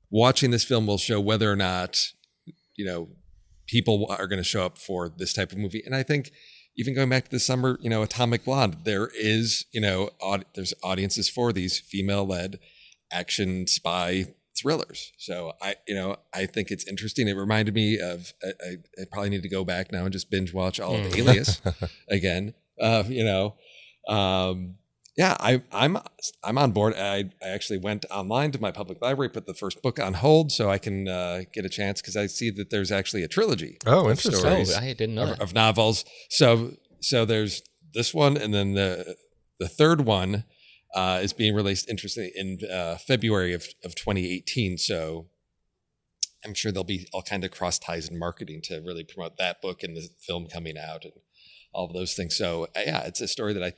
watching 0.09 0.51
this 0.51 0.63
film 0.63 0.85
will 0.87 0.97
show 0.97 1.19
whether 1.19 1.51
or 1.51 1.55
not 1.55 1.99
you 2.75 2.85
know 2.85 3.09
people 3.67 4.07
are 4.09 4.27
going 4.27 4.37
to 4.37 4.43
show 4.43 4.65
up 4.65 4.77
for 4.77 5.09
this 5.09 5.33
type 5.33 5.51
of 5.51 5.57
movie. 5.57 5.83
And 5.85 5.95
I 5.95 6.03
think 6.03 6.31
even 6.75 6.95
going 6.95 7.09
back 7.09 7.25
to 7.25 7.31
the 7.31 7.39
summer, 7.39 7.77
you 7.81 7.89
know, 7.89 8.01
Atomic 8.01 8.45
Blonde, 8.45 8.77
there 8.83 9.09
is, 9.15 9.65
you 9.71 9.81
know, 9.81 10.09
aud- 10.19 10.45
there's 10.55 10.73
audiences 10.83 11.29
for 11.29 11.53
these 11.53 11.79
female 11.79 12.25
led 12.25 12.59
action 13.11 13.67
spy 13.67 14.25
thrillers. 14.59 15.11
So 15.17 15.53
I, 15.61 15.75
you 15.87 15.95
know, 15.95 16.17
I 16.33 16.45
think 16.45 16.71
it's 16.71 16.87
interesting. 16.87 17.27
It 17.27 17.35
reminded 17.35 17.73
me 17.73 17.99
of, 17.99 18.33
I, 18.43 18.47
I, 18.47 19.01
I 19.01 19.05
probably 19.11 19.29
need 19.29 19.43
to 19.43 19.49
go 19.49 19.63
back 19.63 19.91
now 19.91 20.03
and 20.03 20.11
just 20.11 20.31
binge 20.31 20.53
watch 20.53 20.79
all 20.79 20.95
of 20.95 21.15
Alias 21.15 21.61
again. 22.09 22.53
Uh, 22.79 23.03
you 23.07 23.23
know, 23.23 23.55
um, 24.07 24.75
yeah, 25.15 25.37
I, 25.39 25.61
I'm 25.71 25.97
I'm 26.43 26.57
on 26.57 26.71
board. 26.71 26.95
I, 26.95 27.29
I 27.41 27.49
actually 27.49 27.77
went 27.79 28.05
online 28.09 28.51
to 28.51 28.61
my 28.61 28.71
public 28.71 29.01
library, 29.01 29.29
put 29.29 29.45
the 29.45 29.53
first 29.53 29.81
book 29.81 29.99
on 29.99 30.15
hold 30.15 30.51
so 30.51 30.69
I 30.69 30.79
can 30.79 31.07
uh, 31.07 31.41
get 31.53 31.65
a 31.65 31.69
chance 31.69 32.01
because 32.01 32.17
I 32.17 32.25
see 32.25 32.49
that 32.51 32.69
there's 32.71 32.91
actually 32.91 33.23
a 33.23 33.27
trilogy. 33.27 33.77
Oh, 33.85 34.05
of 34.05 34.11
interesting. 34.11 34.33
stories 34.33 34.75
Oh, 34.75 34.79
I 34.79 34.93
didn't 34.93 35.15
know 35.15 35.23
of, 35.23 35.29
that. 35.29 35.41
of 35.41 35.53
novels. 35.53 36.03
So 36.29 36.77
so 36.99 37.25
there's 37.25 37.61
this 37.93 38.13
one, 38.13 38.37
and 38.37 38.53
then 38.53 38.73
the 38.73 39.15
the 39.59 39.67
third 39.67 40.01
one 40.01 40.45
uh, 40.95 41.19
is 41.21 41.33
being 41.33 41.53
released. 41.53 41.89
Interestingly, 41.89 42.31
in 42.35 42.59
uh, 42.71 42.97
February 42.97 43.53
of 43.53 43.67
of 43.83 43.93
2018. 43.95 44.77
So 44.79 45.27
I'm 46.43 46.53
sure 46.53 46.71
there'll 46.71 46.83
be 46.83 47.07
all 47.13 47.21
kind 47.21 47.43
of 47.43 47.51
cross 47.51 47.77
ties 47.77 48.09
in 48.09 48.17
marketing 48.17 48.61
to 48.65 48.81
really 48.81 49.03
promote 49.03 49.37
that 49.37 49.61
book 49.61 49.83
and 49.83 49.95
the 49.95 50.09
film 50.19 50.47
coming 50.47 50.77
out 50.77 51.03
and 51.03 51.13
all 51.71 51.85
of 51.85 51.93
those 51.93 52.15
things. 52.15 52.35
So 52.35 52.65
uh, 52.75 52.81
yeah, 52.85 53.03
it's 53.03 53.21
a 53.21 53.27
story 53.27 53.53
that 53.53 53.63
I. 53.63 53.73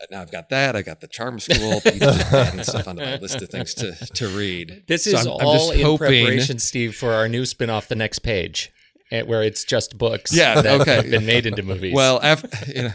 Uh, 0.00 0.04
now 0.10 0.22
I've 0.22 0.30
got 0.32 0.48
that. 0.50 0.76
I've 0.76 0.84
got 0.86 1.00
the 1.00 1.06
Charm 1.08 1.38
School 1.40 1.80
and 1.84 2.64
stuff 2.64 2.88
on 2.88 2.96
my 2.96 3.16
list 3.16 3.40
of 3.42 3.48
things 3.50 3.74
to 3.74 3.92
to 4.14 4.28
read. 4.28 4.84
This 4.86 5.04
So 5.04 5.10
is 5.10 5.26
I'm- 5.26 5.36
I'm 5.40 5.46
all 5.46 5.54
just 5.58 5.74
in 5.74 5.80
hoping- 5.82 5.98
preparation, 6.24 6.58
Steve, 6.58 6.94
for 6.96 7.12
our 7.12 7.28
new 7.28 7.44
spin-off, 7.44 7.88
The 7.88 7.96
Next 7.96 8.20
Page, 8.20 8.72
where 9.10 9.42
it's 9.42 9.64
just 9.64 9.98
books 9.98 10.32
Yeah, 10.32 10.60
that 10.62 10.80
okay. 10.80 10.96
have 10.96 11.10
been 11.10 11.26
made 11.26 11.46
into 11.46 11.62
movies. 11.62 11.94
Well, 11.94 12.20
after 12.22 12.48
you 12.72 12.82
know, 12.84 12.92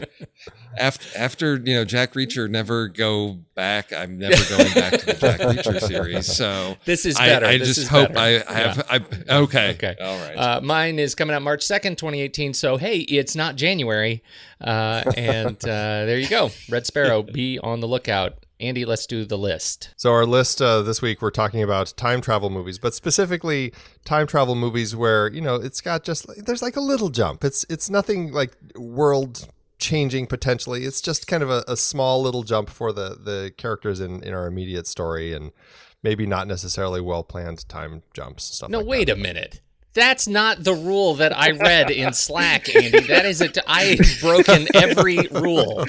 after 0.78 1.18
after 1.18 1.56
you 1.58 1.74
know 1.76 1.86
Jack 1.86 2.14
Reacher 2.14 2.50
never 2.50 2.88
go 2.88 3.38
back. 3.56 3.94
I'm 3.94 4.18
never 4.18 4.44
going 4.50 4.74
back 4.74 5.00
to 5.00 5.06
the 5.06 5.14
Jack 5.14 5.40
Reacher 5.40 5.80
series. 5.82 6.26
So 6.34 6.76
This 6.86 7.06
is 7.06 7.18
better. 7.18 7.46
I, 7.46 7.58
This 7.58 7.76
just 7.76 7.88
hope 7.90 8.14
better. 8.14 8.46
I, 8.50 8.54
I 8.54 8.58
have. 8.60 8.86
I, 8.90 9.36
okay. 9.42 9.72
Okay. 9.72 9.96
All 10.02 10.18
right. 10.20 10.36
Uh, 10.36 10.62
mine 10.62 11.00
is 11.00 11.16
coming 11.16 11.36
out 11.36 11.42
March 11.42 11.62
2nd, 11.66 11.98
2018. 11.98 12.54
So, 12.54 12.78
hey, 12.78 13.00
it's 13.00 13.36
not 13.36 13.56
January. 13.56 14.24
Uh, 14.60 15.04
and 15.16 15.56
uh, 15.64 16.06
there 16.06 16.18
you 16.20 16.28
go. 16.28 16.50
Red 16.70 16.86
Sparrow, 16.86 17.24
be 17.24 17.60
on 17.60 17.80
the 17.80 17.88
lookout. 17.88 18.45
Andy, 18.60 18.86
let's 18.86 19.06
do 19.06 19.26
the 19.26 19.38
list. 19.38 19.94
So 19.98 20.12
our 20.12 20.26
list 20.26 20.62
uh, 20.62 20.82
this 20.82 21.02
week, 21.02 21.22
we're 21.22 21.32
talking 21.32 21.62
about 21.62 21.94
time 21.98 22.22
travel 22.22 22.50
movies, 22.50 22.78
but 22.80 22.94
specifically 22.94 23.74
time 24.06 24.28
travel 24.28 24.56
movies 24.56 24.96
where 24.96 25.32
you 25.32 25.42
know 25.42 25.56
it's 25.56 25.82
got 25.82 26.04
just 26.04 26.26
there's 26.46 26.62
like 26.62 26.76
a 26.76 26.82
little 26.82 27.10
jump. 27.10 27.44
It's 27.44 27.66
it's 27.70 27.90
nothing 27.90 28.32
like 28.32 28.56
world 28.76 29.48
changing 29.78 30.28
potentially. 30.28 30.86
It's 30.86 31.02
just 31.02 31.28
kind 31.28 31.44
of 31.44 31.50
a, 31.50 31.64
a 31.68 31.76
small 31.76 32.22
little 32.22 32.44
jump 32.44 32.70
for 32.70 32.94
the 32.94 33.10
the 33.10 33.54
characters 33.58 34.00
in 34.00 34.24
in 34.24 34.34
our 34.34 34.48
immediate 34.48 34.88
story, 34.88 35.34
and 35.34 35.52
maybe 36.02 36.26
not 36.26 36.48
necessarily 36.48 37.02
well 37.02 37.24
planned 37.24 37.68
time 37.68 38.04
jumps 38.14 38.46
stuff. 38.46 38.70
No, 38.70 38.80
like 38.80 38.88
wait 38.88 39.06
that. 39.06 39.18
a 39.18 39.22
minute. 39.22 39.62
That's 39.96 40.28
not 40.28 40.64
the 40.64 40.74
rule 40.74 41.16
that 41.16 41.36
I 41.36 41.52
read 41.60 41.90
in 41.90 42.14
Slack, 42.14 42.74
Andy. 42.76 43.00
That 43.08 43.26
is 43.26 43.42
it. 43.42 43.58
I've 43.66 44.00
broken 44.22 44.68
every 44.76 45.20
rule. 45.32 45.86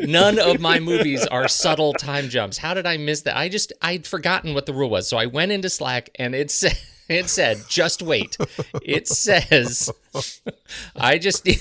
None 0.00 0.38
of 0.38 0.60
my 0.60 0.78
movies 0.78 1.26
are 1.26 1.48
subtle 1.48 1.92
time 1.92 2.28
jumps. 2.28 2.58
How 2.58 2.74
did 2.74 2.86
I 2.86 2.96
miss 2.96 3.22
that? 3.22 3.36
I 3.36 3.48
just 3.48 3.72
I'd 3.82 4.06
forgotten 4.06 4.54
what 4.54 4.66
the 4.66 4.72
rule 4.72 4.88
was. 4.88 5.08
So 5.08 5.16
I 5.16 5.26
went 5.26 5.52
into 5.52 5.68
Slack 5.68 6.10
and 6.14 6.34
it 6.34 6.50
said 6.50 6.78
it 7.08 7.28
said 7.28 7.62
just 7.68 8.02
wait. 8.02 8.38
It 8.82 9.08
says 9.08 9.90
I 10.96 11.18
just 11.18 11.44
need 11.44 11.58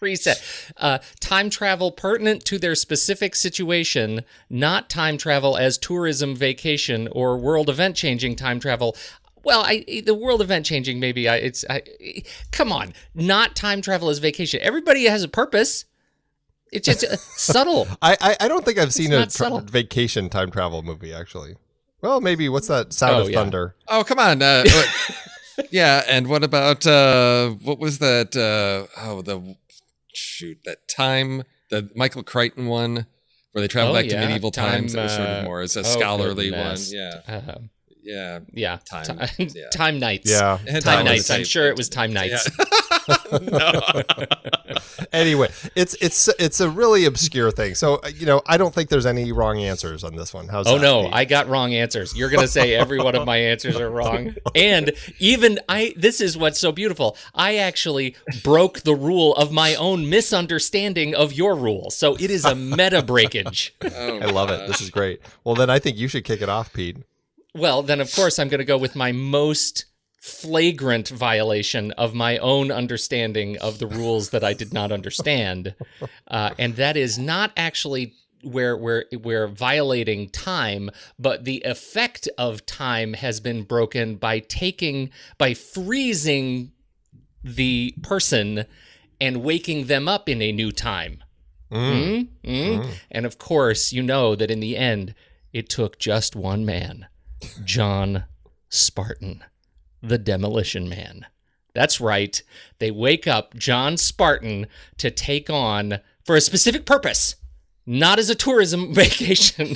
reset. 0.00 0.42
Uh, 0.76 0.98
time 1.20 1.50
travel 1.50 1.92
pertinent 1.92 2.44
to 2.46 2.58
their 2.58 2.74
specific 2.74 3.34
situation, 3.34 4.22
not 4.48 4.88
time 4.88 5.18
travel 5.18 5.56
as 5.56 5.78
tourism, 5.78 6.34
vacation, 6.34 7.08
or 7.12 7.36
world 7.36 7.68
event 7.68 7.96
changing 7.96 8.36
time 8.36 8.60
travel. 8.60 8.96
Well, 9.44 9.62
I 9.64 10.02
the 10.04 10.14
world 10.14 10.40
event 10.42 10.66
changing 10.66 11.00
maybe 11.00 11.28
I 11.28 11.36
it's 11.36 11.64
I 11.68 11.82
come 12.52 12.72
on, 12.72 12.92
not 13.14 13.56
time 13.56 13.80
travel 13.82 14.08
as 14.10 14.18
vacation. 14.18 14.60
Everybody 14.62 15.04
has 15.04 15.22
a 15.22 15.28
purpose. 15.28 15.84
It's 16.72 16.86
just 16.86 17.04
uh, 17.04 17.16
subtle. 17.36 17.88
I, 18.02 18.16
I 18.20 18.36
I 18.44 18.48
don't 18.48 18.64
think 18.64 18.78
I've 18.78 18.94
seen 18.94 19.12
a 19.12 19.26
tra- 19.26 19.60
vacation 19.60 20.28
time 20.28 20.50
travel 20.50 20.82
movie 20.82 21.12
actually. 21.12 21.56
Well, 22.02 22.20
maybe 22.20 22.48
what's 22.48 22.68
that? 22.68 22.92
Sound 22.92 23.16
Oh, 23.16 23.20
of 23.22 23.30
yeah. 23.30 23.36
Thunder. 23.38 23.74
oh 23.88 24.04
come 24.04 24.18
on. 24.18 24.40
Uh, 24.42 24.64
yeah. 25.70 26.02
And 26.08 26.28
what 26.28 26.44
about 26.44 26.86
uh, 26.86 27.50
what 27.50 27.78
was 27.78 27.98
that? 27.98 28.36
Uh, 28.36 28.86
oh, 29.00 29.22
the 29.22 29.56
shoot 30.12 30.58
that 30.64 30.86
time 30.88 31.44
the 31.70 31.88
Michael 31.94 32.22
Crichton 32.22 32.66
one 32.66 33.06
where 33.52 33.62
they 33.62 33.68
travel 33.68 33.92
Oh, 33.92 33.94
back 33.94 34.04
yeah. 34.06 34.20
to 34.20 34.26
medieval 34.26 34.50
Time, 34.50 34.82
times. 34.82 34.94
It 34.94 35.00
was 35.00 35.12
sort 35.14 35.28
uh, 35.28 35.32
of 35.32 35.44
more 35.44 35.60
as 35.60 35.76
a 35.76 35.80
oh, 35.80 35.82
scholarly 35.82 36.50
one. 36.52 36.76
Yeah. 36.88 37.20
Uh, 37.26 37.54
Yeah. 38.02 38.40
yeah, 38.52 38.78
Time, 38.84 39.04
Time, 39.04 39.28
yeah. 39.38 39.68
time 39.72 39.98
nights. 39.98 40.30
Yeah, 40.30 40.58
It 40.66 40.82
Time 40.82 40.96
time 40.96 41.04
nights. 41.04 41.30
I'm 41.30 41.44
sure 41.44 41.68
it 41.68 41.76
was 41.76 41.88
time 41.88 42.12
nights. 42.12 42.48
anyway, 45.12 45.48
it's 45.74 45.94
it's 46.00 46.28
it's 46.38 46.60
a 46.60 46.68
really 46.68 47.04
obscure 47.04 47.50
thing. 47.50 47.74
So 47.74 47.96
uh, 47.96 48.08
you 48.14 48.26
know, 48.26 48.42
I 48.46 48.56
don't 48.56 48.74
think 48.74 48.88
there's 48.88 49.06
any 49.06 49.32
wrong 49.32 49.58
answers 49.58 50.04
on 50.04 50.16
this 50.16 50.32
one. 50.32 50.48
How's 50.48 50.66
Oh 50.66 50.74
that, 50.78 50.82
no, 50.82 51.02
Pete? 51.04 51.14
I 51.14 51.24
got 51.24 51.48
wrong 51.48 51.74
answers. 51.74 52.16
You're 52.16 52.30
going 52.30 52.42
to 52.42 52.48
say 52.48 52.74
every 52.74 52.98
one 52.98 53.14
of 53.14 53.26
my 53.26 53.36
answers 53.36 53.76
are 53.76 53.90
wrong. 53.90 54.34
And 54.54 54.92
even 55.18 55.58
I 55.68 55.94
this 55.96 56.20
is 56.20 56.36
what's 56.36 56.58
so 56.58 56.72
beautiful. 56.72 57.16
I 57.34 57.56
actually 57.56 58.16
broke 58.42 58.80
the 58.80 58.94
rule 58.94 59.34
of 59.36 59.52
my 59.52 59.74
own 59.76 60.08
misunderstanding 60.10 61.14
of 61.14 61.32
your 61.32 61.54
rule. 61.54 61.90
So 61.90 62.14
it 62.16 62.30
is 62.30 62.44
a 62.44 62.54
meta 62.54 63.02
breakage. 63.02 63.74
Oh, 63.92 64.18
I 64.18 64.26
love 64.26 64.50
it. 64.50 64.66
This 64.66 64.80
is 64.80 64.88
great. 64.88 65.20
Well, 65.44 65.54
then 65.54 65.68
I 65.68 65.78
think 65.78 65.96
you 65.98 66.06
should 66.08 66.24
kick 66.24 66.40
it 66.40 66.48
off, 66.48 66.72
Pete. 66.72 66.96
Well, 67.54 67.82
then 67.82 68.00
of 68.00 68.14
course 68.14 68.38
I'm 68.38 68.48
going 68.48 68.58
to 68.58 68.64
go 68.64 68.78
with 68.78 68.96
my 68.96 69.12
most 69.12 69.86
flagrant 70.20 71.08
violation 71.08 71.92
of 71.92 72.14
my 72.14 72.36
own 72.38 72.70
understanding 72.70 73.56
of 73.58 73.78
the 73.78 73.86
rules 73.86 74.30
that 74.30 74.44
I 74.44 74.52
did 74.52 74.72
not 74.72 74.92
understand, 74.92 75.74
uh, 76.28 76.50
and 76.58 76.76
that 76.76 76.96
is 76.96 77.18
not 77.18 77.52
actually 77.56 78.14
where 78.42 78.76
we're 78.76 79.04
we're 79.12 79.46
violating 79.46 80.28
time, 80.28 80.90
but 81.18 81.44
the 81.44 81.62
effect 81.64 82.28
of 82.38 82.64
time 82.66 83.14
has 83.14 83.40
been 83.40 83.62
broken 83.62 84.16
by 84.16 84.38
taking 84.38 85.10
by 85.38 85.54
freezing 85.54 86.72
the 87.42 87.94
person 88.02 88.66
and 89.20 89.42
waking 89.42 89.86
them 89.86 90.08
up 90.08 90.28
in 90.28 90.40
a 90.42 90.52
new 90.52 90.72
time. 90.72 91.22
Mm, 91.70 92.28
mm. 92.44 92.92
And 93.10 93.26
of 93.26 93.38
course, 93.38 93.92
you 93.92 94.02
know 94.02 94.34
that 94.34 94.50
in 94.50 94.60
the 94.60 94.76
end, 94.76 95.14
it 95.52 95.68
took 95.68 95.98
just 95.98 96.34
one 96.34 96.64
man, 96.64 97.06
John 97.64 98.24
Spartan, 98.68 99.44
the 100.02 100.18
Demolition 100.18 100.88
Man. 100.88 101.26
That's 101.74 102.00
right. 102.00 102.42
They 102.78 102.90
wake 102.90 103.26
up 103.26 103.54
John 103.54 103.96
Spartan 103.96 104.66
to 104.98 105.10
take 105.10 105.48
on, 105.48 106.00
for 106.24 106.36
a 106.36 106.40
specific 106.40 106.84
purpose, 106.84 107.36
not 107.90 108.20
as 108.20 108.30
a 108.30 108.36
tourism 108.36 108.94
vacation, 108.94 109.74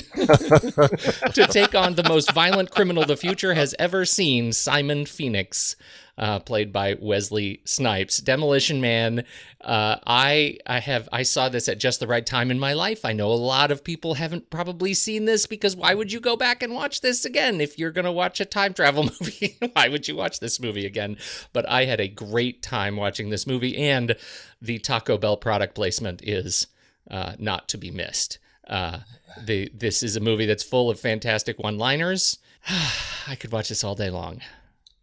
to 1.33 1.47
take 1.51 1.75
on 1.75 1.95
the 1.95 2.05
most 2.07 2.31
violent 2.31 2.71
criminal 2.71 3.03
the 3.03 3.17
future 3.17 3.53
has 3.55 3.75
ever 3.77 4.05
seen, 4.05 4.53
Simon 4.53 5.05
Phoenix, 5.05 5.75
uh, 6.17 6.39
played 6.39 6.71
by 6.71 6.95
Wesley 6.97 7.59
Snipes. 7.65 8.19
Demolition 8.19 8.79
Man. 8.79 9.25
Uh, 9.59 9.97
I 10.07 10.59
I 10.65 10.79
have 10.79 11.09
I 11.11 11.23
saw 11.23 11.49
this 11.49 11.67
at 11.67 11.77
just 11.77 11.99
the 11.99 12.07
right 12.07 12.25
time 12.25 12.51
in 12.51 12.57
my 12.57 12.71
life. 12.71 13.03
I 13.03 13.11
know 13.11 13.27
a 13.27 13.33
lot 13.33 13.69
of 13.69 13.83
people 13.83 14.13
haven't 14.13 14.49
probably 14.49 14.93
seen 14.93 15.25
this 15.25 15.45
because 15.45 15.75
why 15.75 15.93
would 15.93 16.13
you 16.13 16.21
go 16.21 16.37
back 16.37 16.63
and 16.63 16.73
watch 16.73 17.01
this 17.01 17.25
again 17.25 17.59
if 17.59 17.77
you're 17.77 17.91
to 17.91 18.11
watch 18.13 18.39
a 18.39 18.45
time 18.45 18.73
travel 18.73 19.03
movie? 19.19 19.57
why 19.73 19.89
would 19.89 20.07
you 20.07 20.15
watch 20.15 20.39
this 20.39 20.57
movie 20.57 20.85
again? 20.85 21.17
But 21.51 21.67
I 21.67 21.83
had 21.83 21.99
a 21.99 22.07
great 22.07 22.61
time 22.61 22.95
watching 22.95 23.29
this 23.29 23.45
movie, 23.45 23.75
and 23.75 24.15
the 24.61 24.79
Taco 24.79 25.17
Bell 25.17 25.35
product 25.35 25.75
placement 25.75 26.21
is 26.23 26.67
uh, 27.09 27.33
not 27.39 27.67
to 27.69 27.77
be 27.77 27.91
missed. 27.91 28.39
Uh, 28.67 28.99
the 29.43 29.69
this 29.73 30.01
is 30.01 30.15
a 30.15 30.19
movie 30.19 30.45
that's 30.45 30.63
full 30.63 30.89
of 30.89 30.99
fantastic 30.99 31.59
one-liners. 31.59 32.39
I 33.27 33.35
could 33.35 33.51
watch 33.51 33.69
this 33.69 33.83
all 33.83 33.95
day 33.95 34.09
long. 34.09 34.41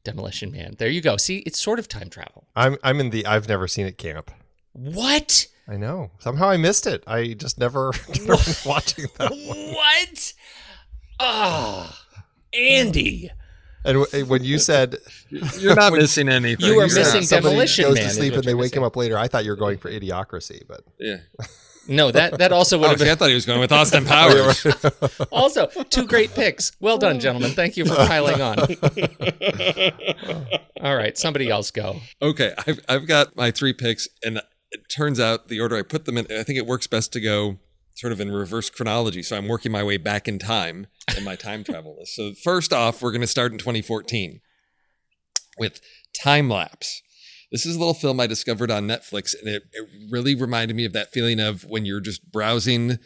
Demolition 0.05 0.50
Man. 0.50 0.74
There 0.78 0.88
you 0.88 1.00
go. 1.00 1.16
See, 1.16 1.38
it's 1.46 1.61
sort 1.61 1.78
of 1.78 1.86
time 1.86 2.11
travel. 2.11 2.48
I'm 2.57 2.76
I'm 2.82 2.98
in 3.00 3.11
the 3.11 3.24
I've 3.26 3.48
never 3.48 3.68
seen 3.68 3.86
it 3.86 3.98
camp. 3.98 4.30
What? 4.72 5.46
I 5.68 5.76
know. 5.76 6.11
Somehow 6.18 6.48
I 6.48 6.57
missed 6.57 6.86
it. 6.88 7.05
I 7.07 7.34
just 7.34 7.57
never 7.59 7.92
got 8.26 8.62
watching 8.66 9.07
that 9.18 9.30
one. 9.30 9.74
What? 9.74 10.32
Ah, 11.20 12.05
Andy. 12.53 13.30
And 13.84 14.05
w- 14.05 14.24
when 14.26 14.44
you 14.44 14.59
said 14.59 14.96
You're 15.59 15.74
not 15.76 15.92
missing 15.92 16.28
anything. 16.28 16.66
You 16.66 16.80
are 16.80 16.84
missing 16.86 17.22
somebody 17.22 17.50
Demolition 17.55 17.84
goes 17.84 17.94
Man 17.96 18.05
to 18.05 18.11
sleep 18.11 18.34
and 18.34 18.42
they 18.44 18.50
you're 18.50 18.59
wake 18.59 18.74
him 18.74 18.82
up 18.82 18.96
later, 18.96 19.16
I 19.18 19.28
thought 19.28 19.44
you 19.44 19.50
were 19.50 19.57
going 19.57 19.78
for 19.78 19.90
Idiocracy, 19.90 20.62
but 20.66 20.80
Yeah. 20.98 21.18
No, 21.89 22.11
that 22.11 22.39
that 22.39 22.53
also 22.53 22.78
would 22.78 22.87
Oh, 22.87 22.91
have 22.91 23.01
see, 23.01 23.11
I 23.11 23.14
thought 23.14 23.28
he 23.28 23.35
was 23.35 23.47
going 23.47 23.61
with 23.61 23.72
Austin 23.72 24.05
Powers. 24.05 24.66
also 25.33 25.66
two 25.91 26.07
great 26.07 26.35
picks. 26.35 26.72
Well 26.80 26.99
done, 26.99 27.16
oh. 27.16 27.20
gentlemen. 27.20 27.53
Thank 27.53 27.76
you 27.76 27.85
for 27.85 27.95
piling 27.95 28.41
on. 28.41 28.59
All 30.80 30.97
right, 30.97 31.16
somebody 31.18 31.51
else 31.51 31.70
go. 31.70 32.01
okay, 32.20 32.55
I've 32.66 32.80
I've 32.89 33.07
got 33.07 33.37
my 33.37 33.51
three 33.51 33.72
picks, 33.72 34.09
and 34.24 34.39
it 34.70 34.80
turns 34.95 35.20
out 35.20 35.49
the 35.49 35.61
order 35.61 35.76
I 35.76 35.83
put 35.83 36.05
them 36.05 36.18
in, 36.18 36.26
I 36.30 36.43
think 36.43 36.59
it 36.59 36.66
works 36.66 36.87
best 36.87 37.12
to 37.14 37.20
go 37.20 37.59
sort 37.95 38.12
of 38.12 38.20
in 38.20 38.30
reverse 38.30 38.70
chronology. 38.70 39.22
So 39.22 39.37
I'm 39.37 39.49
working 39.49 39.70
my 39.70 39.83
way 39.83 39.97
back 39.97 40.26
in 40.26 40.39
time 40.39 40.87
in 41.16 41.24
my 41.24 41.37
time 41.37 41.62
travel 41.62 41.97
list. 41.99 42.16
So 42.16 42.33
first 42.43 42.72
off, 42.72 43.03
we're 43.03 43.12
going 43.12 43.20
to 43.20 43.26
start 43.26 43.53
in 43.53 43.59
2014 43.59 44.41
with 45.59 45.80
Time 46.18 46.49
Lapse. 46.49 47.03
This 47.53 47.66
is 47.66 47.76
a 47.76 47.78
little 47.78 47.94
film 47.94 48.18
I 48.18 48.26
discovered 48.26 48.70
on 48.70 48.88
Netflix, 48.88 49.34
and 49.38 49.46
it, 49.46 49.64
it 49.74 49.88
really 50.11 50.34
reminded 50.34 50.74
me 50.74 50.86
of 50.86 50.94
that 50.94 51.12
feeling 51.12 51.38
of 51.38 51.64
when 51.64 51.84
you're 51.84 52.00
just 52.00 52.32
browsing 52.32 52.98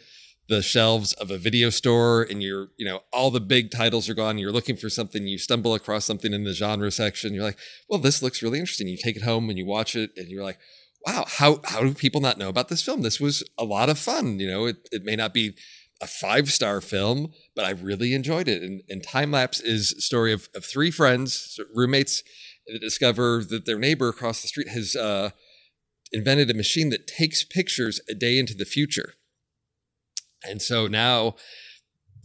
the 0.47 0.61
shelves 0.61 1.11
of 1.13 1.29
a 1.29 1.37
video 1.37 1.69
store 1.69 2.23
and 2.23 2.41
you're, 2.41 2.69
you 2.77 2.85
know, 2.85 3.01
all 3.11 3.29
the 3.29 3.41
big 3.41 3.69
titles 3.69 4.07
are 4.07 4.13
gone. 4.13 4.37
You're 4.37 4.53
looking 4.53 4.77
for 4.77 4.89
something, 4.89 5.27
you 5.27 5.37
stumble 5.37 5.73
across 5.75 6.05
something 6.05 6.31
in 6.31 6.45
the 6.45 6.53
genre 6.53 6.89
section. 6.89 7.33
You're 7.33 7.43
like, 7.43 7.59
well, 7.89 7.99
this 7.99 8.23
looks 8.23 8.41
really 8.41 8.57
interesting. 8.57 8.87
You 8.87 8.95
take 8.95 9.17
it 9.17 9.23
home 9.23 9.49
and 9.49 9.57
you 9.57 9.65
watch 9.65 9.97
it, 9.97 10.11
and 10.15 10.29
you're 10.29 10.43
like, 10.43 10.59
wow, 11.05 11.25
how 11.27 11.59
how 11.65 11.81
do 11.81 11.93
people 11.93 12.21
not 12.21 12.37
know 12.37 12.47
about 12.47 12.69
this 12.69 12.81
film? 12.81 13.01
This 13.01 13.19
was 13.19 13.43
a 13.57 13.65
lot 13.65 13.89
of 13.89 13.99
fun. 13.99 14.39
You 14.39 14.49
know, 14.49 14.65
it, 14.65 14.87
it 14.93 15.03
may 15.03 15.17
not 15.17 15.33
be 15.33 15.55
a 16.01 16.07
five 16.07 16.51
star 16.51 16.79
film, 16.79 17.33
but 17.55 17.65
I 17.65 17.71
really 17.71 18.13
enjoyed 18.13 18.47
it. 18.47 18.61
And, 18.61 18.81
and 18.89 19.03
Time 19.03 19.31
Lapse 19.31 19.59
is 19.59 19.93
a 19.93 20.01
story 20.01 20.31
of, 20.31 20.47
of 20.55 20.63
three 20.63 20.91
friends, 20.91 21.59
roommates, 21.73 22.23
discover 22.81 23.43
that 23.49 23.65
their 23.65 23.79
neighbor 23.79 24.09
across 24.09 24.41
the 24.41 24.47
street 24.47 24.69
has 24.69 24.95
uh, 24.95 25.31
invented 26.11 26.49
a 26.49 26.53
machine 26.53 26.89
that 26.89 27.07
takes 27.07 27.43
pictures 27.43 27.99
a 28.09 28.13
day 28.13 28.39
into 28.39 28.53
the 28.53 28.65
future. 28.65 29.13
And 30.43 30.61
so 30.61 30.87
now 30.87 31.35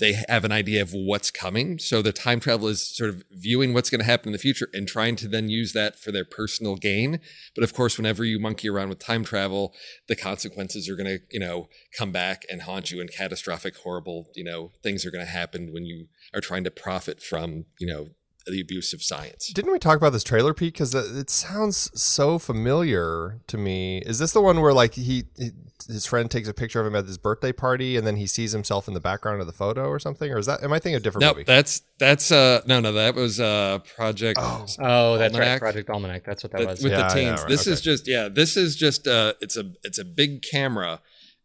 they 0.02 0.20
have 0.28 0.44
an 0.44 0.52
idea 0.52 0.82
of 0.82 0.92
what's 0.92 1.30
coming. 1.30 1.78
So 1.78 2.02
the 2.02 2.12
time 2.12 2.40
travel 2.40 2.66
is 2.66 2.96
sort 2.96 3.10
of 3.10 3.22
viewing 3.30 3.72
what's 3.72 3.90
going 3.90 4.00
to 4.00 4.04
happen 4.04 4.28
in 4.28 4.32
the 4.32 4.38
future 4.38 4.68
and 4.72 4.88
trying 4.88 5.16
to 5.16 5.28
then 5.28 5.48
use 5.48 5.72
that 5.74 5.98
for 5.98 6.10
their 6.10 6.24
personal 6.24 6.76
gain. 6.76 7.20
But 7.54 7.62
of 7.62 7.72
course, 7.72 7.98
whenever 7.98 8.24
you 8.24 8.40
monkey 8.40 8.68
around 8.68 8.88
with 8.88 8.98
time 8.98 9.22
travel, 9.22 9.74
the 10.08 10.16
consequences 10.16 10.88
are 10.88 10.96
going 10.96 11.06
to, 11.06 11.20
you 11.30 11.38
know, 11.38 11.68
come 11.96 12.10
back 12.10 12.44
and 12.50 12.62
haunt 12.62 12.90
you 12.90 13.00
and 13.00 13.12
catastrophic, 13.12 13.76
horrible, 13.76 14.26
you 14.34 14.44
know, 14.44 14.72
things 14.82 15.06
are 15.06 15.10
going 15.10 15.24
to 15.24 15.30
happen 15.30 15.72
when 15.72 15.84
you 15.84 16.08
are 16.34 16.40
trying 16.40 16.64
to 16.64 16.70
profit 16.70 17.22
from, 17.22 17.66
you 17.78 17.86
know, 17.86 18.08
the 18.46 18.60
abuse 18.60 18.92
of 18.92 19.02
science. 19.02 19.52
didn't 19.52 19.72
we 19.72 19.78
talk 19.78 19.96
about 19.96 20.10
this 20.10 20.24
trailer, 20.24 20.52
Pete? 20.54 20.74
Because 20.74 20.94
it 20.94 21.30
sounds 21.30 21.90
so 22.00 22.38
familiar 22.38 23.40
to 23.46 23.58
me. 23.58 23.98
Is 23.98 24.18
this 24.18 24.32
the 24.32 24.40
one 24.40 24.60
where 24.60 24.72
like 24.72 24.94
he, 24.94 25.24
he 25.36 25.50
his 25.88 26.06
friend 26.06 26.30
takes 26.30 26.48
a 26.48 26.54
picture 26.54 26.80
of 26.80 26.86
him 26.86 26.94
at 26.94 27.06
his 27.06 27.18
birthday 27.18 27.52
party 27.52 27.96
and 27.96 28.06
then 28.06 28.16
he 28.16 28.26
sees 28.26 28.52
himself 28.52 28.86
in 28.86 28.94
the 28.94 29.00
background 29.00 29.40
of 29.40 29.46
the 29.46 29.52
photo 29.52 29.86
or 29.86 29.98
something? 29.98 30.30
Or 30.30 30.38
is 30.38 30.46
that 30.46 30.62
am 30.62 30.72
I 30.72 30.78
thinking 30.78 30.96
of 30.96 31.00
a 31.02 31.04
different 31.04 31.22
No, 31.22 31.32
movie? 31.32 31.44
that's 31.44 31.82
that's 31.98 32.30
uh 32.32 32.62
no 32.66 32.80
no 32.80 32.92
that 32.92 33.14
was 33.14 33.40
uh 33.40 33.78
project 33.96 34.38
Oh. 34.40 34.66
Oh, 34.78 35.18
that's 35.18 35.36
right, 35.36 35.58
Project 35.58 35.90
Almanac. 35.90 36.24
That's 36.24 36.42
what 36.42 36.52
that 36.52 36.58
that- 36.60 36.68
was. 36.68 36.82
with 36.82 36.92
Yeah, 36.92 37.08
the 37.08 37.20
yeah, 37.20 37.28
teens. 37.30 37.40
right, 37.40 37.48
this 37.48 37.66
is 37.66 37.80
just 37.80 38.06
yeah, 38.08 38.28
this 38.28 38.56
is 38.56 38.76
just 38.76 39.06
uh 39.06 39.34
it's 39.40 39.56
a 39.56 39.72
it's 39.82 39.98
a 39.98 40.04
big 40.04 40.42
camera 40.42 41.00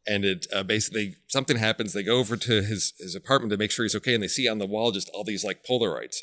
and 0.06 0.24
it 0.24 0.48
uh, 0.56 0.64
basically 0.64 1.16
something 1.28 1.58
happens 1.58 1.94
they 1.94 2.04
go 2.04 2.18
over 2.18 2.38
to 2.38 2.62
his 2.62 2.94
his 3.00 3.14
apartment 3.16 3.52
to 3.52 3.58
make 3.58 3.72
sure 3.72 3.84
he's 3.84 3.96
okay 3.96 4.14
and 4.14 4.24
they 4.24 4.28
see 4.28 4.48
on 4.48 4.58
the 4.58 4.66
wall 4.66 4.92
just 4.92 5.10
all 5.14 5.24
these 5.26 5.44
like 5.44 5.66
polaroids 5.66 6.18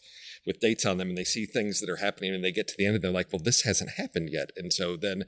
with 0.46 0.60
dates 0.60 0.84
on 0.84 0.98
them 0.98 1.08
and 1.10 1.18
they 1.18 1.24
see 1.24 1.46
things 1.46 1.80
that 1.80 1.88
are 1.90 1.96
happening 1.96 2.34
and 2.34 2.44
they 2.44 2.52
get 2.52 2.68
to 2.68 2.74
the 2.76 2.86
end 2.86 2.94
and 2.94 3.02
they're 3.04 3.10
like 3.10 3.32
well 3.32 3.42
this 3.42 3.62
hasn't 3.62 3.90
happened 3.92 4.28
yet 4.30 4.50
and 4.56 4.72
so 4.72 4.96
then 4.96 5.24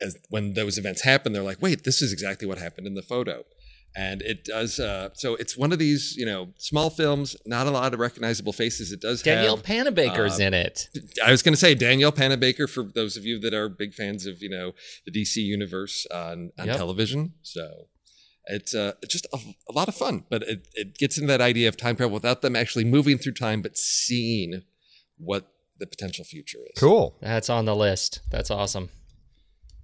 as 0.00 0.16
when 0.30 0.54
those 0.54 0.78
events 0.78 1.02
happen 1.02 1.32
they're 1.32 1.42
like 1.42 1.60
wait 1.60 1.84
this 1.84 2.00
is 2.02 2.12
exactly 2.12 2.46
what 2.46 2.58
happened 2.58 2.86
in 2.86 2.94
the 2.94 3.02
photo 3.02 3.42
and 3.96 4.20
it 4.22 4.44
does 4.44 4.78
uh 4.78 5.08
so 5.14 5.34
it's 5.36 5.56
one 5.56 5.72
of 5.72 5.78
these 5.78 6.14
you 6.16 6.24
know 6.26 6.48
small 6.58 6.88
films 6.90 7.34
not 7.46 7.66
a 7.66 7.70
lot 7.70 7.92
of 7.94 7.98
recognizable 8.00 8.52
faces 8.52 8.92
it 8.92 9.00
does 9.00 9.22
Danielle 9.22 9.56
have 9.56 9.64
Panabaker's 9.64 10.38
uh, 10.38 10.44
in 10.44 10.54
it. 10.54 10.88
I 11.24 11.30
was 11.30 11.42
going 11.42 11.54
to 11.54 11.58
say 11.60 11.74
Danielle 11.74 12.12
Panabaker 12.12 12.68
for 12.68 12.84
those 12.84 13.16
of 13.16 13.24
you 13.24 13.40
that 13.40 13.54
are 13.54 13.68
big 13.68 13.94
fans 13.94 14.24
of 14.26 14.40
you 14.42 14.50
know 14.50 14.72
the 15.06 15.10
DC 15.10 15.36
universe 15.36 16.06
on, 16.12 16.52
on 16.58 16.66
Yep. 16.68 16.76
television. 16.76 17.32
So 17.42 17.87
it's 18.48 18.74
uh, 18.74 18.92
just 19.08 19.26
a, 19.32 19.38
a 19.68 19.72
lot 19.72 19.88
of 19.88 19.94
fun, 19.94 20.24
but 20.30 20.42
it, 20.42 20.68
it 20.74 20.98
gets 20.98 21.16
into 21.18 21.28
that 21.28 21.40
idea 21.40 21.68
of 21.68 21.76
time 21.76 21.96
travel 21.96 22.14
without 22.14 22.42
them 22.42 22.56
actually 22.56 22.84
moving 22.84 23.18
through 23.18 23.34
time, 23.34 23.62
but 23.62 23.76
seeing 23.76 24.62
what 25.18 25.52
the 25.78 25.86
potential 25.86 26.24
future 26.24 26.58
is. 26.74 26.80
cool. 26.80 27.16
That's 27.20 27.48
on 27.48 27.64
the 27.64 27.76
list. 27.76 28.20
That's 28.30 28.50
awesome. 28.50 28.90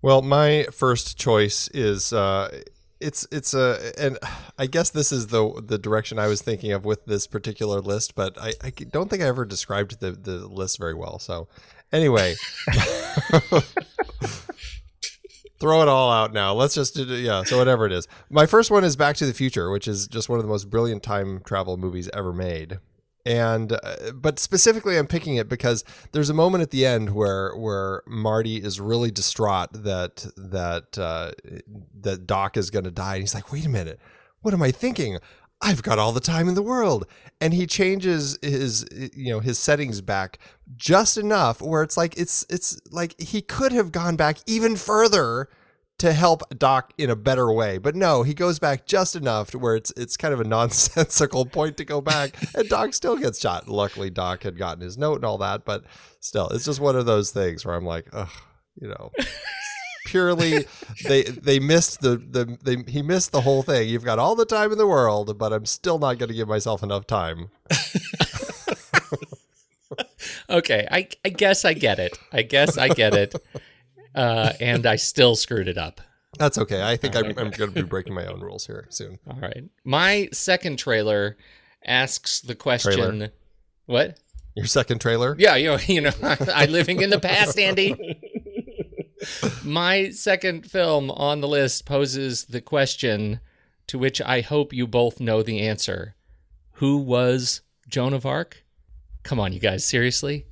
Well, 0.02 0.22
my 0.22 0.66
first 0.72 1.16
choice 1.16 1.68
is 1.68 2.12
uh, 2.12 2.62
it's 3.00 3.26
it's 3.30 3.54
a 3.54 3.92
and 3.98 4.18
I 4.58 4.66
guess 4.66 4.90
this 4.90 5.12
is 5.12 5.28
the 5.28 5.62
the 5.64 5.78
direction 5.78 6.18
I 6.18 6.26
was 6.26 6.42
thinking 6.42 6.72
of 6.72 6.84
with 6.84 7.06
this 7.06 7.26
particular 7.26 7.80
list, 7.80 8.14
but 8.14 8.36
I, 8.38 8.52
I 8.62 8.70
don't 8.70 9.08
think 9.08 9.22
I 9.22 9.26
ever 9.26 9.44
described 9.44 10.00
the 10.00 10.12
the 10.12 10.46
list 10.46 10.78
very 10.78 10.94
well. 10.94 11.18
So 11.18 11.48
anyway, 11.92 12.34
throw 15.58 15.82
it 15.82 15.88
all 15.88 16.10
out 16.10 16.32
now. 16.32 16.52
Let's 16.54 16.74
just 16.74 16.94
do 16.94 17.04
yeah. 17.04 17.42
So 17.44 17.58
whatever 17.58 17.86
it 17.86 17.92
is, 17.92 18.06
my 18.30 18.46
first 18.46 18.70
one 18.70 18.84
is 18.84 18.96
Back 18.96 19.16
to 19.16 19.26
the 19.26 19.34
Future, 19.34 19.70
which 19.70 19.86
is 19.88 20.06
just 20.08 20.28
one 20.28 20.38
of 20.38 20.44
the 20.44 20.48
most 20.50 20.70
brilliant 20.70 21.02
time 21.02 21.40
travel 21.44 21.76
movies 21.76 22.08
ever 22.12 22.32
made. 22.32 22.78
and 23.26 23.72
uh, 23.72 24.12
but 24.14 24.38
specifically 24.38 24.98
I'm 24.98 25.06
picking 25.06 25.36
it 25.36 25.48
because 25.48 25.82
there's 26.12 26.28
a 26.28 26.34
moment 26.34 26.62
at 26.62 26.70
the 26.70 26.84
end 26.84 27.14
where 27.14 27.54
where 27.56 28.02
Marty 28.06 28.56
is 28.56 28.80
really 28.80 29.10
distraught 29.10 29.70
that 29.72 30.26
that 30.36 30.98
uh, 30.98 31.32
that 32.00 32.26
Doc 32.26 32.56
is 32.56 32.70
going 32.70 32.84
to 32.84 32.90
die 32.90 33.14
and 33.14 33.22
he's 33.22 33.34
like 33.34 33.50
wait 33.52 33.64
a 33.64 33.70
minute 33.70 33.98
what 34.42 34.52
am 34.52 34.62
I 34.62 34.70
thinking 34.70 35.18
I've 35.64 35.82
got 35.82 35.98
all 35.98 36.12
the 36.12 36.20
time 36.20 36.48
in 36.48 36.54
the 36.54 36.62
world 36.62 37.06
and 37.40 37.54
he 37.54 37.66
changes 37.66 38.38
his 38.42 38.86
you 38.92 39.32
know 39.32 39.40
his 39.40 39.58
settings 39.58 40.00
back 40.00 40.38
just 40.76 41.16
enough 41.16 41.62
where 41.62 41.82
it's 41.82 41.96
like 41.96 42.16
it's 42.18 42.44
it's 42.50 42.78
like 42.92 43.18
he 43.20 43.40
could 43.40 43.72
have 43.72 43.90
gone 43.90 44.14
back 44.14 44.38
even 44.46 44.76
further 44.76 45.48
to 45.98 46.12
help 46.12 46.42
Doc 46.58 46.92
in 46.98 47.08
a 47.08 47.16
better 47.16 47.52
way. 47.52 47.78
But 47.78 47.94
no, 47.94 48.24
he 48.24 48.34
goes 48.34 48.58
back 48.58 48.84
just 48.84 49.16
enough 49.16 49.50
to 49.52 49.58
where 49.58 49.76
it's 49.76 49.92
it's 49.96 50.16
kind 50.16 50.34
of 50.34 50.40
a 50.40 50.44
nonsensical 50.48 51.46
point 51.46 51.76
to 51.78 51.84
go 51.84 52.00
back, 52.00 52.34
and 52.54 52.68
Doc 52.68 52.94
still 52.94 53.16
gets 53.16 53.40
shot. 53.40 53.68
Luckily, 53.68 54.10
Doc 54.10 54.42
had 54.42 54.58
gotten 54.58 54.82
his 54.82 54.98
note 54.98 55.16
and 55.16 55.24
all 55.24 55.38
that, 55.38 55.64
but 55.64 55.84
still, 56.20 56.48
it's 56.48 56.64
just 56.64 56.80
one 56.80 56.96
of 56.96 57.06
those 57.06 57.30
things 57.30 57.64
where 57.64 57.74
I'm 57.74 57.86
like, 57.86 58.08
ugh, 58.12 58.30
you 58.80 58.88
know. 58.88 59.12
Purely, 60.04 60.66
they 61.04 61.22
they 61.22 61.58
missed 61.58 62.00
the 62.00 62.16
the 62.16 62.58
they, 62.62 62.90
he 62.90 63.02
missed 63.02 63.32
the 63.32 63.40
whole 63.40 63.62
thing. 63.62 63.88
You've 63.88 64.04
got 64.04 64.18
all 64.18 64.34
the 64.34 64.44
time 64.44 64.70
in 64.72 64.78
the 64.78 64.86
world, 64.86 65.38
but 65.38 65.52
I'm 65.52 65.66
still 65.66 65.98
not 65.98 66.18
going 66.18 66.28
to 66.28 66.34
give 66.34 66.48
myself 66.48 66.82
enough 66.82 67.06
time. 67.06 67.48
okay, 70.50 70.86
I 70.90 71.08
I 71.24 71.30
guess 71.30 71.64
I 71.64 71.72
get 71.74 71.98
it. 71.98 72.18
I 72.32 72.42
guess 72.42 72.76
I 72.76 72.88
get 72.88 73.14
it. 73.14 73.34
Uh, 74.14 74.52
and 74.60 74.86
I 74.86 74.96
still 74.96 75.34
screwed 75.34 75.66
it 75.66 75.76
up. 75.76 76.00
That's 76.38 76.58
okay. 76.58 76.82
I 76.82 76.96
think 76.96 77.16
I'm, 77.16 77.26
I'm 77.30 77.50
going 77.50 77.70
to 77.70 77.70
be 77.70 77.82
breaking 77.82 78.14
my 78.14 78.26
own 78.26 78.40
rules 78.40 78.66
here 78.66 78.86
soon. 78.90 79.18
All 79.28 79.38
right. 79.40 79.64
My 79.84 80.28
second 80.32 80.78
trailer 80.78 81.36
asks 81.84 82.40
the 82.40 82.54
question. 82.54 82.92
Trailer. 82.92 83.32
What? 83.86 84.18
Your 84.54 84.66
second 84.66 85.00
trailer? 85.00 85.34
Yeah, 85.38 85.56
you 85.56 85.68
know, 85.68 85.78
you 85.86 86.00
know, 86.00 86.12
I'm 86.20 86.70
living 86.70 87.00
in 87.00 87.10
the 87.10 87.20
past, 87.20 87.58
Andy. 87.58 88.20
My 89.64 90.10
second 90.10 90.70
film 90.70 91.10
on 91.10 91.40
the 91.40 91.48
list 91.48 91.84
poses 91.86 92.44
the 92.46 92.60
question 92.60 93.40
to 93.86 93.98
which 93.98 94.20
I 94.22 94.40
hope 94.40 94.72
you 94.72 94.86
both 94.86 95.20
know 95.20 95.42
the 95.42 95.60
answer. 95.60 96.14
Who 96.78 96.96
was 96.98 97.60
Joan 97.88 98.14
of 98.14 98.24
Arc? 98.26 98.64
Come 99.22 99.38
on, 99.40 99.52
you 99.52 99.60
guys, 99.60 99.84
seriously? 99.84 100.46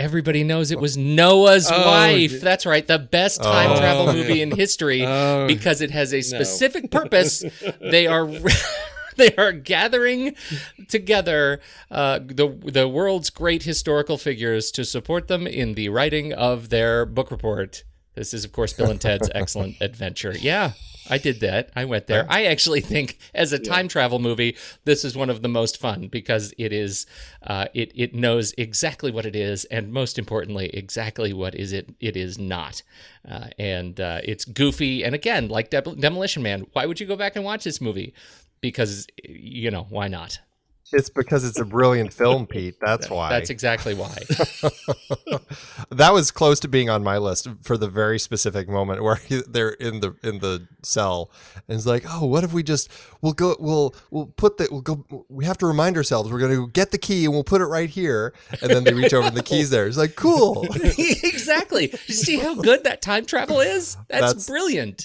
Everybody 0.00 0.44
knows 0.44 0.70
it 0.70 0.80
was 0.80 0.96
Noah's 0.96 1.70
Oh, 1.70 1.86
wife. 1.86 2.40
That's 2.40 2.64
right, 2.64 2.86
the 2.86 2.98
best 2.98 3.42
time 3.42 3.72
Oh. 3.72 3.76
travel 3.76 4.12
movie 4.12 4.40
in 4.40 4.50
history 4.50 5.04
Oh, 5.06 5.46
because 5.46 5.80
it 5.82 5.90
has 5.90 6.14
a 6.14 6.22
specific 6.22 6.90
purpose. 6.90 7.44
They 7.80 8.06
are 8.06 8.26
they 9.16 9.34
are 9.36 9.52
gathering 9.52 10.34
together 10.88 11.60
uh, 11.90 12.20
the 12.24 12.48
the 12.64 12.88
world's 12.88 13.28
great 13.28 13.64
historical 13.64 14.16
figures 14.16 14.70
to 14.72 14.84
support 14.86 15.28
them 15.28 15.46
in 15.46 15.74
the 15.74 15.90
writing 15.90 16.32
of 16.32 16.70
their 16.70 17.04
book 17.04 17.30
report. 17.30 17.84
This 18.14 18.34
is, 18.34 18.44
of 18.44 18.52
course, 18.52 18.72
Bill 18.72 18.90
and 18.90 19.00
Ted's 19.00 19.30
Excellent 19.34 19.76
Adventure. 19.80 20.34
Yeah, 20.38 20.72
I 21.08 21.18
did 21.18 21.40
that. 21.40 21.70
I 21.74 21.84
went 21.86 22.06
there. 22.06 22.26
I 22.28 22.44
actually 22.44 22.80
think, 22.80 23.18
as 23.34 23.52
a 23.52 23.58
time 23.58 23.88
travel 23.88 24.18
movie, 24.18 24.56
this 24.84 25.04
is 25.04 25.16
one 25.16 25.30
of 25.30 25.40
the 25.42 25.48
most 25.48 25.78
fun 25.80 26.08
because 26.08 26.52
it 26.58 26.72
is, 26.72 27.06
uh, 27.42 27.66
it 27.74 27.90
it 27.94 28.14
knows 28.14 28.52
exactly 28.58 29.10
what 29.10 29.24
it 29.24 29.34
is, 29.34 29.64
and 29.66 29.92
most 29.92 30.18
importantly, 30.18 30.68
exactly 30.74 31.32
what 31.32 31.54
is 31.54 31.72
it 31.72 31.94
it 32.00 32.16
is 32.16 32.38
not. 32.38 32.82
Uh, 33.28 33.48
and 33.58 34.00
uh, 34.00 34.20
it's 34.24 34.44
goofy. 34.44 35.04
And 35.04 35.14
again, 35.14 35.48
like 35.48 35.70
Dem- 35.70 35.98
Demolition 35.98 36.42
Man, 36.42 36.66
why 36.72 36.86
would 36.86 37.00
you 37.00 37.06
go 37.06 37.16
back 37.16 37.34
and 37.36 37.44
watch 37.44 37.64
this 37.64 37.80
movie? 37.80 38.14
Because 38.60 39.06
you 39.24 39.70
know 39.70 39.86
why 39.88 40.08
not? 40.08 40.38
It's 40.92 41.10
because 41.10 41.44
it's 41.44 41.58
a 41.58 41.64
brilliant 41.64 42.12
film, 42.12 42.46
Pete. 42.46 42.76
That's 42.80 43.08
why. 43.08 43.30
That's 43.30 43.50
exactly 43.50 43.94
why. 43.94 44.14
that 45.90 46.12
was 46.12 46.30
close 46.30 46.60
to 46.60 46.68
being 46.68 46.90
on 46.90 47.02
my 47.02 47.18
list 47.18 47.48
for 47.62 47.76
the 47.76 47.88
very 47.88 48.18
specific 48.18 48.68
moment 48.68 49.02
where 49.02 49.16
he, 49.16 49.42
they're 49.48 49.70
in 49.70 50.00
the 50.00 50.14
in 50.22 50.38
the 50.40 50.66
cell 50.82 51.30
and 51.68 51.76
it's 51.76 51.86
like, 51.86 52.04
oh, 52.08 52.26
what 52.26 52.44
if 52.44 52.52
we 52.52 52.62
just 52.62 52.90
we'll 53.20 53.32
go 53.32 53.56
we'll 53.58 53.94
we'll 54.10 54.26
put 54.26 54.58
the 54.58 54.68
we'll 54.70 54.80
go 54.80 55.26
we 55.28 55.44
have 55.44 55.58
to 55.58 55.66
remind 55.66 55.96
ourselves 55.96 56.30
we're 56.30 56.38
going 56.38 56.52
to 56.54 56.68
get 56.68 56.90
the 56.90 56.98
key 56.98 57.24
and 57.24 57.32
we'll 57.32 57.44
put 57.44 57.60
it 57.60 57.66
right 57.66 57.90
here 57.90 58.32
and 58.60 58.70
then 58.70 58.84
they 58.84 58.92
reach 58.92 59.14
over 59.14 59.28
and 59.28 59.36
the 59.36 59.42
keys 59.42 59.70
there. 59.70 59.86
It's 59.86 59.96
like 59.96 60.16
cool. 60.16 60.66
exactly. 60.98 61.90
You 62.06 62.14
see 62.14 62.38
how 62.38 62.54
good 62.54 62.84
that 62.84 63.02
time 63.02 63.26
travel 63.26 63.60
is? 63.60 63.96
That's, 64.08 64.22
That's- 64.22 64.46
brilliant. 64.46 65.04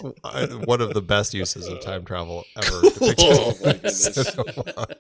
One 0.66 0.82
of 0.82 0.94
the 0.94 1.02
best 1.02 1.34
uses 1.34 1.68
of 1.68 1.82
time 1.82 2.06
travel 2.06 2.46
ever. 2.56 2.82
depicted. 3.00 4.98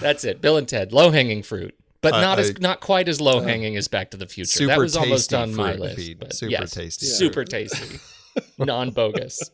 That's 0.00 0.24
it. 0.24 0.40
Bill 0.40 0.56
and 0.56 0.66
Ted, 0.68 0.92
low 0.92 1.10
hanging 1.10 1.42
fruit, 1.42 1.74
but 2.02 2.14
I- 2.14 2.20
not 2.20 2.38
uh, 2.38 2.42
as 2.42 2.50
I- 2.50 2.54
not 2.60 2.80
quite 2.80 3.08
as 3.08 3.20
low 3.20 3.40
hanging 3.40 3.76
uh, 3.76 3.78
as 3.78 3.88
Back 3.88 4.10
to 4.12 4.16
the 4.16 4.26
Future. 4.26 4.48
Super 4.48 4.68
that 4.72 4.78
was 4.78 4.96
almost 4.96 5.30
tasty 5.30 5.42
on 5.42 5.54
my 5.54 5.72
fruit, 5.72 5.80
list. 5.80 5.96
Pete. 5.96 6.18
but 6.20 6.34
Super 6.34 6.50
yes, 6.52 6.70
tasty. 6.72 7.06
super 7.06 7.44
tasty, 7.44 7.98
non 8.58 8.90
bogus. 8.90 9.50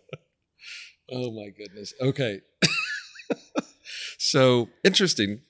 Oh 1.11 1.31
my 1.33 1.51
goodness. 1.57 1.95
Okay. 2.01 2.41
so 4.19 4.69
interesting 4.85 5.41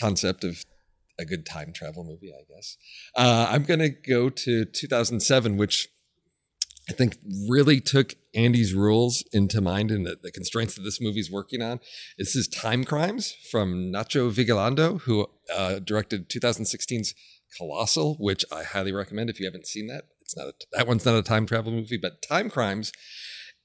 concept 0.00 0.44
of 0.44 0.64
a 1.18 1.24
good 1.24 1.46
time 1.46 1.72
travel 1.72 2.04
movie, 2.04 2.30
I 2.32 2.44
guess. 2.54 2.76
Uh, 3.16 3.46
I'm 3.50 3.62
going 3.64 3.80
to 3.80 3.88
go 3.88 4.28
to 4.28 4.64
2007, 4.66 5.56
which 5.56 5.88
I 6.88 6.92
think 6.92 7.18
really 7.48 7.80
took 7.80 8.14
Andy's 8.34 8.72
rules 8.72 9.24
into 9.32 9.60
mind 9.60 9.90
and 9.90 10.06
the, 10.06 10.18
the 10.22 10.30
constraints 10.30 10.76
that 10.76 10.82
this 10.82 11.00
movie's 11.00 11.30
working 11.30 11.60
on. 11.60 11.80
This 12.16 12.36
is 12.36 12.46
Time 12.46 12.84
Crimes 12.84 13.34
from 13.50 13.92
Nacho 13.92 14.30
Vigalondo, 14.30 15.00
who 15.00 15.26
uh, 15.54 15.80
directed 15.80 16.28
2016's 16.28 17.14
Colossal, 17.58 18.16
which 18.20 18.44
I 18.52 18.62
highly 18.62 18.92
recommend 18.92 19.30
if 19.30 19.40
you 19.40 19.46
haven't 19.46 19.66
seen 19.66 19.88
that. 19.88 20.04
It's 20.20 20.36
not 20.36 20.48
a, 20.48 20.52
that 20.72 20.86
one's 20.86 21.04
not 21.04 21.16
a 21.16 21.22
time 21.22 21.46
travel 21.46 21.72
movie, 21.72 21.98
but 22.00 22.22
Time 22.22 22.50
Crimes 22.50 22.92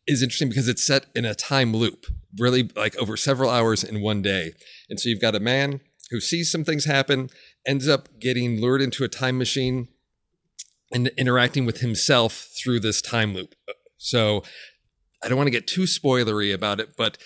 is 0.07 0.23
interesting 0.23 0.49
because 0.49 0.67
it's 0.67 0.83
set 0.83 1.05
in 1.13 1.25
a 1.25 1.35
time 1.35 1.75
loop, 1.75 2.05
really 2.39 2.69
like 2.75 2.95
over 2.97 3.15
several 3.15 3.49
hours 3.51 3.83
in 3.83 4.01
one 4.01 4.21
day. 4.21 4.53
And 4.89 4.99
so 4.99 5.09
you've 5.09 5.21
got 5.21 5.35
a 5.35 5.39
man 5.39 5.81
who 6.09 6.19
sees 6.19 6.51
some 6.51 6.63
things 6.63 6.85
happen, 6.85 7.29
ends 7.67 7.87
up 7.87 8.19
getting 8.19 8.59
lured 8.59 8.81
into 8.81 9.03
a 9.03 9.07
time 9.07 9.37
machine 9.37 9.89
and 10.91 11.07
interacting 11.17 11.65
with 11.65 11.79
himself 11.79 12.49
through 12.61 12.79
this 12.79 13.01
time 13.01 13.33
loop. 13.33 13.55
So 13.97 14.43
I 15.23 15.29
don't 15.29 15.37
want 15.37 15.47
to 15.47 15.51
get 15.51 15.67
too 15.67 15.83
spoilery 15.83 16.53
about 16.53 16.79
it, 16.79 16.95
but 16.97 17.17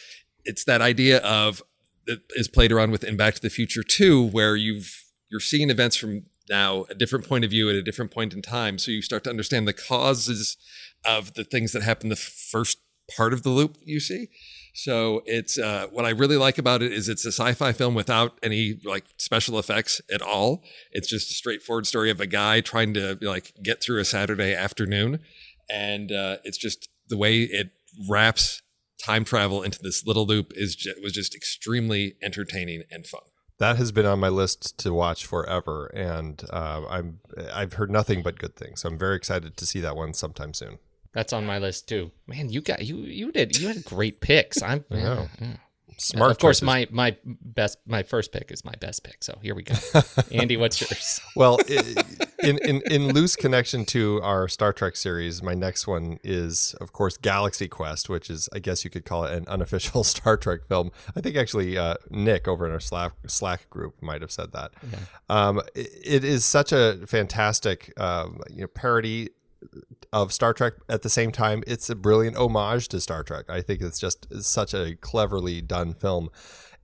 it's 0.43 0.63
that 0.65 0.81
idea 0.81 1.19
of 1.19 1.63
that 2.05 2.19
is 2.35 2.47
played 2.47 2.71
around 2.71 2.91
with 2.91 3.03
in 3.03 3.17
Back 3.17 3.35
to 3.35 3.41
the 3.41 3.49
Future 3.49 3.83
2, 3.83 4.27
where 4.27 4.55
you've 4.55 5.03
you're 5.29 5.39
seeing 5.39 5.69
events 5.69 5.95
from 5.95 6.23
now 6.49 6.85
a 6.89 6.93
different 6.93 7.27
point 7.27 7.43
of 7.43 7.49
view 7.49 7.69
at 7.69 7.75
a 7.75 7.81
different 7.81 8.11
point 8.11 8.33
in 8.33 8.41
time. 8.41 8.77
So 8.77 8.91
you 8.91 9.01
start 9.01 9.23
to 9.23 9.29
understand 9.29 9.67
the 9.67 9.73
causes 9.73 10.57
of 11.03 11.33
the 11.33 11.43
things 11.43 11.71
that 11.71 11.81
happen 11.81 12.09
the 12.09 12.15
first 12.15 12.77
part 13.15 13.33
of 13.33 13.43
the 13.43 13.49
loop 13.49 13.77
you 13.83 13.99
see. 13.99 14.29
So 14.77 15.23
it's 15.25 15.57
uh, 15.57 15.87
what 15.89 16.03
I 16.03 16.09
really 16.09 16.35
like 16.35 16.57
about 16.57 16.83
it 16.83 16.91
is 16.91 17.07
it's 17.07 17.25
a 17.25 17.31
sci-fi 17.31 17.71
film 17.71 17.95
without 17.95 18.37
any 18.43 18.77
like 18.83 19.05
special 19.17 19.57
effects 19.57 20.01
at 20.13 20.21
all. 20.21 20.63
It's 20.91 21.07
just 21.07 21.31
a 21.31 21.33
straightforward 21.33 21.87
story 21.87 22.11
of 22.11 22.19
a 22.19 22.27
guy 22.27 22.59
trying 22.59 22.93
to 22.95 23.17
like 23.21 23.53
get 23.63 23.81
through 23.81 24.01
a 24.01 24.05
Saturday 24.05 24.53
afternoon, 24.53 25.21
and 25.69 26.11
uh, 26.11 26.37
it's 26.43 26.57
just 26.57 26.89
the 27.07 27.15
way 27.17 27.43
it 27.43 27.71
wraps 28.09 28.61
time 29.01 29.23
travel 29.23 29.63
into 29.63 29.79
this 29.81 30.05
little 30.05 30.25
loop 30.25 30.51
is 30.55 30.75
ju- 30.75 30.95
was 31.01 31.13
just 31.13 31.33
extremely 31.33 32.15
entertaining 32.21 32.83
and 32.91 33.07
fun. 33.07 33.21
that 33.59 33.77
has 33.77 33.93
been 33.93 34.05
on 34.05 34.19
my 34.19 34.27
list 34.27 34.77
to 34.79 34.93
watch 34.93 35.25
forever, 35.25 35.89
and 35.95 36.43
uh, 36.51 36.81
I'm 36.89 37.19
I've 37.53 37.73
heard 37.73 37.89
nothing 37.89 38.21
but 38.21 38.39
good 38.39 38.57
things. 38.57 38.81
So 38.81 38.89
I'm 38.89 38.97
very 38.97 39.15
excited 39.15 39.55
to 39.55 39.65
see 39.65 39.79
that 39.79 39.95
one 39.95 40.13
sometime 40.13 40.53
soon. 40.53 40.79
That's 41.15 41.31
on 41.31 41.45
my 41.45 41.59
list 41.59 41.87
too. 41.87 42.11
Man, 42.27 42.49
you 42.49 42.61
got 42.61 42.85
you 42.85 42.97
you 42.97 43.31
did 43.31 43.57
you 43.57 43.69
had 43.69 43.83
great 43.85 44.19
picks. 44.19 44.61
I'm 44.61 44.83
I 44.91 44.95
know. 44.99 45.27
yeah. 45.41 45.47
Smart. 45.97 46.31
of 46.31 46.39
course, 46.39 46.59
choices. 46.59 46.65
my 46.65 46.87
my 46.91 47.15
best 47.23 47.77
my 47.87 48.03
first 48.03 48.33
pick 48.33 48.51
is 48.51 48.65
my 48.65 48.73
best 48.81 49.05
pick. 49.05 49.23
So 49.23 49.39
here 49.41 49.55
we 49.55 49.63
go. 49.63 49.75
Andy, 50.31 50.57
what's 50.57 50.81
yours? 50.81 51.21
well, 51.37 51.57
in, 52.43 52.57
in 52.57 52.81
in 52.91 53.13
loose 53.13 53.37
connection 53.37 53.85
to 53.85 54.19
our 54.21 54.49
Star 54.49 54.73
Trek 54.73 54.97
series, 54.97 55.41
my 55.41 55.53
next 55.53 55.87
one 55.87 56.19
is, 56.21 56.75
of 56.81 56.91
course, 56.91 57.15
Galaxy 57.15 57.69
Quest, 57.69 58.09
which 58.09 58.29
is, 58.29 58.49
I 58.51 58.59
guess 58.59 58.83
you 58.83 58.89
could 58.89 59.05
call 59.05 59.23
it 59.23 59.33
an 59.33 59.47
unofficial 59.47 60.03
Star 60.03 60.35
Trek 60.35 60.67
film. 60.67 60.91
I 61.15 61.21
think 61.21 61.37
actually 61.37 61.77
uh, 61.77 61.95
Nick 62.09 62.45
over 62.45 62.65
in 62.65 62.73
our 62.73 62.81
Slack 62.81 63.13
Slack 63.27 63.69
group 63.69 64.01
might 64.01 64.21
have 64.21 64.31
said 64.31 64.51
that. 64.51 64.73
Um, 65.29 65.61
it, 65.75 65.89
it 66.03 66.23
is 66.25 66.43
such 66.43 66.73
a 66.73 67.07
fantastic, 67.07 67.93
um, 67.97 68.41
you 68.49 68.61
know, 68.61 68.67
parody 68.67 69.29
of 70.11 70.31
Star 70.31 70.53
Trek. 70.53 70.73
At 70.89 71.01
the 71.01 71.09
same 71.09 71.31
time, 71.31 71.63
it's 71.67 71.89
a 71.89 71.95
brilliant 71.95 72.37
homage 72.37 72.87
to 72.89 73.01
Star 73.01 73.23
Trek. 73.23 73.45
I 73.49 73.61
think 73.61 73.81
it's 73.81 73.99
just 73.99 74.27
such 74.43 74.73
a 74.73 74.95
cleverly 74.95 75.61
done 75.61 75.93
film. 75.93 76.29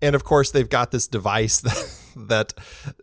And 0.01 0.15
of 0.15 0.23
course, 0.23 0.51
they've 0.51 0.69
got 0.69 0.91
this 0.91 1.07
device 1.07 1.59
that, 1.61 1.95
that 2.15 2.53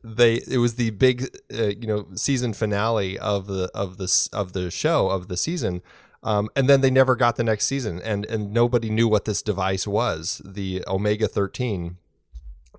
they 0.03 0.43
it 0.49 0.59
was 0.59 0.75
the 0.75 0.91
big 0.91 1.37
uh, 1.53 1.69
you 1.69 1.87
know 1.87 2.09
season 2.15 2.53
finale 2.53 3.19
of 3.19 3.47
the 3.47 3.71
of 3.75 3.97
the 3.99 4.29
of 4.33 4.53
the 4.53 4.71
show 4.71 5.09
of 5.09 5.29
the 5.29 5.37
season. 5.37 5.83
Um, 6.25 6.49
and 6.57 6.69
then 6.69 6.81
they 6.81 6.91
never 6.91 7.15
got 7.15 7.37
the 7.37 7.45
next 7.45 7.67
season, 7.67 8.01
and 8.03 8.27
and 8.27 8.53
nobody 8.53 8.91
knew 8.91 9.07
what 9.07 9.25
this 9.25 9.41
device 9.41 9.87
was, 9.87 10.43
the 10.45 10.83
Omega 10.89 11.29
thirteen 11.29 11.99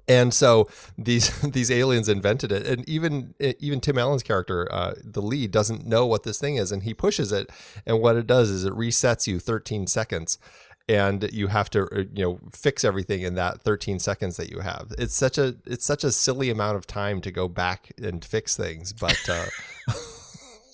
And 0.10 0.34
so 0.34 0.68
these 0.98 1.40
these 1.42 1.72
aliens 1.72 2.10
invented 2.10 2.52
it, 2.52 2.66
and 2.66 2.90
even 2.90 3.36
even 3.40 3.80
Tim 3.80 3.98
Allen's 3.98 4.24
character, 4.24 4.68
uh, 4.72 4.96
the 5.02 5.22
lead, 5.22 5.52
doesn't 5.52 5.86
know 5.86 6.06
what 6.06 6.24
this 6.24 6.40
thing 6.40 6.56
is, 6.56 6.72
and 6.72 6.84
he 6.84 6.94
pushes 6.94 7.32
it, 7.32 7.50
and 7.86 8.02
what 8.02 8.18
it 8.18 8.28
does 8.28 8.50
is 8.50 8.66
it 8.66 8.74
resets 8.74 9.28
you 9.28 9.40
13 9.40 9.86
seconds, 9.88 10.40
and 10.90 11.32
you 11.32 11.48
have 11.48 11.70
to 11.70 11.84
uh, 11.96 12.04
you 12.14 12.24
know 12.26 12.40
fix 12.52 12.84
everything 12.84 13.22
in 13.22 13.36
that 13.36 13.62
13 13.62 14.00
seconds 14.00 14.36
that 14.38 14.50
you 14.50 14.60
have. 14.62 14.92
It's 14.98 15.16
such 15.16 15.38
a 15.38 15.56
it's 15.66 15.86
such 15.86 16.04
a 16.04 16.12
silly 16.12 16.50
amount 16.50 16.78
of 16.78 16.88
time 16.88 17.22
to 17.22 17.32
go 17.32 17.48
back 17.48 17.92
and 18.02 18.26
fix 18.26 18.58
things, 18.58 18.92
but. 18.92 19.30
Uh, 19.30 19.46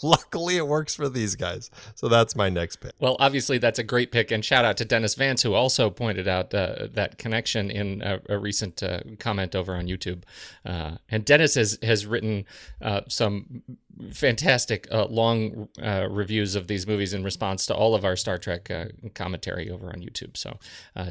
luckily 0.04 0.58
it 0.58 0.68
works 0.68 0.96
for 0.96 1.10
these 1.10 1.36
guys. 1.36 1.70
So 1.96 2.08
that's 2.08 2.36
my 2.36 2.50
next 2.50 2.78
pick. 2.78 2.94
Well, 3.00 3.16
obviously 3.20 3.58
that's 3.58 3.80
a 3.80 3.84
great 3.84 4.12
pick, 4.12 4.32
and 4.32 4.44
shout 4.44 4.66
out 4.66 4.78
to 4.78 4.86
Dennis 4.86 5.16
Vance 5.16 5.42
who 5.44 5.54
also 5.54 5.90
pointed 5.90 6.28
out 6.28 6.54
uh, 6.54 6.88
that 6.92 7.18
connection 7.18 7.70
in 7.70 8.02
a, 8.02 8.20
a 8.30 8.38
recent 8.38 8.82
uh, 8.84 9.02
comment 9.20 9.56
over 9.56 9.76
on 9.76 9.88
YouTube. 9.88 10.24
Uh, 10.66 10.98
and 11.10 11.26
Dennis 11.26 11.56
has 11.56 11.78
has 11.82 12.06
written 12.06 12.46
uh, 12.82 13.02
some 13.08 13.64
fantastic 14.12 14.88
uh, 14.92 15.06
long 15.06 15.70
uh, 15.82 16.08
reviews 16.10 16.56
of 16.56 16.68
these 16.68 16.86
movies 16.86 17.14
in 17.14 17.24
response 17.24 17.66
to 17.68 17.76
all 17.76 17.96
of 17.96 18.04
our 18.04 18.16
Star 18.16 18.38
Trek 18.38 18.70
commentary 19.14 19.70
over 19.70 19.88
on 19.88 20.02
YouTube. 20.02 20.36
So 20.38 20.58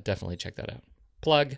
definitely 0.02 0.36
check 0.36 0.56
that 0.56 0.70
out. 0.70 0.82
Plug. 1.20 1.56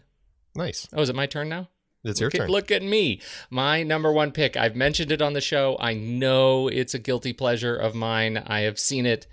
Nice. 0.55 0.89
Oh, 0.93 1.03
is 1.03 1.09
it 1.09 1.16
my 1.16 1.27
turn 1.27 1.49
now? 1.49 1.68
It's 2.07 2.21
your 2.21 2.29
look 2.29 2.35
turn. 2.35 2.43
At, 2.43 2.51
look 2.51 2.71
at 2.71 2.83
me. 2.83 3.21
My 3.51 3.83
number 3.83 4.13
one 4.13 4.33
pick. 4.33 4.57
I've 4.57 4.77
mentioned 4.77 5.13
it 5.13 5.23
on 5.23 5.33
the 5.33 5.41
show. 5.41 5.77
I 5.81 5.95
know 5.95 6.69
it's 6.69 6.95
a 6.95 6.99
guilty 6.99 7.33
pleasure 7.33 7.75
of 7.77 7.95
mine. 7.95 8.43
I 8.47 8.61
have 8.61 8.79
seen 8.79 9.07
it. 9.07 9.27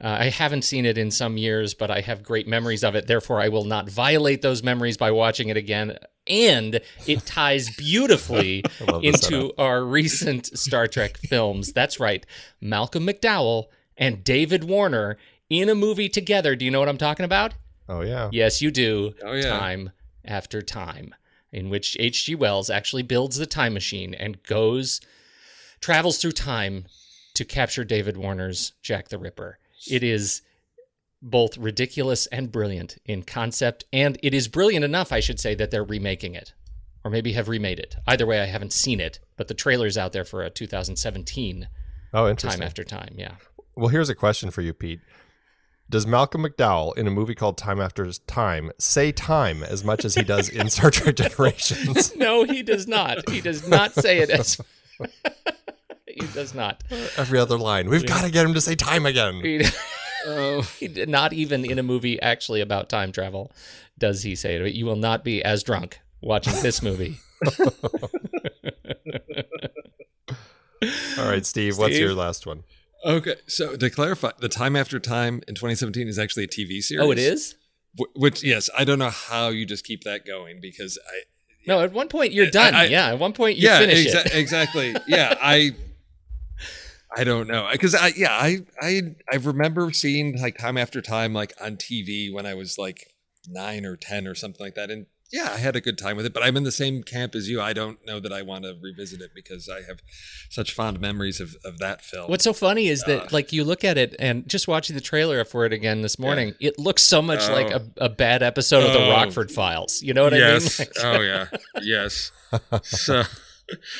Uh, 0.00 0.16
I 0.20 0.24
haven't 0.30 0.62
seen 0.62 0.86
it 0.86 0.98
in 0.98 1.10
some 1.10 1.36
years, 1.36 1.72
but 1.72 1.90
I 1.90 2.00
have 2.00 2.24
great 2.24 2.48
memories 2.48 2.82
of 2.82 2.96
it. 2.96 3.06
Therefore, 3.06 3.40
I 3.40 3.48
will 3.48 3.64
not 3.64 3.88
violate 3.88 4.42
those 4.42 4.62
memories 4.62 4.96
by 4.96 5.12
watching 5.12 5.48
it 5.48 5.56
again. 5.56 5.96
And 6.26 6.80
it 7.06 7.24
ties 7.26 7.74
beautifully 7.76 8.64
into 9.02 9.52
our 9.56 9.84
recent 9.84 10.46
Star 10.58 10.88
Trek 10.88 11.18
films. 11.18 11.72
That's 11.72 12.00
right. 12.00 12.26
Malcolm 12.60 13.06
McDowell 13.06 13.66
and 13.96 14.24
David 14.24 14.64
Warner 14.64 15.16
in 15.48 15.68
a 15.68 15.74
movie 15.74 16.08
together. 16.08 16.56
Do 16.56 16.64
you 16.64 16.70
know 16.70 16.80
what 16.80 16.88
I'm 16.88 16.98
talking 16.98 17.24
about? 17.24 17.54
Oh, 17.88 18.00
yeah. 18.00 18.30
Yes, 18.32 18.62
you 18.62 18.70
do. 18.70 19.14
Oh, 19.22 19.34
yeah. 19.34 19.58
Time 19.58 19.90
after 20.24 20.62
time 20.62 21.14
in 21.54 21.70
which 21.70 21.96
H.G. 22.00 22.34
Wells 22.34 22.68
actually 22.68 23.02
builds 23.02 23.36
the 23.36 23.46
time 23.46 23.74
machine 23.74 24.12
and 24.14 24.42
goes, 24.42 25.00
travels 25.80 26.18
through 26.18 26.32
time 26.32 26.86
to 27.34 27.44
capture 27.44 27.84
David 27.84 28.16
Warner's 28.16 28.72
Jack 28.82 29.08
the 29.08 29.18
Ripper. 29.18 29.58
It 29.90 30.02
is 30.02 30.42
both 31.22 31.56
ridiculous 31.56 32.26
and 32.26 32.52
brilliant 32.52 32.98
in 33.06 33.22
concept, 33.22 33.84
and 33.92 34.18
it 34.22 34.34
is 34.34 34.48
brilliant 34.48 34.84
enough, 34.84 35.12
I 35.12 35.20
should 35.20 35.40
say, 35.40 35.54
that 35.54 35.70
they're 35.70 35.84
remaking 35.84 36.34
it, 36.34 36.52
or 37.02 37.10
maybe 37.10 37.32
have 37.32 37.48
remade 37.48 37.78
it. 37.78 37.96
Either 38.06 38.26
way, 38.26 38.40
I 38.40 38.46
haven't 38.46 38.72
seen 38.72 39.00
it, 39.00 39.20
but 39.36 39.48
the 39.48 39.54
trailer's 39.54 39.96
out 39.96 40.12
there 40.12 40.24
for 40.24 40.42
a 40.42 40.50
2017. 40.50 41.68
Oh, 42.12 42.28
interesting. 42.28 42.60
Time 42.60 42.66
after 42.66 42.84
time, 42.84 43.14
yeah. 43.16 43.36
Well, 43.74 43.88
here's 43.88 44.10
a 44.10 44.14
question 44.14 44.50
for 44.50 44.60
you, 44.60 44.74
Pete. 44.74 45.00
Does 45.90 46.06
Malcolm 46.06 46.42
McDowell 46.44 46.96
in 46.96 47.06
a 47.06 47.10
movie 47.10 47.34
called 47.34 47.58
Time 47.58 47.80
After 47.80 48.10
Time 48.26 48.72
say 48.78 49.12
time 49.12 49.62
as 49.62 49.84
much 49.84 50.04
as 50.04 50.14
he 50.14 50.22
does 50.22 50.48
in 50.48 50.70
Star 50.70 50.90
Trek 50.90 51.14
Generations? 51.16 52.16
no, 52.16 52.44
he 52.44 52.62
does 52.62 52.88
not. 52.88 53.28
He 53.28 53.40
does 53.40 53.68
not 53.68 53.92
say 53.92 54.18
it 54.18 54.30
as. 54.30 54.60
he 56.06 56.26
does 56.32 56.54
not. 56.54 56.82
Every 57.16 57.38
other 57.38 57.58
line. 57.58 57.90
We've 57.90 58.06
got 58.06 58.24
to 58.24 58.30
get 58.30 58.46
him 58.46 58.54
to 58.54 58.60
say 58.60 58.74
time 58.74 59.04
again. 59.04 59.40
He, 59.42 59.64
oh, 60.26 60.62
he, 60.78 60.88
not 61.06 61.32
even 61.32 61.64
in 61.64 61.78
a 61.78 61.82
movie 61.82 62.20
actually 62.22 62.60
about 62.60 62.88
time 62.88 63.12
travel 63.12 63.52
does 63.98 64.22
he 64.22 64.34
say 64.34 64.56
it. 64.56 64.74
You 64.74 64.86
will 64.86 64.96
not 64.96 65.22
be 65.22 65.44
as 65.44 65.62
drunk 65.62 66.00
watching 66.20 66.54
this 66.62 66.82
movie. 66.82 67.18
All 71.18 71.28
right, 71.30 71.46
Steve, 71.46 71.74
Steve, 71.74 71.78
what's 71.78 71.98
your 71.98 72.14
last 72.14 72.46
one? 72.46 72.64
Okay, 73.04 73.36
so 73.46 73.76
to 73.76 73.90
clarify, 73.90 74.30
the 74.38 74.48
Time 74.48 74.76
After 74.76 74.98
Time 74.98 75.42
in 75.46 75.54
2017 75.54 76.08
is 76.08 76.18
actually 76.18 76.44
a 76.44 76.48
TV 76.48 76.80
series. 76.82 77.04
Oh, 77.04 77.10
it 77.10 77.18
is. 77.18 77.54
Which 78.16 78.42
yes, 78.42 78.70
I 78.76 78.84
don't 78.84 78.98
know 78.98 79.10
how 79.10 79.50
you 79.50 79.66
just 79.66 79.84
keep 79.84 80.02
that 80.04 80.26
going 80.26 80.58
because 80.60 80.98
I. 81.06 81.22
No, 81.66 81.80
at 81.80 81.92
one 81.92 82.08
point 82.08 82.32
you're 82.32 82.50
done. 82.50 82.74
I, 82.74 82.86
yeah, 82.86 83.08
at 83.10 83.18
one 83.18 83.32
point 83.32 83.56
you 83.56 83.68
yeah, 83.68 83.78
finish 83.78 84.06
exa- 84.06 84.26
it. 84.26 84.34
exactly. 84.34 84.96
Yeah, 85.06 85.34
I. 85.40 85.72
I 87.16 87.22
don't 87.22 87.46
know 87.46 87.68
because 87.70 87.94
I 87.94 88.08
yeah 88.16 88.32
I 88.32 88.66
I 88.82 89.14
I 89.32 89.36
remember 89.36 89.92
seeing 89.92 90.40
like 90.40 90.58
time 90.58 90.76
after 90.76 91.00
time 91.00 91.32
like 91.32 91.52
on 91.60 91.76
TV 91.76 92.32
when 92.32 92.44
I 92.44 92.54
was 92.54 92.76
like 92.76 93.06
nine 93.46 93.84
or 93.84 93.96
ten 93.96 94.26
or 94.26 94.34
something 94.34 94.64
like 94.64 94.74
that, 94.74 94.90
and 94.90 95.06
yeah, 95.32 95.50
I 95.52 95.58
had 95.58 95.74
a 95.74 95.80
good 95.80 95.98
time 95.98 96.16
with 96.16 96.26
it, 96.26 96.32
but 96.32 96.42
I'm 96.42 96.56
in 96.56 96.64
the 96.64 96.72
same 96.72 97.02
camp 97.02 97.34
as 97.34 97.48
you. 97.48 97.60
I 97.60 97.72
don't 97.72 98.04
know 98.06 98.20
that 98.20 98.32
I 98.32 98.42
want 98.42 98.64
to 98.64 98.76
revisit 98.80 99.20
it 99.20 99.30
because 99.34 99.68
I 99.68 99.82
have 99.82 100.00
such 100.50 100.72
fond 100.72 101.00
memories 101.00 101.40
of, 101.40 101.56
of 101.64 101.78
that 101.78 102.02
film. 102.02 102.30
What's 102.30 102.44
so 102.44 102.52
funny 102.52 102.88
is 102.88 103.02
that, 103.04 103.22
uh, 103.22 103.28
like, 103.32 103.52
you 103.52 103.64
look 103.64 103.84
at 103.84 103.98
it 103.98 104.14
and 104.18 104.48
just 104.48 104.68
watching 104.68 104.94
the 104.94 105.02
trailer 105.02 105.44
for 105.44 105.64
it 105.64 105.72
again 105.72 106.02
this 106.02 106.18
morning, 106.18 106.54
yeah. 106.60 106.68
it 106.68 106.78
looks 106.78 107.02
so 107.02 107.20
much 107.20 107.48
oh. 107.48 107.52
like 107.52 107.70
a, 107.70 107.84
a, 107.96 108.08
bad 108.08 108.42
episode 108.42 108.84
oh. 108.84 108.86
of 108.86 108.92
the 108.92 109.06
oh. 109.06 109.10
Rockford 109.10 109.50
Files. 109.50 110.02
You 110.02 110.14
know 110.14 110.24
what 110.24 110.34
yes. 110.34 110.78
I 110.78 110.84
mean? 110.84 110.92
Like, 110.94 111.04
oh 111.04 111.20
yeah, 111.22 111.46
yes. 111.82 112.30
so, 112.82 113.22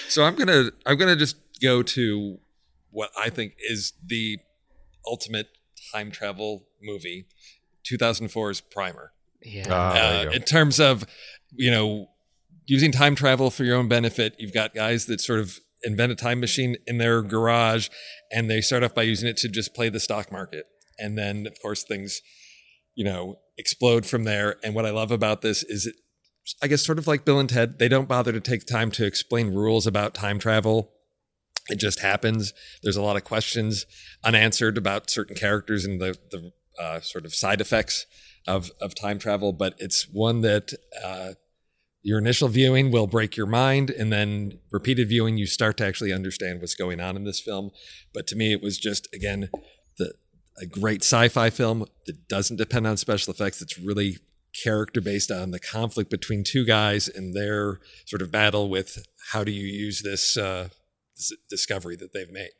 so 0.08 0.24
I'm 0.24 0.36
gonna 0.36 0.70
I'm 0.86 0.96
gonna 0.96 1.16
just 1.16 1.36
go 1.60 1.82
to 1.82 2.38
what 2.90 3.10
I 3.18 3.30
think 3.30 3.54
is 3.58 3.92
the 4.04 4.38
ultimate 5.06 5.48
time 5.92 6.10
travel 6.10 6.66
movie, 6.82 7.26
2004's 7.90 8.60
Primer. 8.60 9.12
Yeah. 9.44 9.72
Uh, 9.72 10.30
in 10.32 10.42
terms 10.42 10.80
of, 10.80 11.04
you 11.52 11.70
know, 11.70 12.08
using 12.66 12.92
time 12.92 13.14
travel 13.14 13.50
for 13.50 13.64
your 13.64 13.76
own 13.76 13.88
benefit, 13.88 14.34
you've 14.38 14.54
got 14.54 14.74
guys 14.74 15.06
that 15.06 15.20
sort 15.20 15.40
of 15.40 15.58
invent 15.82 16.12
a 16.12 16.14
time 16.14 16.40
machine 16.40 16.76
in 16.86 16.98
their 16.98 17.20
garage 17.22 17.88
and 18.32 18.50
they 18.50 18.60
start 18.60 18.82
off 18.82 18.94
by 18.94 19.02
using 19.02 19.28
it 19.28 19.36
to 19.36 19.48
just 19.48 19.74
play 19.74 19.88
the 19.88 20.00
stock 20.00 20.32
market. 20.32 20.64
And 20.98 21.18
then, 21.18 21.46
of 21.46 21.60
course, 21.60 21.84
things, 21.84 22.22
you 22.94 23.04
know, 23.04 23.36
explode 23.58 24.06
from 24.06 24.24
there. 24.24 24.56
And 24.64 24.74
what 24.74 24.86
I 24.86 24.90
love 24.90 25.10
about 25.10 25.42
this 25.42 25.62
is 25.62 25.86
it, 25.86 25.96
I 26.62 26.66
guess, 26.66 26.84
sort 26.84 26.98
of 26.98 27.06
like 27.06 27.24
Bill 27.24 27.38
and 27.38 27.48
Ted, 27.48 27.78
they 27.78 27.88
don't 27.88 28.08
bother 28.08 28.32
to 28.32 28.40
take 28.40 28.66
time 28.66 28.90
to 28.92 29.04
explain 29.04 29.54
rules 29.54 29.86
about 29.86 30.14
time 30.14 30.38
travel. 30.38 30.90
It 31.68 31.76
just 31.76 32.00
happens. 32.00 32.52
There's 32.82 32.96
a 32.96 33.02
lot 33.02 33.16
of 33.16 33.24
questions 33.24 33.86
unanswered 34.22 34.76
about 34.76 35.10
certain 35.10 35.36
characters 35.36 35.84
and 35.84 36.00
the, 36.00 36.16
the 36.30 36.52
uh, 36.82 37.00
sort 37.00 37.24
of 37.24 37.34
side 37.34 37.60
effects 37.60 38.06
of 38.46 38.70
of 38.80 38.94
time 38.94 39.18
travel, 39.18 39.52
but 39.52 39.74
it's 39.78 40.08
one 40.10 40.42
that 40.42 40.72
uh, 41.02 41.32
your 42.02 42.18
initial 42.18 42.48
viewing 42.48 42.90
will 42.90 43.06
break 43.06 43.36
your 43.36 43.46
mind, 43.46 43.90
and 43.90 44.12
then 44.12 44.58
repeated 44.70 45.08
viewing, 45.08 45.38
you 45.38 45.46
start 45.46 45.76
to 45.78 45.86
actually 45.86 46.12
understand 46.12 46.60
what's 46.60 46.74
going 46.74 47.00
on 47.00 47.16
in 47.16 47.24
this 47.24 47.40
film. 47.40 47.70
But 48.12 48.26
to 48.28 48.36
me, 48.36 48.52
it 48.52 48.62
was 48.62 48.78
just 48.78 49.08
again 49.14 49.48
the 49.98 50.14
a 50.58 50.66
great 50.66 51.02
sci-fi 51.02 51.50
film 51.50 51.84
that 52.06 52.28
doesn't 52.28 52.56
depend 52.56 52.86
on 52.86 52.96
special 52.96 53.32
effects. 53.32 53.60
It's 53.60 53.78
really 53.78 54.18
character 54.62 55.00
based 55.00 55.30
on 55.30 55.50
the 55.50 55.58
conflict 55.58 56.10
between 56.10 56.44
two 56.44 56.64
guys 56.64 57.08
and 57.08 57.34
their 57.34 57.80
sort 58.06 58.22
of 58.22 58.30
battle 58.30 58.68
with 58.68 59.04
how 59.32 59.42
do 59.42 59.50
you 59.50 59.66
use 59.66 60.02
this, 60.02 60.36
uh, 60.36 60.68
this 61.16 61.32
discovery 61.50 61.96
that 61.96 62.12
they've 62.12 62.30
made 62.30 62.50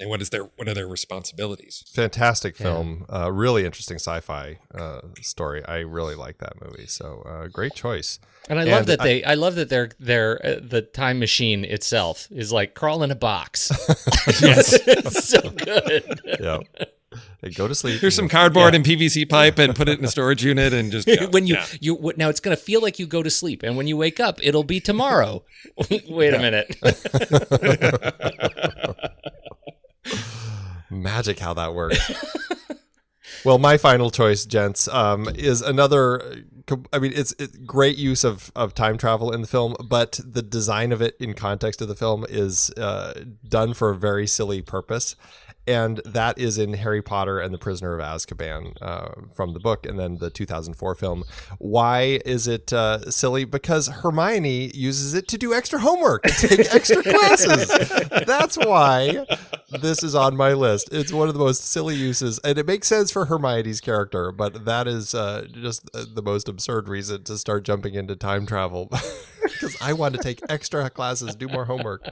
and 0.00 0.08
what 0.08 0.22
is 0.22 0.30
their 0.30 0.44
what 0.56 0.66
are 0.66 0.74
their 0.74 0.88
responsibilities? 0.88 1.84
Fantastic 1.92 2.56
film, 2.56 3.06
yeah. 3.08 3.26
uh, 3.26 3.28
really 3.28 3.64
interesting 3.64 3.96
sci-fi 3.96 4.58
uh, 4.74 5.02
story. 5.20 5.64
I 5.66 5.78
really 5.78 6.14
like 6.14 6.38
that 6.38 6.54
movie. 6.60 6.86
So 6.86 7.22
uh, 7.26 7.46
great 7.48 7.74
choice. 7.74 8.18
And 8.48 8.58
I 8.58 8.62
and 8.62 8.70
love 8.70 8.86
that 8.86 9.00
I, 9.00 9.04
they, 9.04 9.24
I 9.24 9.34
love 9.34 9.54
that 9.56 9.68
their 9.68 9.90
their 10.00 10.44
uh, 10.44 10.60
the 10.60 10.82
time 10.82 11.18
machine 11.20 11.64
itself 11.64 12.26
is 12.30 12.50
like 12.50 12.74
crawl 12.74 13.02
in 13.02 13.10
a 13.10 13.14
box. 13.14 13.70
yes, 14.40 14.72
it's 14.86 15.28
so 15.28 15.50
good. 15.50 16.20
yeah. 16.40 16.58
Hey, 17.42 17.50
go 17.50 17.66
to 17.66 17.74
sleep. 17.74 18.00
Here's 18.00 18.14
some 18.14 18.28
cardboard 18.28 18.72
yeah. 18.72 18.76
and 18.76 18.86
PVC 18.86 19.28
pipe, 19.28 19.58
and 19.58 19.74
put 19.74 19.88
it 19.88 19.98
in 19.98 20.04
a 20.04 20.08
storage 20.08 20.44
unit, 20.44 20.72
and 20.72 20.92
just 20.92 21.06
go. 21.20 21.28
when 21.28 21.46
you 21.46 21.54
yeah. 21.54 21.66
you 21.80 22.12
now 22.16 22.28
it's 22.28 22.40
going 22.40 22.56
to 22.56 22.62
feel 22.62 22.80
like 22.80 22.98
you 22.98 23.06
go 23.06 23.22
to 23.22 23.30
sleep, 23.30 23.62
and 23.62 23.76
when 23.76 23.86
you 23.86 23.96
wake 23.96 24.20
up, 24.20 24.38
it'll 24.42 24.64
be 24.64 24.80
tomorrow. 24.80 25.42
Wait 26.08 26.32
a 26.32 26.38
minute. 26.38 26.76
Magic 30.90 31.38
how 31.38 31.54
that 31.54 31.74
works. 31.74 31.98
well, 33.44 33.58
my 33.58 33.76
final 33.76 34.10
choice, 34.10 34.44
gents, 34.44 34.88
um, 34.88 35.28
is 35.34 35.62
another. 35.62 36.44
I 36.92 37.00
mean, 37.00 37.12
it's, 37.14 37.34
it's 37.38 37.56
great 37.56 37.96
use 37.96 38.22
of, 38.22 38.52
of 38.54 38.74
time 38.74 38.96
travel 38.96 39.32
in 39.32 39.40
the 39.40 39.48
film, 39.48 39.74
but 39.88 40.20
the 40.24 40.42
design 40.42 40.92
of 40.92 41.02
it 41.02 41.16
in 41.18 41.34
context 41.34 41.82
of 41.82 41.88
the 41.88 41.96
film 41.96 42.24
is 42.28 42.70
uh, 42.76 43.24
done 43.48 43.74
for 43.74 43.90
a 43.90 43.96
very 43.96 44.28
silly 44.28 44.62
purpose 44.62 45.16
and 45.66 46.00
that 46.04 46.38
is 46.38 46.58
in 46.58 46.74
Harry 46.74 47.02
Potter 47.02 47.38
and 47.38 47.52
the 47.52 47.58
Prisoner 47.58 47.94
of 47.94 48.00
Azkaban 48.00 48.72
uh, 48.80 49.10
from 49.32 49.52
the 49.52 49.60
book, 49.60 49.86
and 49.86 49.98
then 49.98 50.18
the 50.18 50.30
2004 50.30 50.94
film. 50.94 51.24
Why 51.58 52.20
is 52.24 52.46
it 52.46 52.72
uh, 52.72 53.10
silly? 53.10 53.44
Because 53.44 53.88
Hermione 53.88 54.70
uses 54.74 55.14
it 55.14 55.28
to 55.28 55.38
do 55.38 55.54
extra 55.54 55.78
homework 55.80 56.22
take 56.22 56.60
extra 56.74 57.02
classes. 57.02 57.68
That's 58.26 58.56
why 58.56 59.26
this 59.80 60.02
is 60.02 60.14
on 60.14 60.36
my 60.36 60.52
list. 60.52 60.88
It's 60.92 61.12
one 61.12 61.28
of 61.28 61.34
the 61.34 61.40
most 61.40 61.64
silly 61.64 61.94
uses, 61.94 62.38
and 62.40 62.58
it 62.58 62.66
makes 62.66 62.88
sense 62.88 63.10
for 63.10 63.26
Hermione's 63.26 63.80
character, 63.80 64.32
but 64.32 64.64
that 64.64 64.88
is 64.88 65.14
uh, 65.14 65.46
just 65.52 65.90
the 65.92 66.22
most 66.22 66.48
absurd 66.48 66.88
reason 66.88 67.24
to 67.24 67.38
start 67.38 67.64
jumping 67.64 67.94
into 67.94 68.16
time 68.16 68.46
travel. 68.46 68.90
because 69.42 69.76
I 69.80 69.92
want 69.92 70.14
to 70.14 70.22
take 70.22 70.40
extra 70.48 70.88
classes, 70.90 71.34
do 71.34 71.48
more 71.48 71.64
homework, 71.64 72.08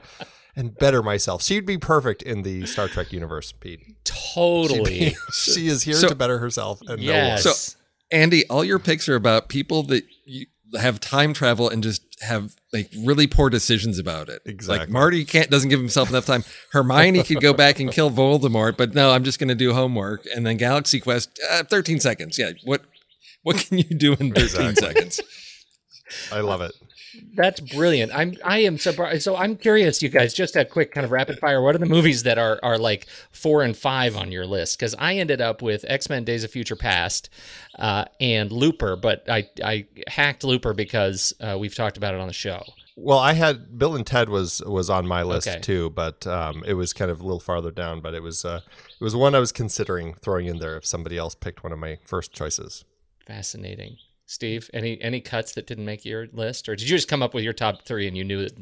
and 0.57 0.76
better 0.78 1.03
myself. 1.03 1.42
She'd 1.42 1.66
be 1.66 1.78
perfect 1.78 2.22
in 2.22 2.42
the 2.42 2.66
Star 2.66 2.88
Trek 2.88 3.12
universe, 3.12 3.53
Pete. 3.53 3.80
Totally. 4.05 5.14
she 5.32 5.68
is 5.68 5.82
here 5.82 5.94
So- 5.94 6.09
to 6.09 6.14
better 6.14 6.38
herself 6.38 6.80
and 6.86 7.01
yes. 7.03 7.44
no 7.44 7.51
one. 7.51 7.57
So- 7.57 7.74
Andy, 8.11 8.46
all 8.49 8.64
your 8.64 8.78
picks 8.78 9.09
are 9.09 9.14
about 9.16 9.49
people 9.51 9.82
that 9.84 10.03
you 10.24 10.46
have 10.78 10.99
time 10.99 11.32
travel 11.34 11.68
and 11.68 11.82
just 11.82 12.03
have 12.22 12.55
like 12.72 12.90
really 13.05 13.26
poor 13.26 13.51
decisions 13.51 13.99
about 13.99 14.28
it. 14.28 14.40
Exactly. 14.46 14.53
Like 14.55 14.55
Exactly. 14.82 14.92
Marty 14.92 15.24
can't 15.24 15.51
doesn't 15.51 15.68
give 15.68 15.78
himself 15.78 16.09
enough 16.11 16.24
time. 16.26 16.42
Hermione 16.72 17.22
could 17.22 17.40
go 17.42 17.53
back 17.53 17.80
and 17.80 17.90
kill 17.92 18.11
Voldemort, 18.11 18.76
but 18.78 18.94
no, 18.94 19.11
I'm 19.12 19.24
just 19.24 19.38
going 19.38 19.49
to 19.49 19.55
do 19.55 19.72
homework. 19.74 20.24
And 20.34 20.46
then 20.46 20.57
Galaxy 20.57 21.01
Quest, 21.01 21.38
uh, 21.51 21.64
13 21.64 22.01
seconds. 22.01 22.38
Yeah, 22.38 22.53
what 22.64 22.82
what 23.42 23.57
can 23.57 23.78
you 23.78 23.84
do 23.84 24.12
in 24.14 24.32
13 24.32 24.42
Exactly. 24.42 24.74
seconds? 24.74 25.20
I 26.32 26.40
love 26.40 26.61
it. 26.62 26.72
That's 27.35 27.61
brilliant. 27.61 28.13
I'm 28.15 28.35
I 28.45 28.59
am 28.61 28.79
surprised. 28.79 29.23
So 29.23 29.37
I'm 29.37 29.57
curious, 29.57 30.03
you 30.03 30.09
guys. 30.09 30.35
Just 30.35 30.57
a 30.57 30.65
quick 30.65 30.93
kind 30.93 31.05
of 31.05 31.11
rapid 31.11 31.39
fire. 31.39 31.63
What 31.63 31.75
are 31.75 31.79
the 31.79 31.87
movies 31.87 32.23
that 32.25 32.39
are 32.39 32.59
are 32.63 32.79
like 32.79 33.07
four 33.33 33.63
and 33.63 33.77
five 33.77 34.17
on 34.17 34.31
your 34.33 34.47
list? 34.47 34.79
Because 34.79 34.95
I 34.99 35.15
ended 35.17 35.41
up 35.41 35.63
with 35.63 35.85
X 35.89 36.09
Men: 36.11 36.25
Days 36.25 36.45
of 36.45 36.51
Future 36.51 36.77
Past 36.77 37.31
uh, 37.79 38.05
and 38.21 38.53
Looper, 38.53 38.97
but 38.97 39.29
I 39.29 39.49
I 39.65 39.87
hacked 40.09 40.45
Looper 40.45 40.75
because 40.75 41.33
uh, 41.41 41.57
we've 41.59 41.75
talked 41.75 41.97
about 41.97 42.15
it 42.15 42.21
on 42.21 42.27
the 42.27 42.33
show. 42.33 42.63
Well, 43.01 43.19
I 43.21 43.35
had 43.35 43.79
Bill 43.79 43.95
and 43.95 44.05
Ted 44.07 44.29
was 44.29 44.61
was 44.67 44.91
on 44.91 45.07
my 45.07 45.23
list 45.23 45.47
Okay. 45.49 45.61
too, 45.61 45.91
but 45.91 46.27
um, 46.27 46.65
it 46.67 46.75
was 46.75 46.93
kind 46.93 47.11
of 47.13 47.21
a 47.21 47.23
little 47.23 47.39
farther 47.41 47.71
down. 47.71 48.01
But 48.01 48.15
it 48.15 48.23
was 48.23 48.45
uh, 48.45 48.61
it 49.01 49.05
was 49.05 49.15
one 49.15 49.35
I 49.35 49.39
was 49.39 49.53
considering 49.53 50.15
throwing 50.15 50.47
in 50.47 50.59
there 50.59 50.77
if 50.77 50.85
somebody 50.85 51.17
else 51.17 51.35
picked 51.37 51.63
one 51.63 51.73
of 51.73 51.79
my 51.79 51.99
first 52.05 52.33
choices. 52.33 52.85
Fascinating. 53.25 53.99
Steve, 54.29 54.68
any 54.74 55.01
any 55.01 55.22
cuts 55.22 55.53
that 55.55 55.66
didn't 55.66 55.87
make 55.87 56.05
your 56.05 56.29
list, 56.33 56.68
or 56.68 56.76
did 56.76 56.89
you 56.89 56.97
just 56.97 57.09
come 57.09 57.22
up 57.22 57.33
with 57.33 57.43
your 57.43 57.55
top 57.55 57.87
three 57.87 58.07
and 58.07 58.14
you 58.14 58.24
knew 58.24 58.41
it, 58.41 58.59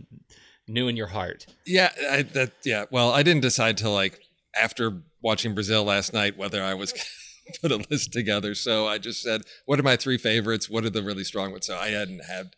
knew 0.69 0.87
in 0.87 0.97
your 0.97 1.09
heart? 1.09 1.45
Yeah, 1.67 1.91
I, 2.09 2.23
that 2.23 2.53
yeah. 2.64 2.85
Well, 2.93 3.11
I 3.11 3.25
didn't 3.25 3.43
decide 3.43 3.77
till 3.77 3.93
like 3.93 4.21
after 4.57 5.03
watching 5.21 5.55
Brazil 5.55 5.83
last 5.83 6.12
night 6.12 6.39
whether 6.39 6.62
I 6.62 6.75
was 6.75 6.95
put 7.61 7.73
a 7.73 7.85
list 7.91 8.12
together. 8.12 8.55
So 8.55 8.87
I 8.87 8.99
just 8.99 9.21
said, 9.21 9.43
what 9.64 9.81
are 9.81 9.83
my 9.83 9.97
three 9.97 10.19
favorites? 10.19 10.71
What 10.71 10.85
are 10.85 10.91
the 10.91 11.03
really 11.03 11.25
strong 11.25 11.51
ones? 11.51 11.67
So 11.67 11.77
I 11.77 11.89
hadn't 11.89 12.25
had 12.25 12.55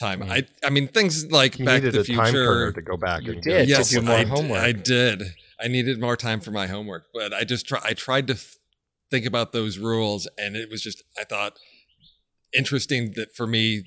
time. 0.00 0.18
Mm-hmm. 0.18 0.32
I 0.32 0.46
I 0.64 0.70
mean 0.70 0.88
things 0.88 1.30
like 1.30 1.56
You 1.56 1.66
Back 1.66 1.82
to 1.82 1.92
the 1.92 2.00
a 2.00 2.04
Future. 2.04 2.32
turner 2.32 2.72
to 2.72 2.82
go 2.82 2.96
back. 2.96 3.22
You 3.22 3.34
and 3.34 3.42
did. 3.42 3.50
Go, 3.50 3.58
to 3.58 3.68
yes, 3.68 3.90
do 3.90 4.02
more 4.02 4.16
I, 4.16 4.24
homework. 4.24 4.58
I 4.58 4.72
did. 4.72 5.22
I 5.62 5.68
needed 5.68 6.00
more 6.00 6.16
time 6.16 6.40
for 6.40 6.50
my 6.50 6.66
homework, 6.66 7.04
but 7.14 7.32
I 7.32 7.44
just 7.44 7.68
try. 7.68 7.80
I 7.84 7.92
tried 7.92 8.26
to 8.26 8.32
f- 8.32 8.56
think 9.08 9.24
about 9.24 9.52
those 9.52 9.78
rules, 9.78 10.26
and 10.36 10.56
it 10.56 10.68
was 10.68 10.82
just 10.82 11.04
I 11.16 11.22
thought 11.22 11.58
interesting 12.56 13.12
that 13.16 13.34
for 13.34 13.46
me, 13.46 13.84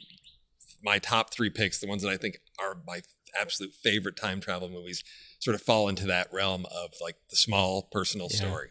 my 0.84 1.00
top 1.00 1.34
three 1.34 1.50
picks, 1.50 1.80
the 1.80 1.88
ones 1.88 2.02
that 2.04 2.10
I 2.10 2.18
think 2.18 2.40
are 2.60 2.78
my 2.86 3.02
absolute 3.40 3.74
favorite 3.74 4.16
time 4.16 4.40
travel 4.42 4.70
movies, 4.70 5.04
sort 5.40 5.56
of 5.56 5.62
fall 5.62 5.88
into 5.90 6.06
that 6.08 6.28
realm 6.32 6.66
of 6.68 6.92
like 7.02 7.16
the 7.30 7.36
small 7.36 7.88
personal 7.92 8.28
Yeah. 8.32 8.38
story. 8.38 8.70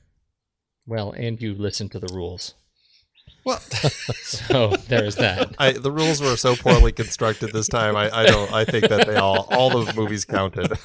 Well, 0.86 1.12
and 1.12 1.40
you 1.40 1.54
listen 1.54 1.88
to 1.90 1.98
the 1.98 2.12
rules, 2.12 2.54
Well, 3.44 3.58
so 4.22 4.70
there's 4.88 5.16
that. 5.16 5.54
I, 5.58 5.72
the 5.72 5.90
rules 5.92 6.20
were 6.20 6.36
so 6.36 6.54
poorly 6.56 6.92
constructed 6.92 7.52
this 7.52 7.68
time. 7.68 7.96
I, 7.96 8.10
I 8.14 8.26
don't. 8.26 8.52
I 8.52 8.64
think 8.64 8.88
that 8.88 9.06
they 9.06 9.16
all 9.16 9.46
all 9.50 9.70
the 9.84 9.92
movies 9.94 10.24
counted. 10.24 10.72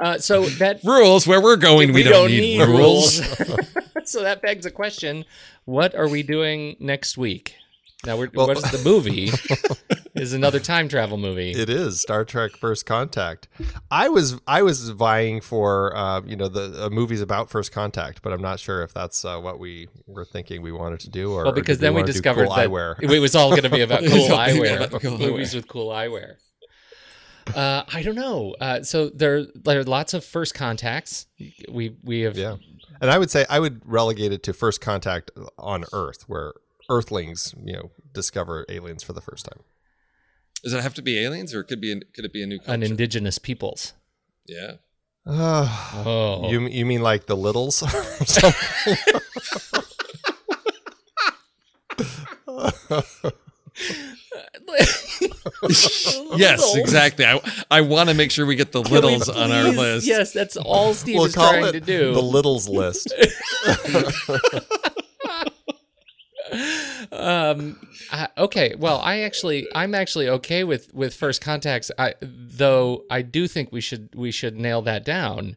Uh, 0.00 0.16
so 0.16 0.46
that 0.46 0.82
rules 0.84 1.26
where 1.26 1.40
we're 1.40 1.56
going, 1.56 1.92
we, 1.92 2.02
don't, 2.02 2.30
need, 2.30 2.62
rules. 2.62 3.20
so 4.08 4.22
that 4.22 4.42
begs 4.42 4.66
a 4.66 4.70
question: 4.70 5.24
What 5.64 5.94
are 5.94 6.08
we 6.08 6.22
doing 6.22 6.76
next 6.80 7.18
week? 7.18 7.56
Now, 8.06 8.16
we're, 8.16 8.30
Well- 8.32 8.46
what 8.46 8.56
is 8.56 8.70
the 8.70 8.82
movie? 8.88 9.30
is 10.14 10.32
another 10.32 10.58
time 10.58 10.88
travel 10.88 11.16
movie. 11.16 11.52
It 11.52 11.68
is 11.68 12.00
Star 12.00 12.24
Trek: 12.24 12.52
First 12.52 12.86
Contact. 12.86 13.48
I 13.90 14.08
was 14.08 14.40
I 14.46 14.62
was 14.62 14.90
vying 14.90 15.40
for 15.40 15.96
uh, 15.96 16.22
you 16.22 16.36
know 16.36 16.48
the 16.48 16.86
uh, 16.86 16.90
movies 16.90 17.20
about 17.20 17.50
First 17.50 17.72
Contact, 17.72 18.22
but 18.22 18.32
I'm 18.32 18.42
not 18.42 18.58
sure 18.58 18.82
if 18.82 18.92
that's 18.92 19.24
uh, 19.24 19.38
what 19.38 19.58
we 19.58 19.88
were 20.06 20.24
thinking 20.24 20.62
we 20.62 20.72
wanted 20.72 21.00
to 21.00 21.10
do. 21.10 21.32
Or 21.32 21.44
well, 21.44 21.52
because 21.52 21.78
did 21.78 21.84
then 21.84 21.94
we 21.94 22.02
wanna 22.02 22.12
discovered 22.12 22.46
cool 22.46 22.56
that 22.56 22.68
eyewear. 22.68 23.02
it 23.02 23.20
was 23.20 23.34
all 23.34 23.50
going 23.50 23.62
to 23.64 23.70
be 23.70 23.82
about 23.82 24.00
cool 24.06 24.28
eyewear, 24.28 24.86
about 24.86 25.00
cool 25.02 25.18
movies 25.18 25.52
eyewear. 25.52 25.56
with 25.56 25.68
cool 25.68 25.88
eyewear. 25.90 26.36
Uh, 27.54 27.82
I 27.92 28.02
don't 28.02 28.14
know. 28.14 28.54
Uh, 28.60 28.82
so 28.82 29.08
there, 29.08 29.46
there 29.64 29.80
are 29.80 29.84
lots 29.84 30.14
of 30.14 30.24
first 30.24 30.54
contacts. 30.54 31.26
We 31.70 31.96
we 32.02 32.20
have 32.20 32.36
Yeah, 32.36 32.56
and 33.00 33.10
I 33.10 33.18
would 33.18 33.30
say 33.30 33.46
I 33.48 33.58
would 33.60 33.80
relegate 33.84 34.32
it 34.32 34.42
to 34.44 34.52
First 34.52 34.80
Contact 34.80 35.30
on 35.58 35.84
Earth, 35.92 36.24
where 36.28 36.52
Earthlings 36.88 37.54
you 37.64 37.72
know 37.74 37.90
discover 38.12 38.64
aliens 38.68 39.02
for 39.02 39.12
the 39.12 39.20
first 39.20 39.44
time. 39.46 39.60
Does 40.62 40.72
it 40.74 40.82
have 40.82 40.94
to 40.94 41.02
be 41.02 41.18
aliens, 41.18 41.54
or 41.54 41.62
could 41.62 41.80
be 41.80 42.00
could 42.14 42.24
it 42.24 42.32
be 42.32 42.42
a 42.42 42.46
new 42.46 42.58
culture? 42.58 42.72
an 42.72 42.82
indigenous 42.82 43.38
peoples. 43.38 43.94
yeah. 44.46 44.72
Uh, 45.26 45.68
Oh, 46.06 46.50
You 46.50 46.66
you 46.66 46.86
mean 46.86 47.02
like 47.02 47.26
the 47.26 47.36
Littles? 47.36 47.82
or 55.62 55.70
something? 55.72 56.38
Yes, 56.38 56.74
exactly. 56.76 57.24
I 57.26 57.40
I 57.70 57.80
want 57.82 58.08
to 58.08 58.14
make 58.14 58.30
sure 58.30 58.46
we 58.46 58.56
get 58.56 58.72
the 58.72 58.82
Can 58.82 58.92
we 58.92 59.00
littles 59.00 59.28
on 59.28 59.50
our 59.52 59.64
list. 59.70 60.06
Yes, 60.06 60.32
that's 60.32 60.56
all 60.56 60.94
Steve 60.94 61.16
we'll 61.16 61.26
is 61.26 61.34
call 61.34 61.50
trying 61.50 61.64
it 61.66 61.72
to 61.72 61.80
do. 61.80 62.14
the 62.14 62.22
Littles 62.22 62.68
list. 62.68 63.12
um 67.12 67.78
I, 68.10 68.28
okay 68.36 68.74
well 68.76 69.00
i 69.04 69.20
actually 69.20 69.68
i'm 69.74 69.94
actually 69.94 70.28
okay 70.28 70.64
with 70.64 70.92
with 70.92 71.14
first 71.14 71.40
contacts 71.40 71.90
i 71.98 72.14
though 72.20 73.04
i 73.10 73.22
do 73.22 73.46
think 73.46 73.70
we 73.70 73.80
should 73.80 74.08
we 74.16 74.30
should 74.32 74.56
nail 74.58 74.82
that 74.82 75.04
down 75.04 75.56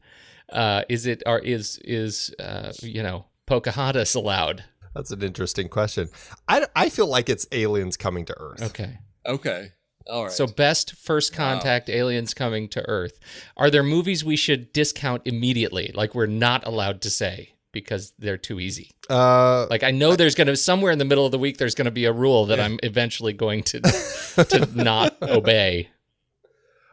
uh 0.52 0.84
is 0.90 1.06
it 1.08 1.24
or 1.26 1.40
is 1.40 1.80
is 1.84 2.34
uh 2.40 2.72
you 2.82 3.02
know 3.02 3.26
pocahontas 3.48 4.14
allowed 4.16 4.64
That's 4.94 5.10
an 5.12 5.24
interesting 5.24 5.68
question. 5.70 6.10
I, 6.48 6.68
I 6.76 6.90
feel 6.90 7.08
like 7.08 7.28
it's 7.28 7.48
aliens 7.52 7.98
coming 7.98 8.26
to 8.26 8.36
Earth. 8.40 8.62
okay 8.62 9.00
Okay. 9.26 9.72
All 10.10 10.24
right. 10.24 10.32
so 10.32 10.46
best 10.48 10.96
first 10.96 11.34
contact 11.34 11.90
aliens 11.90 12.34
coming 12.34 12.68
to 12.70 12.88
earth. 12.90 13.20
Are 13.58 13.70
there 13.70 13.84
movies 13.84 14.24
we 14.26 14.36
should 14.36 14.74
discount 14.74 15.22
immediately 15.26 15.92
like 15.94 16.14
we're 16.16 16.26
not 16.26 16.66
allowed 16.68 17.02
to 17.02 17.10
say 17.10 17.54
because 17.72 18.14
they're 18.20 18.38
too 18.38 18.60
easy? 18.60 18.92
Uh, 19.10 19.66
like 19.70 19.84
i 19.84 19.92
know 19.92 20.16
there's 20.16 20.36
gonna 20.36 20.56
somewhere 20.56 20.92
in 20.92 21.00
the 21.00 21.06
middle 21.06 21.26
of 21.26 21.32
the 21.32 21.40
week 21.40 21.58
there's 21.58 21.76
gonna 21.76 21.92
be 21.92 22.06
a 22.06 22.14
rule 22.14 22.46
that 22.46 22.60
i'm 22.60 22.80
eventually 22.84 23.34
going 23.34 23.64
to 23.64 23.80
to 24.50 24.70
not 24.76 25.18
obey. 25.22 25.90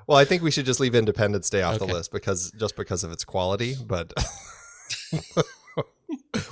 Well, 0.07 0.19
I 0.19 0.25
think 0.25 0.43
we 0.43 0.51
should 0.51 0.67
just 0.67 0.81
leave 0.81 0.97
Independence 0.97 1.49
Day 1.51 1.63
off 1.63 1.77
Okay. 1.77 1.87
the 1.87 1.93
list 1.93 2.11
because 2.11 2.51
just 2.59 2.75
because 2.77 3.05
of 3.05 3.13
its 3.13 3.23
quality, 3.25 3.77
but 3.87 4.13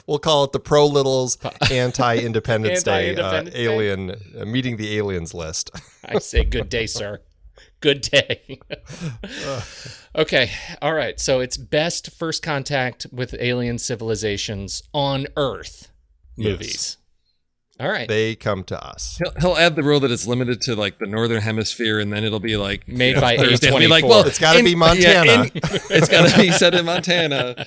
we'll 0.07 0.19
call 0.19 0.45
it 0.45 0.53
the 0.53 0.61
pro 0.61 0.87
Littles 0.87 1.39
anti 1.71 2.17
Independence 2.19 2.83
Day 2.83 3.15
uh, 3.17 3.23
Anti-Independence 3.23 3.55
Day. 3.57 3.63
alien 3.65 4.11
uh, 4.41 4.45
meeting 4.45 4.77
the 4.77 4.97
aliens 4.97 5.35
list. 5.35 5.71
I 6.05 6.19
say 6.19 6.45
good 6.45 6.69
day, 6.69 6.87
sir. 6.99 7.21
Good 7.81 8.01
day. 8.01 8.59
okay. 10.17 10.51
All 10.83 10.95
right. 10.95 11.19
So 11.21 11.41
it's 11.41 11.57
best 11.57 12.11
first 12.13 12.43
contact 12.43 13.07
with 13.13 13.35
alien 13.39 13.79
civilizations 13.79 14.83
on 14.93 15.27
Earth 15.37 15.89
movies. 16.37 16.97
All 17.81 17.89
right. 17.89 18.09
They 18.09 18.35
come 18.35 18.65
to 18.65 18.85
us. 18.85 19.21
He'll, 19.23 19.33
he'll 19.53 19.57
add 19.57 19.77
the 19.77 19.85
rule 19.85 20.01
that 20.01 20.11
it's 20.11 20.27
limited 20.27 20.61
to 20.63 20.75
like 20.75 20.99
the 20.99 21.07
northern 21.07 21.41
hemisphere, 21.41 22.01
and 22.01 22.13
then 22.13 22.25
it'll 22.25 22.41
be 22.41 22.57
like 22.57 22.89
Made 22.89 23.11
you 23.11 23.15
know, 23.15 23.21
by 23.21 23.37
Thursday. 23.37 23.69
It'll 23.69 23.79
be 23.79 23.87
A24. 23.87 23.91
like, 23.91 24.05
well, 24.05 24.27
It's 24.27 24.39
gotta 24.41 24.65
be 24.65 24.73
in- 24.73 24.79
Montana. 24.79 25.43
in- 25.45 25.51
it's 25.55 26.09
got 26.09 26.29
to 26.29 26.37
be 26.37 26.51
set 26.51 26.75
in 26.75 26.85
Montana. 26.85 27.65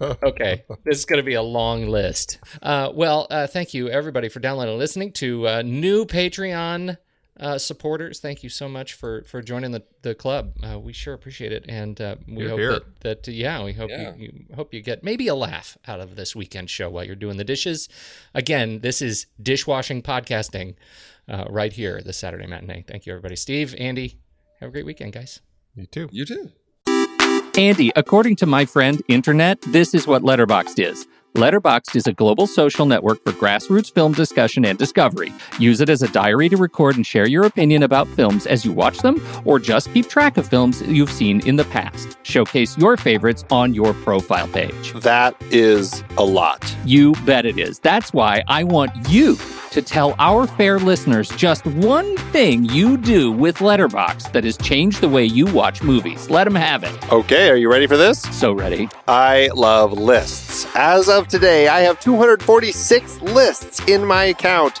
okay. 0.22 0.64
This 0.84 0.98
is 0.98 1.04
going 1.04 1.18
to 1.18 1.24
be 1.24 1.34
a 1.34 1.42
long 1.42 1.88
list. 1.88 2.38
Uh, 2.62 2.90
well, 2.94 3.26
uh, 3.30 3.46
thank 3.46 3.74
you, 3.74 3.88
everybody, 3.88 4.28
for 4.28 4.40
downloading 4.40 4.72
and 4.72 4.78
listening 4.78 5.12
to 5.12 5.46
uh, 5.48 5.62
new 5.62 6.04
Patreon. 6.04 6.96
Uh, 7.40 7.56
supporters, 7.56 8.18
thank 8.18 8.42
you 8.42 8.48
so 8.48 8.68
much 8.68 8.94
for 8.94 9.22
for 9.22 9.40
joining 9.40 9.70
the 9.70 9.84
the 10.02 10.12
club. 10.12 10.56
Uh, 10.60 10.76
we 10.76 10.92
sure 10.92 11.14
appreciate 11.14 11.52
it, 11.52 11.64
and 11.68 12.00
uh, 12.00 12.16
we 12.26 12.42
You're 12.42 12.50
hope 12.50 12.58
here. 12.58 12.72
that, 12.72 13.22
that 13.22 13.28
yeah, 13.28 13.62
we 13.62 13.72
hope 13.72 13.90
Yeah. 13.90 14.12
You, 14.16 14.32
you 14.48 14.54
hope 14.56 14.74
you 14.74 14.82
get 14.82 15.04
maybe 15.04 15.28
a 15.28 15.36
laugh 15.36 15.78
out 15.86 16.00
of 16.00 16.16
this 16.16 16.34
weekend 16.34 16.68
show 16.68 16.90
while 16.90 17.04
you're 17.04 17.14
doing 17.14 17.36
the 17.36 17.44
dishes. 17.44 17.88
Again, 18.34 18.80
this 18.80 19.00
is 19.00 19.26
dishwashing 19.40 20.02
podcasting 20.02 20.74
uh, 21.28 21.44
right 21.48 21.72
here 21.72 22.00
this 22.04 22.16
Saturday 22.16 22.46
matinee. 22.46 22.84
Thank 22.88 23.06
you, 23.06 23.12
everybody. 23.12 23.36
Steve, 23.36 23.72
Andy, 23.78 24.18
have 24.58 24.70
a 24.70 24.72
great 24.72 24.86
weekend, 24.86 25.12
guys. 25.12 25.40
You 25.76 25.86
too. 25.86 26.08
You 26.10 26.24
too. 26.24 26.50
Andy, 27.58 27.90
according 27.96 28.36
to 28.36 28.46
my 28.46 28.64
friend 28.64 29.02
Internet, 29.08 29.60
this 29.62 29.92
is 29.92 30.06
what 30.06 30.22
Letterboxd 30.22 30.78
is. 30.78 31.08
Letterboxd 31.34 31.96
is 31.96 32.06
a 32.06 32.12
global 32.12 32.46
social 32.46 32.86
network 32.86 33.20
for 33.24 33.32
grassroots 33.32 33.92
film 33.92 34.12
discussion 34.12 34.64
and 34.64 34.78
discovery. 34.78 35.32
Use 35.58 35.80
it 35.80 35.88
as 35.88 36.00
a 36.00 36.08
diary 36.12 36.48
to 36.50 36.56
record 36.56 36.94
and 36.94 37.04
share 37.04 37.26
your 37.26 37.44
opinion 37.44 37.82
about 37.82 38.06
films 38.06 38.46
as 38.46 38.64
you 38.64 38.70
watch 38.72 38.98
them, 38.98 39.20
or 39.44 39.58
just 39.58 39.92
keep 39.92 40.08
track 40.08 40.36
of 40.36 40.46
films 40.46 40.82
you've 40.82 41.10
seen 41.10 41.44
in 41.48 41.56
the 41.56 41.64
past. 41.64 42.16
Showcase 42.22 42.78
your 42.78 42.96
favorites 42.96 43.44
on 43.50 43.74
your 43.74 43.92
profile 43.92 44.46
page. 44.46 44.92
That 44.92 45.34
is 45.50 46.04
a 46.16 46.24
lot. 46.24 46.76
You 46.84 47.12
bet 47.26 47.44
it 47.44 47.58
is. 47.58 47.80
That's 47.80 48.12
why 48.12 48.44
I 48.46 48.62
want 48.62 48.92
you 49.08 49.34
to 49.70 49.82
tell 49.82 50.14
our 50.18 50.46
fair 50.46 50.78
listeners 50.78 51.28
just 51.30 51.66
one 51.66 52.16
thing 52.32 52.64
you 52.64 52.96
do 52.96 53.30
with 53.32 53.58
Letterboxd 53.58 54.32
that 54.32 54.44
has 54.44 54.56
changed 54.56 55.00
the 55.00 55.08
way 55.08 55.24
you 55.24 55.46
watch 55.46 55.82
movies. 55.82 56.30
Let 56.30 56.44
them 56.44 56.54
have 56.54 56.84
it. 56.84 57.12
Okay, 57.12 57.50
are 57.50 57.56
you 57.56 57.70
ready 57.70 57.86
for 57.86 57.96
this? 57.96 58.22
So 58.38 58.52
ready. 58.52 58.88
I 59.06 59.50
love 59.54 59.92
lists. 59.92 60.66
As 60.74 61.08
of 61.08 61.28
today, 61.28 61.68
I 61.68 61.80
have 61.80 62.00
246 62.00 63.20
lists 63.22 63.80
in 63.88 64.04
my 64.04 64.24
account. 64.24 64.80